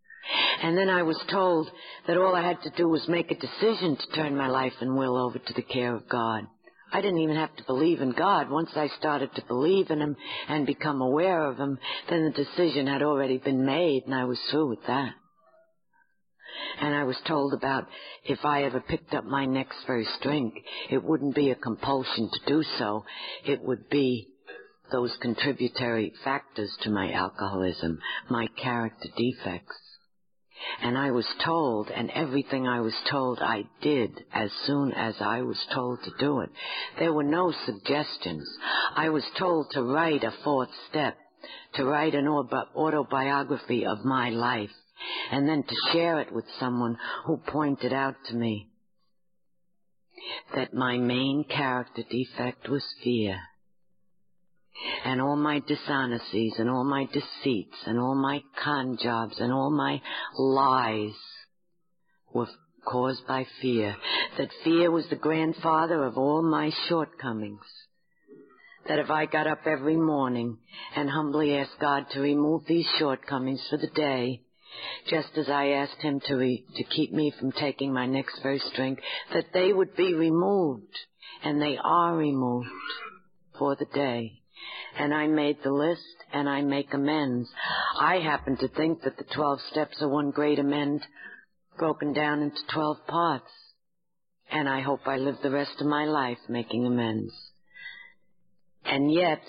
And 0.61 0.77
then 0.77 0.89
I 0.89 1.03
was 1.03 1.19
told 1.31 1.69
that 2.07 2.17
all 2.17 2.35
I 2.35 2.45
had 2.45 2.61
to 2.63 2.69
do 2.71 2.87
was 2.87 3.07
make 3.07 3.31
a 3.31 3.35
decision 3.35 3.95
to 3.95 4.15
turn 4.15 4.35
my 4.35 4.47
life 4.47 4.73
and 4.81 4.95
will 4.95 5.17
over 5.17 5.39
to 5.39 5.53
the 5.53 5.61
care 5.61 5.95
of 5.95 6.09
God. 6.09 6.45
I 6.91 7.01
didn't 7.01 7.19
even 7.19 7.35
have 7.35 7.55
to 7.55 7.63
believe 7.65 8.01
in 8.01 8.11
God. 8.11 8.49
Once 8.49 8.71
I 8.75 8.87
started 8.99 9.33
to 9.35 9.45
believe 9.47 9.91
in 9.91 9.99
Him 10.01 10.15
and 10.47 10.65
become 10.65 11.01
aware 11.01 11.45
of 11.45 11.57
Him, 11.57 11.77
then 12.09 12.25
the 12.25 12.43
decision 12.43 12.87
had 12.87 13.03
already 13.03 13.37
been 13.37 13.65
made 13.65 14.03
and 14.05 14.15
I 14.15 14.25
was 14.25 14.39
through 14.49 14.69
with 14.69 14.85
that. 14.87 15.13
And 16.81 16.95
I 16.95 17.03
was 17.03 17.17
told 17.27 17.53
about 17.53 17.87
if 18.25 18.45
I 18.45 18.63
ever 18.63 18.79
picked 18.79 19.13
up 19.13 19.25
my 19.25 19.45
next 19.45 19.77
first 19.85 20.09
drink, 20.21 20.53
it 20.89 21.03
wouldn't 21.03 21.35
be 21.35 21.51
a 21.51 21.55
compulsion 21.55 22.29
to 22.31 22.39
do 22.45 22.63
so. 22.77 23.03
It 23.45 23.61
would 23.63 23.89
be 23.89 24.27
those 24.91 25.15
contributory 25.21 26.13
factors 26.23 26.75
to 26.81 26.89
my 26.89 27.11
alcoholism, 27.11 27.99
my 28.29 28.47
character 28.61 29.09
defects. 29.15 29.75
And 30.81 30.97
I 30.97 31.11
was 31.11 31.27
told, 31.45 31.89
and 31.89 32.09
everything 32.11 32.67
I 32.67 32.81
was 32.81 32.95
told 33.09 33.39
I 33.39 33.63
did 33.81 34.11
as 34.33 34.51
soon 34.65 34.91
as 34.91 35.15
I 35.21 35.41
was 35.41 35.57
told 35.73 35.99
to 36.03 36.11
do 36.19 36.41
it. 36.41 36.49
There 36.97 37.13
were 37.13 37.23
no 37.23 37.53
suggestions. 37.65 38.47
I 38.95 39.09
was 39.09 39.23
told 39.37 39.67
to 39.71 39.83
write 39.83 40.23
a 40.23 40.33
fourth 40.43 40.69
step, 40.89 41.17
to 41.75 41.85
write 41.85 42.13
an 42.13 42.27
autobiography 42.27 43.85
of 43.85 44.03
my 44.03 44.29
life 44.29 44.71
and 45.31 45.47
then 45.47 45.63
to 45.63 45.75
share 45.91 46.19
it 46.19 46.31
with 46.31 46.45
someone 46.59 46.97
who 47.25 47.37
pointed 47.37 47.93
out 47.93 48.15
to 48.27 48.35
me 48.35 48.69
that 50.55 50.73
my 50.73 50.97
main 50.97 51.43
character 51.43 52.03
defect 52.09 52.69
was 52.69 52.83
fear. 53.03 53.39
And 55.05 55.21
all 55.21 55.35
my 55.35 55.59
dishonesties 55.59 56.53
and 56.57 56.69
all 56.69 56.83
my 56.83 57.05
deceits 57.05 57.77
and 57.85 57.99
all 57.99 58.15
my 58.15 58.41
con 58.63 58.97
jobs 59.01 59.39
and 59.39 59.51
all 59.51 59.71
my 59.71 60.01
lies 60.37 61.15
were 62.33 62.47
caused 62.85 63.25
by 63.27 63.45
fear. 63.61 63.95
That 64.37 64.49
fear 64.63 64.89
was 64.89 65.05
the 65.09 65.15
grandfather 65.15 66.03
of 66.03 66.17
all 66.17 66.41
my 66.41 66.71
shortcomings. 66.87 67.65
That 68.87 68.99
if 68.99 69.09
I 69.09 69.25
got 69.25 69.47
up 69.47 69.65
every 69.65 69.97
morning 69.97 70.57
and 70.95 71.09
humbly 71.09 71.57
asked 71.57 71.79
God 71.79 72.05
to 72.11 72.21
remove 72.21 72.63
these 72.65 72.87
shortcomings 72.97 73.61
for 73.69 73.77
the 73.77 73.87
day, 73.93 74.41
just 75.09 75.29
as 75.37 75.49
I 75.49 75.69
asked 75.69 76.01
him 76.01 76.19
to, 76.25 76.35
re- 76.35 76.65
to 76.75 76.83
keep 76.83 77.11
me 77.11 77.33
from 77.39 77.51
taking 77.51 77.93
my 77.93 78.05
next 78.05 78.39
first 78.41 78.65
drink, 78.75 78.99
that 79.33 79.47
they 79.53 79.73
would 79.73 79.95
be 79.95 80.13
removed, 80.13 80.95
and 81.43 81.61
they 81.61 81.77
are 81.83 82.15
removed 82.15 82.67
for 83.57 83.75
the 83.75 83.87
day. 83.93 84.33
And 84.97 85.13
I 85.13 85.27
made 85.27 85.57
the 85.63 85.71
list, 85.71 86.01
and 86.33 86.49
I 86.49 86.61
make 86.61 86.93
amends. 86.93 87.49
I 87.99 88.17
happen 88.17 88.57
to 88.57 88.67
think 88.67 89.03
that 89.03 89.17
the 89.17 89.25
12 89.35 89.59
steps 89.71 90.01
are 90.01 90.09
one 90.09 90.31
great 90.31 90.59
amend 90.59 91.05
broken 91.77 92.13
down 92.13 92.41
into 92.41 92.59
12 92.73 93.07
parts. 93.07 93.51
And 94.51 94.67
I 94.67 94.81
hope 94.81 95.01
I 95.05 95.17
live 95.17 95.35
the 95.41 95.51
rest 95.51 95.79
of 95.79 95.87
my 95.87 96.05
life 96.05 96.39
making 96.49 96.85
amends. 96.85 97.33
And 98.83 99.11
yet, 99.11 99.41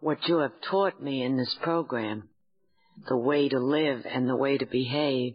what 0.00 0.18
you 0.26 0.38
have 0.38 0.52
taught 0.68 1.00
me 1.00 1.22
in 1.22 1.36
this 1.36 1.54
program 1.62 2.28
the 3.08 3.16
way 3.16 3.48
to 3.48 3.58
live 3.58 4.06
and 4.06 4.28
the 4.28 4.36
way 4.36 4.58
to 4.58 4.66
behave. 4.66 5.34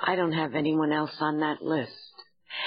I 0.00 0.16
don't 0.16 0.32
have 0.32 0.54
anyone 0.54 0.92
else 0.92 1.16
on 1.20 1.40
that 1.40 1.62
list, 1.62 1.92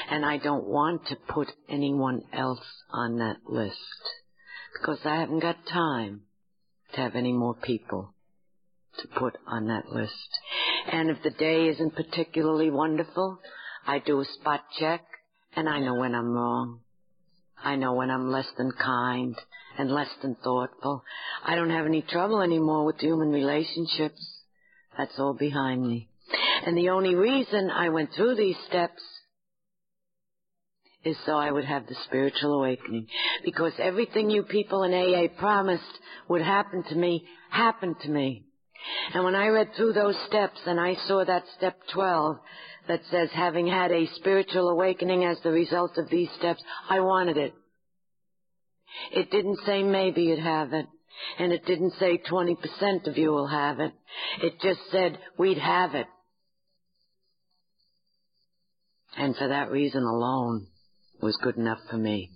and 0.10 0.26
I 0.26 0.38
don't 0.38 0.66
want 0.66 1.08
to 1.08 1.16
put 1.16 1.48
anyone 1.70 2.22
else 2.34 2.66
on 2.92 3.18
that 3.18 3.38
list 3.46 3.78
because 4.74 5.00
I 5.06 5.20
haven't 5.20 5.40
got 5.40 5.58
time 5.72 6.22
to 6.94 7.02
have 7.02 7.16
any 7.16 7.34
more 7.34 7.54
people 7.56 8.14
to 9.00 9.08
put 9.20 9.38
on 9.46 9.68
that 9.68 9.90
list. 9.92 10.40
And 10.92 11.10
if 11.10 11.22
the 11.24 11.32
day 11.32 11.68
isn't 11.68 11.96
particularly 11.96 12.72
wonderful, 12.72 13.40
I 13.86 14.00
do 14.00 14.20
a 14.20 14.26
spot 14.26 14.62
check 14.80 15.02
and 15.56 15.68
I 15.68 15.80
know 15.80 15.96
when 15.96 16.16
I'm 16.16 16.32
wrong. 16.32 16.80
I 17.64 17.76
know 17.76 17.94
when 17.94 18.10
I'm 18.10 18.32
less 18.32 18.48
than 18.58 18.72
kind 18.72 19.36
and 19.78 19.92
less 19.92 20.10
than 20.22 20.36
thoughtful. 20.36 21.04
Oh, 21.04 21.04
I 21.44 21.56
don't 21.56 21.70
have 21.70 21.86
any 21.86 22.02
trouble 22.02 22.42
anymore 22.42 22.86
with 22.86 23.00
human 23.00 23.32
relationships. 23.32 24.20
That's 24.98 25.18
all 25.20 25.34
behind 25.34 25.86
me. 25.86 26.10
And 26.66 26.78
the 26.78 26.90
only 26.90 27.16
reason 27.16 27.70
I 27.70 27.90
went 27.90 28.10
through 28.16 28.36
these 28.36 28.58
steps 28.68 29.02
is 31.06 31.16
so 31.26 31.34
I 31.34 31.52
would 31.52 31.66
have 31.66 31.88
the 31.88 31.96
spiritual 32.06 32.54
awakening. 32.54 33.08
Because 33.46 33.74
everything 33.80 34.30
you 34.30 34.44
people 34.44 34.84
in 34.84 34.94
AA 34.94 35.28
promised 35.40 35.84
would 36.28 36.42
happen 36.42 36.84
to 36.90 36.96
me, 36.96 37.26
happened 37.50 37.96
to 38.02 38.10
me. 38.10 38.44
And 39.14 39.24
when 39.24 39.36
I 39.36 39.48
read 39.48 39.70
through 39.76 39.94
those 39.94 40.16
steps 40.28 40.60
and 40.66 40.80
I 40.80 40.96
saw 41.08 41.24
that 41.24 41.44
step 41.58 41.78
12 41.94 42.38
that 42.88 43.02
says 43.12 43.30
having 43.34 43.68
had 43.68 43.92
a 43.92 44.10
spiritual 44.16 44.70
awakening 44.70 45.24
as 45.24 45.38
the 45.44 45.52
result 45.52 45.98
of 45.98 46.10
these 46.10 46.30
steps, 46.38 46.62
I 46.90 47.00
wanted 47.00 47.38
it. 47.38 47.54
It 49.12 49.32
didn't 49.32 49.60
say 49.66 49.84
maybe 49.84 50.24
you'd 50.24 50.40
have 50.40 50.74
it. 50.74 50.88
And 51.40 51.52
it 51.52 51.66
didn't 51.66 51.94
say 52.00 52.22
20% 52.30 53.08
of 53.08 53.18
you 53.18 53.32
will 53.32 53.48
have 53.48 53.80
it. 53.80 53.92
It 54.44 54.60
just 54.62 54.80
said 54.92 55.18
we'd 55.38 55.58
have 55.58 55.96
it. 55.96 56.08
And 59.18 59.36
for 59.36 59.48
that 59.48 59.72
reason 59.72 60.04
alone 60.04 60.68
was 61.22 61.36
good 61.42 61.58
enough 61.58 61.80
for 61.90 61.98
me. 61.98 62.30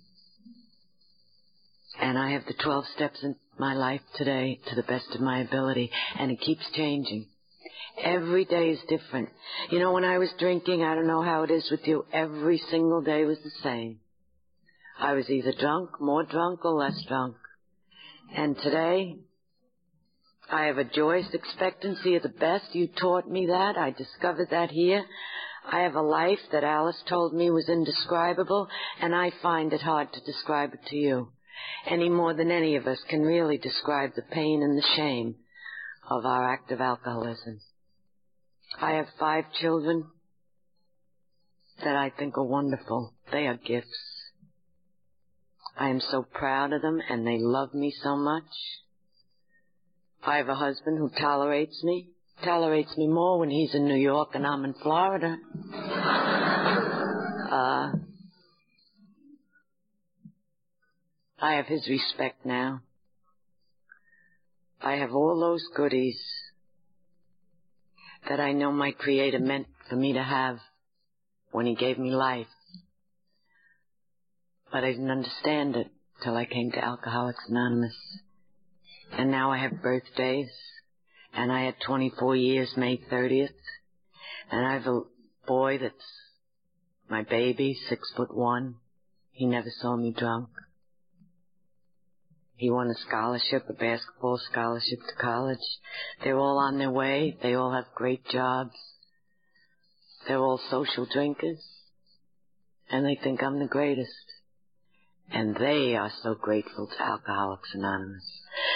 And 2.00 2.18
I 2.18 2.32
have 2.32 2.44
the 2.46 2.54
12 2.54 2.84
steps 2.96 3.22
in 3.22 3.36
my 3.58 3.74
life 3.74 4.00
today 4.16 4.60
to 4.68 4.74
the 4.74 4.82
best 4.82 5.06
of 5.14 5.20
my 5.20 5.40
ability, 5.40 5.90
and 6.18 6.30
it 6.30 6.40
keeps 6.40 6.64
changing. 6.74 7.26
Every 8.02 8.44
day 8.44 8.70
is 8.70 8.80
different. 8.88 9.28
You 9.70 9.78
know, 9.78 9.92
when 9.92 10.04
I 10.04 10.18
was 10.18 10.32
drinking, 10.38 10.82
I 10.82 10.94
don't 10.94 11.06
know 11.06 11.22
how 11.22 11.42
it 11.42 11.50
is 11.50 11.70
with 11.70 11.86
you, 11.86 12.04
every 12.12 12.58
single 12.70 13.02
day 13.02 13.24
was 13.24 13.38
the 13.44 13.50
same. 13.62 14.00
I 15.02 15.14
was 15.14 15.28
either 15.28 15.52
drunk, 15.58 16.00
more 16.00 16.22
drunk, 16.22 16.64
or 16.64 16.74
less 16.74 16.94
drunk. 17.08 17.34
And 18.36 18.56
today, 18.56 19.16
I 20.48 20.66
have 20.66 20.78
a 20.78 20.84
joyous 20.84 21.26
expectancy 21.32 22.14
of 22.14 22.22
the 22.22 22.28
best. 22.28 22.72
You 22.72 22.86
taught 22.86 23.28
me 23.28 23.46
that. 23.46 23.76
I 23.76 23.90
discovered 23.90 24.50
that 24.52 24.70
here. 24.70 25.04
I 25.66 25.80
have 25.80 25.96
a 25.96 26.02
life 26.02 26.38
that 26.52 26.62
Alice 26.62 27.02
told 27.08 27.34
me 27.34 27.50
was 27.50 27.68
indescribable, 27.68 28.68
and 29.00 29.12
I 29.12 29.32
find 29.42 29.72
it 29.72 29.80
hard 29.80 30.12
to 30.12 30.20
describe 30.20 30.72
it 30.72 30.86
to 30.90 30.96
you, 30.96 31.32
any 31.84 32.08
more 32.08 32.32
than 32.32 32.52
any 32.52 32.76
of 32.76 32.86
us 32.86 33.02
can 33.08 33.22
really 33.22 33.58
describe 33.58 34.10
the 34.14 34.22
pain 34.22 34.62
and 34.62 34.78
the 34.78 34.86
shame 34.96 35.34
of 36.08 36.24
our 36.24 36.48
act 36.52 36.70
of 36.70 36.80
alcoholism. 36.80 37.58
I 38.80 38.92
have 38.92 39.06
five 39.18 39.46
children 39.60 40.04
that 41.82 41.96
I 41.96 42.10
think 42.10 42.38
are 42.38 42.44
wonderful. 42.44 43.14
They 43.32 43.48
are 43.48 43.56
gifts. 43.56 44.11
I 45.76 45.88
am 45.88 46.00
so 46.00 46.22
proud 46.22 46.72
of 46.72 46.82
them 46.82 47.00
and 47.08 47.26
they 47.26 47.38
love 47.38 47.74
me 47.74 47.92
so 48.02 48.16
much. 48.16 48.44
I 50.24 50.36
have 50.36 50.48
a 50.48 50.54
husband 50.54 50.98
who 50.98 51.10
tolerates 51.18 51.82
me, 51.82 52.10
tolerates 52.44 52.96
me 52.96 53.08
more 53.08 53.38
when 53.38 53.50
he's 53.50 53.74
in 53.74 53.86
New 53.86 53.96
York 53.96 54.30
and 54.34 54.46
I'm 54.46 54.64
in 54.64 54.74
Florida. 54.74 55.36
Uh, 57.52 57.92
I 61.38 61.56
have 61.56 61.66
his 61.66 61.86
respect 61.86 62.46
now. 62.46 62.80
I 64.80 64.94
have 64.94 65.12
all 65.12 65.38
those 65.38 65.62
goodies 65.76 66.18
that 68.28 68.40
I 68.40 68.52
know 68.52 68.72
my 68.72 68.92
Creator 68.92 69.40
meant 69.40 69.66
for 69.88 69.96
me 69.96 70.12
to 70.14 70.22
have 70.22 70.58
when 71.50 71.66
He 71.66 71.74
gave 71.74 71.98
me 71.98 72.10
life 72.10 72.46
but 74.72 74.84
I 74.84 74.92
didn't 74.92 75.10
understand 75.10 75.76
it 75.76 75.88
till 76.24 76.34
I 76.34 76.46
came 76.46 76.70
to 76.72 76.82
Alcoholics 76.82 77.44
Anonymous. 77.48 77.94
And 79.12 79.30
now 79.30 79.52
I 79.52 79.58
have 79.58 79.82
birthdays, 79.82 80.50
and 81.34 81.52
I 81.52 81.64
had 81.64 81.74
24 81.86 82.34
years 82.36 82.72
May 82.76 82.96
30th, 82.96 83.50
and 84.50 84.66
I 84.66 84.72
have 84.72 84.86
a 84.86 85.02
boy 85.46 85.78
that's 85.78 85.94
my 87.10 87.22
baby, 87.22 87.76
six 87.88 88.10
foot 88.16 88.34
one. 88.34 88.76
He 89.32 89.44
never 89.44 89.68
saw 89.80 89.96
me 89.96 90.14
drunk. 90.16 90.48
He 92.56 92.70
won 92.70 92.88
a 92.88 92.94
scholarship, 92.94 93.64
a 93.68 93.72
basketball 93.74 94.38
scholarship 94.50 95.00
to 95.00 95.22
college. 95.22 95.58
They're 96.22 96.38
all 96.38 96.58
on 96.58 96.78
their 96.78 96.90
way. 96.90 97.36
They 97.42 97.54
all 97.54 97.72
have 97.72 97.86
great 97.94 98.26
jobs. 98.28 98.76
They're 100.26 100.38
all 100.38 100.60
social 100.70 101.06
drinkers. 101.12 101.62
And 102.88 103.04
they 103.04 103.18
think 103.22 103.42
I'm 103.42 103.58
the 103.58 103.66
greatest. 103.66 104.31
And 105.34 105.56
they 105.56 105.96
are 105.96 106.12
so 106.22 106.34
grateful 106.34 106.86
to 106.86 107.02
Alcoholics 107.02 107.70
Anonymous 107.74 108.24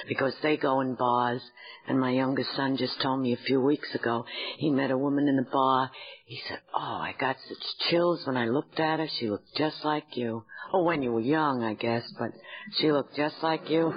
because 0.09 0.35
they 0.43 0.57
go 0.57 0.81
in 0.81 0.95
bars. 0.95 1.43
And 1.87 2.01
my 2.01 2.11
youngest 2.11 2.51
son 2.57 2.77
just 2.77 3.01
told 3.01 3.21
me 3.21 3.33
a 3.35 3.47
few 3.47 3.61
weeks 3.61 3.95
ago 3.95 4.25
he 4.59 4.71
met 4.71 4.91
a 4.91 4.99
woman 4.99 5.29
in 5.29 5.37
the 5.37 5.47
bar. 5.51 5.91
He 6.25 6.41
said, 6.49 6.61
"Oh, 6.75 6.99
I 7.01 7.15
got 7.19 7.37
such 7.49 7.91
chills 7.91 8.27
when 8.27 8.37
I 8.37 8.47
looked 8.47 8.81
at 8.81 8.99
her. 8.99 9.07
She 9.19 9.29
looked 9.29 9.55
just 9.57 9.85
like 9.85 10.17
you. 10.17 10.45
Oh, 10.73 10.83
when 10.83 11.03
you 11.03 11.13
were 11.13 11.21
young, 11.21 11.63
I 11.63 11.75
guess, 11.75 12.03
but 12.19 12.33
she 12.79 12.91
looked 12.91 13.15
just 13.17 13.37
like 13.43 13.69
you." 13.71 13.93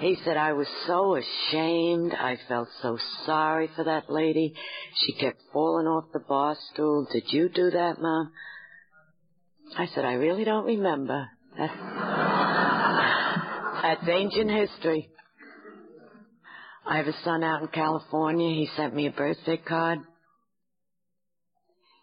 He 0.00 0.16
said, 0.24 0.36
I 0.36 0.52
was 0.52 0.66
so 0.86 1.16
ashamed. 1.16 2.12
I 2.12 2.36
felt 2.48 2.68
so 2.82 2.98
sorry 3.24 3.68
for 3.74 3.84
that 3.84 4.10
lady. 4.10 4.54
She 4.96 5.12
kept 5.12 5.40
falling 5.52 5.86
off 5.86 6.12
the 6.12 6.20
bar 6.20 6.56
stool. 6.72 7.06
Did 7.10 7.32
you 7.32 7.48
do 7.48 7.70
that, 7.70 8.00
Mom? 8.00 8.32
I 9.78 9.86
said, 9.86 10.04
I 10.04 10.14
really 10.14 10.44
don't 10.44 10.66
remember. 10.66 11.28
That's, 11.58 11.72
that's 13.82 14.08
ancient 14.08 14.50
history. 14.50 15.10
I 16.86 16.96
have 16.96 17.06
a 17.06 17.14
son 17.24 17.44
out 17.44 17.62
in 17.62 17.68
California. 17.68 18.54
He 18.54 18.68
sent 18.76 18.94
me 18.94 19.06
a 19.06 19.12
birthday 19.12 19.56
card. 19.58 20.00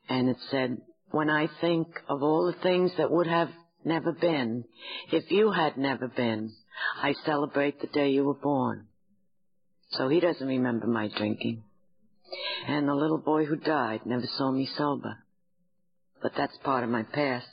And 0.08 0.30
it 0.30 0.38
said, 0.50 0.78
when 1.12 1.30
I 1.30 1.48
think 1.62 1.88
of 2.08 2.22
all 2.24 2.46
the 2.52 2.62
things 2.62 2.92
that 2.98 3.12
would 3.12 3.28
have 3.28 3.50
never 3.84 4.12
been, 4.12 4.66
if 5.12 5.30
you 5.32 5.52
had 5.52 5.78
never 5.78 6.08
been, 6.08 6.52
I 7.02 7.14
celebrate 7.26 7.82
the 7.82 7.88
day 7.88 8.10
you 8.10 8.24
were 8.24 8.36
born. 8.36 8.88
So 9.92 10.08
he 10.08 10.20
doesn't 10.20 10.48
remember 10.48 10.88
my 10.88 11.10
drinking. 11.18 11.64
And 12.68 12.88
the 12.88 12.94
little 12.94 13.18
boy 13.18 13.46
who 13.46 13.56
died 13.56 14.02
never 14.06 14.26
saw 14.38 14.52
me 14.52 14.70
sober. 14.78 15.18
But 16.22 16.34
that's 16.38 16.58
part 16.64 16.84
of 16.84 16.90
my 16.90 17.04
past. 17.04 17.48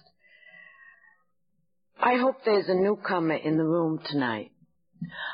I 2.07 2.19
hope 2.19 2.37
there's 2.45 2.69
a 2.69 2.75
newcomer 2.75 3.35
in 3.35 3.57
the 3.57 3.65
room 3.65 3.99
tonight. 4.09 4.53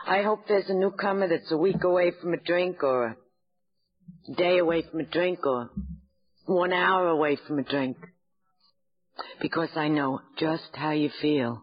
I 0.07 0.23
hope 0.23 0.49
there's 0.49 0.70
a 0.70 0.75
newcomer 0.75 1.29
that's 1.29 1.53
a 1.53 1.57
week 1.59 1.85
away 1.85 2.12
from 2.18 2.33
a 2.33 2.39
drink 2.39 2.83
or 2.83 3.09
a 3.09 4.35
day 4.35 4.57
away 4.57 4.83
from 4.91 5.01
a 5.01 5.05
drink 5.05 5.47
or 5.47 5.68
one 6.47 6.73
hour 6.73 7.09
away 7.09 7.37
from 7.47 7.59
a 7.59 7.62
drink. 7.62 7.99
Because 9.43 9.68
I 9.77 9.89
know 9.89 10.20
just 10.39 10.70
how 10.73 10.93
you 10.93 11.11
feel. 11.20 11.62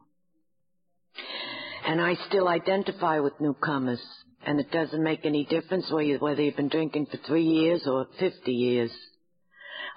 And 1.87 1.99
I 1.99 2.13
still 2.27 2.47
identify 2.47 3.17
with 3.17 3.33
newcomers. 3.41 4.01
And 4.45 4.59
it 4.59 4.69
doesn't 4.69 5.03
make 5.03 5.25
any 5.25 5.43
difference 5.43 5.91
whether 5.91 6.39
you've 6.43 6.55
been 6.55 6.69
drinking 6.69 7.07
for 7.07 7.17
three 7.25 7.47
years 7.47 7.81
or 7.87 8.05
50 8.19 8.51
years. 8.51 8.91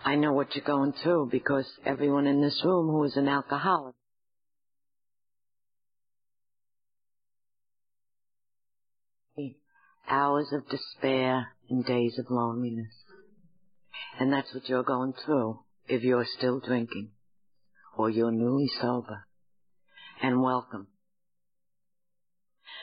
I 0.07 0.15
know 0.15 0.33
what 0.33 0.57
you're 0.57 0.65
going 0.65 0.95
through 1.03 1.29
because 1.31 1.67
everyone 1.85 2.27
in 2.27 2.41
this 2.41 2.63
room 2.65 2.87
who 2.87 3.05
is 3.05 3.19
an 3.19 3.29
alcoholic 3.29 3.95
hours 10.09 10.53
of 10.53 10.69
despair 10.69 11.49
and 11.69 11.85
days 11.85 12.19
of 12.19 12.27
loneliness. 12.31 12.95
And 14.19 14.33
that's 14.33 14.53
what 14.55 14.69
you're 14.69 14.83
going 14.83 15.15
through 15.25 15.61
if 15.89 16.03
you're 16.03 16.27
still 16.39 16.61
drinking 16.61 17.11
or 17.97 18.11
you're 18.11 18.33
newly 18.33 18.69
sober. 18.81 19.27
And 20.23 20.41
welcome. 20.41 20.87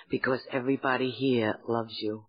Because 0.09 0.41
everybody 0.51 1.09
here 1.11 1.55
loves 1.67 1.95
you. 1.99 2.25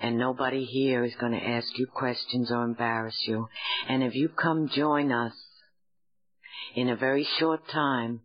And 0.00 0.18
nobody 0.18 0.64
here 0.64 1.04
is 1.04 1.14
going 1.20 1.32
to 1.32 1.46
ask 1.46 1.66
you 1.76 1.86
questions 1.86 2.50
or 2.50 2.64
embarrass 2.64 3.16
you. 3.26 3.48
And 3.88 4.02
if 4.02 4.14
you 4.14 4.28
come 4.28 4.68
join 4.68 5.12
us 5.12 5.34
in 6.74 6.88
a 6.88 6.96
very 6.96 7.26
short 7.38 7.68
time, 7.68 8.20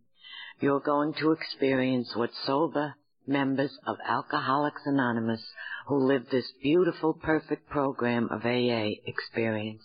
you're 0.60 0.80
going 0.80 1.14
to 1.14 1.32
experience 1.32 2.16
what 2.16 2.30
sober 2.44 2.94
members 3.28 3.78
of 3.86 3.96
Alcoholics 4.06 4.82
Anonymous 4.86 5.42
who 5.86 6.06
live 6.06 6.28
this 6.30 6.50
beautiful, 6.62 7.14
perfect 7.14 7.68
program 7.68 8.28
of 8.30 8.44
AA 8.44 8.90
experience. 9.06 9.82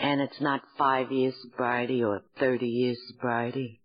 And 0.00 0.20
it's 0.20 0.40
not 0.40 0.62
five 0.76 1.10
years 1.10 1.34
sobriety 1.42 2.02
or 2.02 2.22
30 2.38 2.66
years 2.66 2.98
sobriety. 3.08 3.80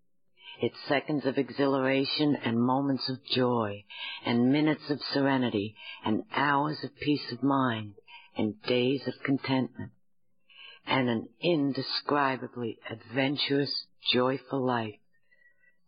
It's 0.62 0.78
seconds 0.88 1.26
of 1.26 1.38
exhilaration 1.38 2.38
and 2.44 2.62
moments 2.62 3.10
of 3.10 3.24
joy 3.26 3.84
and 4.26 4.52
minutes 4.52 4.90
of 4.90 5.00
serenity 5.14 5.76
and 6.06 6.24
hours 6.34 6.78
of 6.84 6.96
peace 7.00 7.32
of 7.32 7.44
mind 7.44 7.96
and 8.38 8.62
days 8.64 9.02
of 9.08 9.14
contentment 9.26 9.92
and 10.86 11.10
an 11.10 11.28
indescribably 11.42 12.78
adventurous, 12.90 13.86
joyful 14.12 14.66
life 14.66 14.96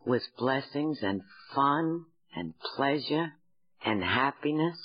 with 0.06 0.24
blessings 0.38 1.00
and 1.02 1.22
fun 1.54 2.06
and 2.36 2.54
pleasure 2.76 3.34
and 3.86 4.04
happiness. 4.04 4.78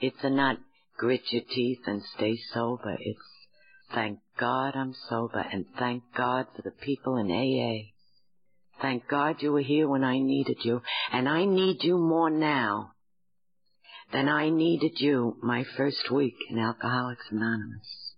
It's 0.00 0.22
a 0.22 0.30
not 0.30 0.58
grit 0.98 1.22
your 1.30 1.42
teeth 1.48 1.80
and 1.86 2.02
stay 2.16 2.38
sober. 2.52 2.96
It's 2.98 3.20
thank 3.94 4.18
God 4.38 4.74
I'm 4.74 4.94
sober 5.08 5.44
and 5.52 5.66
thank 5.78 6.02
God 6.16 6.46
for 6.54 6.62
the 6.62 6.70
people 6.70 7.16
in 7.16 7.30
AA 7.30 7.90
Thank 8.80 9.08
God 9.08 9.42
you 9.42 9.52
were 9.52 9.60
here 9.60 9.88
when 9.88 10.04
I 10.04 10.18
needed 10.18 10.58
you, 10.62 10.80
and 11.12 11.28
I 11.28 11.44
need 11.44 11.84
you 11.84 11.98
more 11.98 12.30
now 12.30 12.92
than 14.12 14.28
I 14.28 14.48
needed 14.48 14.92
you 15.00 15.36
my 15.42 15.64
first 15.76 16.10
week 16.10 16.36
in 16.48 16.58
Alcoholics 16.58 17.26
Anonymous. 17.30 18.14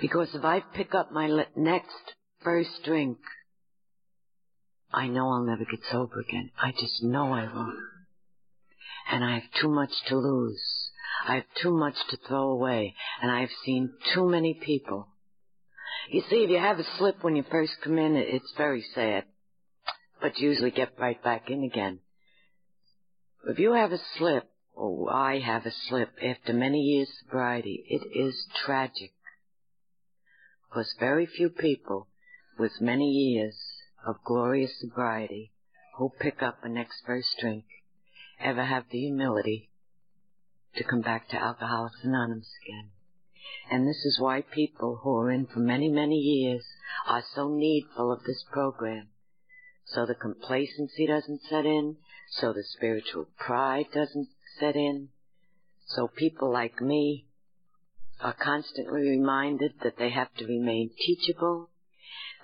Because 0.00 0.34
if 0.34 0.44
I 0.44 0.60
pick 0.60 0.94
up 0.94 1.12
my 1.12 1.46
next 1.56 2.14
first 2.42 2.82
drink, 2.84 3.18
I 4.92 5.08
know 5.08 5.30
I'll 5.30 5.44
never 5.44 5.64
get 5.64 5.80
sober 5.90 6.20
again. 6.20 6.50
I 6.60 6.72
just 6.72 7.02
know 7.02 7.32
I 7.32 7.44
won't. 7.44 7.78
And 9.10 9.24
I 9.24 9.34
have 9.34 9.50
too 9.60 9.68
much 9.68 9.92
to 10.08 10.16
lose. 10.16 10.62
I 11.26 11.36
have 11.36 11.44
too 11.62 11.72
much 11.72 11.94
to 12.10 12.16
throw 12.16 12.50
away, 12.50 12.94
and 13.20 13.30
I 13.30 13.40
have 13.40 13.50
seen 13.64 13.92
too 14.14 14.28
many 14.28 14.54
people. 14.54 15.08
You 16.10 16.22
see, 16.28 16.44
if 16.44 16.50
you 16.50 16.58
have 16.58 16.78
a 16.78 16.84
slip 16.98 17.22
when 17.22 17.36
you 17.36 17.44
first 17.50 17.72
come 17.82 17.98
in, 17.98 18.16
it's 18.16 18.52
very 18.56 18.84
sad, 18.94 19.24
but 20.20 20.38
you 20.38 20.50
usually 20.50 20.72
get 20.72 20.98
right 20.98 21.22
back 21.22 21.48
in 21.48 21.62
again. 21.62 22.00
If 23.46 23.58
you 23.58 23.72
have 23.72 23.92
a 23.92 24.00
slip, 24.16 24.48
or 24.74 25.12
I 25.12 25.38
have 25.40 25.64
a 25.64 25.72
slip 25.88 26.10
after 26.22 26.52
many 26.52 26.80
years 26.80 27.08
of 27.08 27.26
sobriety, 27.26 27.84
it 27.88 28.18
is 28.18 28.46
tragic. 28.64 29.12
Because 30.68 30.94
very 30.98 31.26
few 31.26 31.50
people 31.50 32.08
with 32.58 32.80
many 32.80 33.10
years 33.10 33.56
of 34.06 34.24
glorious 34.24 34.78
sobriety 34.80 35.52
who 35.96 36.10
pick 36.20 36.42
up 36.42 36.58
a 36.62 36.68
next 36.68 37.02
first 37.06 37.28
drink 37.40 37.64
ever 38.40 38.64
have 38.64 38.84
the 38.90 38.98
humility 38.98 39.70
to 40.76 40.84
come 40.84 41.00
back 41.00 41.28
to 41.28 41.36
Alcoholics 41.36 42.02
Anonymous 42.02 42.50
again. 42.64 42.90
And 43.70 43.86
this 43.86 44.04
is 44.04 44.18
why 44.18 44.42
people 44.42 45.00
who 45.02 45.16
are 45.16 45.30
in 45.30 45.46
for 45.46 45.60
many, 45.60 45.88
many 45.88 46.16
years 46.16 46.64
are 47.06 47.22
so 47.34 47.48
needful 47.48 48.12
of 48.12 48.24
this 48.24 48.44
program. 48.50 49.08
So 49.84 50.06
the 50.06 50.14
complacency 50.14 51.06
doesn't 51.06 51.42
set 51.48 51.66
in, 51.66 51.96
so 52.30 52.52
the 52.52 52.64
spiritual 52.64 53.26
pride 53.38 53.86
doesn't 53.92 54.28
set 54.58 54.76
in, 54.76 55.08
so 55.86 56.08
people 56.08 56.50
like 56.50 56.80
me 56.80 57.26
are 58.20 58.32
constantly 58.32 59.02
reminded 59.02 59.72
that 59.82 59.98
they 59.98 60.10
have 60.10 60.32
to 60.34 60.46
remain 60.46 60.90
teachable, 60.96 61.68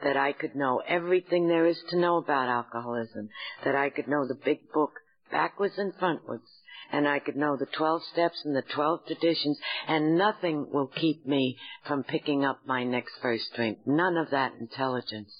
that 0.02 0.16
I 0.16 0.32
could 0.32 0.54
know 0.54 0.82
everything 0.86 1.48
there 1.48 1.66
is 1.66 1.78
to 1.90 1.98
know 1.98 2.16
about 2.18 2.48
alcoholism, 2.48 3.28
that 3.64 3.74
I 3.74 3.90
could 3.90 4.08
know 4.08 4.26
the 4.26 4.38
big 4.44 4.70
book 4.72 4.92
backwards 5.30 5.74
and 5.78 5.92
frontwards, 5.94 6.48
and 6.90 7.06
I 7.06 7.18
could 7.18 7.36
know 7.36 7.56
the 7.56 7.66
12 7.66 8.02
steps 8.12 8.40
and 8.44 8.56
the 8.56 8.62
12 8.62 9.06
traditions, 9.06 9.58
and 9.86 10.16
nothing 10.16 10.68
will 10.72 10.86
keep 10.86 11.26
me 11.26 11.56
from 11.86 12.04
picking 12.04 12.44
up 12.44 12.60
my 12.66 12.84
next 12.84 13.12
first 13.20 13.52
drink. 13.54 13.78
None 13.86 14.16
of 14.16 14.30
that 14.30 14.54
intelligence. 14.60 15.32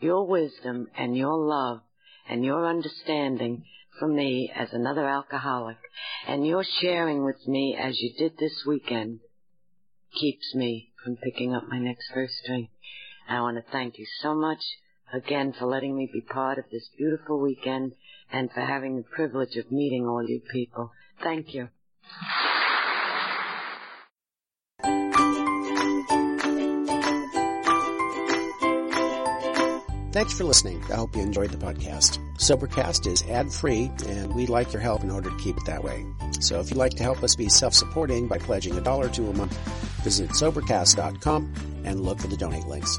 Your 0.00 0.26
wisdom 0.26 0.86
and 0.96 1.16
your 1.16 1.36
love 1.36 1.80
and 2.28 2.44
your 2.44 2.66
understanding 2.66 3.64
for 3.98 4.06
me 4.06 4.52
as 4.54 4.68
another 4.72 5.08
alcoholic, 5.08 5.78
and 6.26 6.46
your 6.46 6.64
sharing 6.80 7.24
with 7.24 7.48
me 7.48 7.76
as 7.80 7.98
you 8.00 8.12
did 8.16 8.38
this 8.38 8.64
weekend 8.66 9.20
keeps 10.20 10.54
me 10.54 10.92
from 11.02 11.16
picking 11.16 11.54
up 11.54 11.64
my 11.68 11.78
next 11.78 12.10
first 12.14 12.34
drink. 12.46 12.70
I 13.28 13.42
want 13.42 13.56
to 13.56 13.70
thank 13.70 13.98
you 13.98 14.06
so 14.20 14.34
much 14.34 14.60
again 15.12 15.52
for 15.52 15.66
letting 15.66 15.96
me 15.96 16.08
be 16.10 16.22
part 16.22 16.58
of 16.58 16.64
this 16.72 16.88
beautiful 16.96 17.38
weekend 17.38 17.92
and 18.32 18.50
for 18.50 18.60
having 18.60 18.96
the 18.96 19.02
privilege 19.02 19.56
of 19.56 19.70
meeting 19.70 20.06
all 20.06 20.26
you 20.26 20.40
people. 20.50 20.92
Thank 21.22 21.54
you. 21.54 21.68
Thanks 30.10 30.32
for 30.32 30.44
listening. 30.44 30.82
I 30.90 30.96
hope 30.96 31.14
you 31.14 31.22
enjoyed 31.22 31.50
the 31.50 31.58
podcast. 31.58 32.18
Sobercast 32.38 33.06
is 33.06 33.22
ad 33.24 33.52
free, 33.52 33.92
and 34.06 34.34
we'd 34.34 34.48
like 34.48 34.72
your 34.72 34.82
help 34.82 35.04
in 35.04 35.10
order 35.10 35.30
to 35.30 35.36
keep 35.36 35.56
it 35.56 35.66
that 35.66 35.84
way. 35.84 36.04
So 36.40 36.58
if 36.60 36.70
you'd 36.70 36.78
like 36.78 36.94
to 36.94 37.02
help 37.02 37.22
us 37.22 37.36
be 37.36 37.48
self 37.48 37.74
supporting 37.74 38.26
by 38.26 38.38
pledging 38.38 38.76
a 38.76 38.80
dollar 38.80 39.10
to 39.10 39.28
a 39.28 39.32
month, 39.34 39.56
visit 40.02 40.30
Sobercast.com 40.30 41.82
and 41.84 42.00
look 42.00 42.18
for 42.18 42.26
the 42.26 42.36
donate 42.36 42.66
links. 42.66 42.98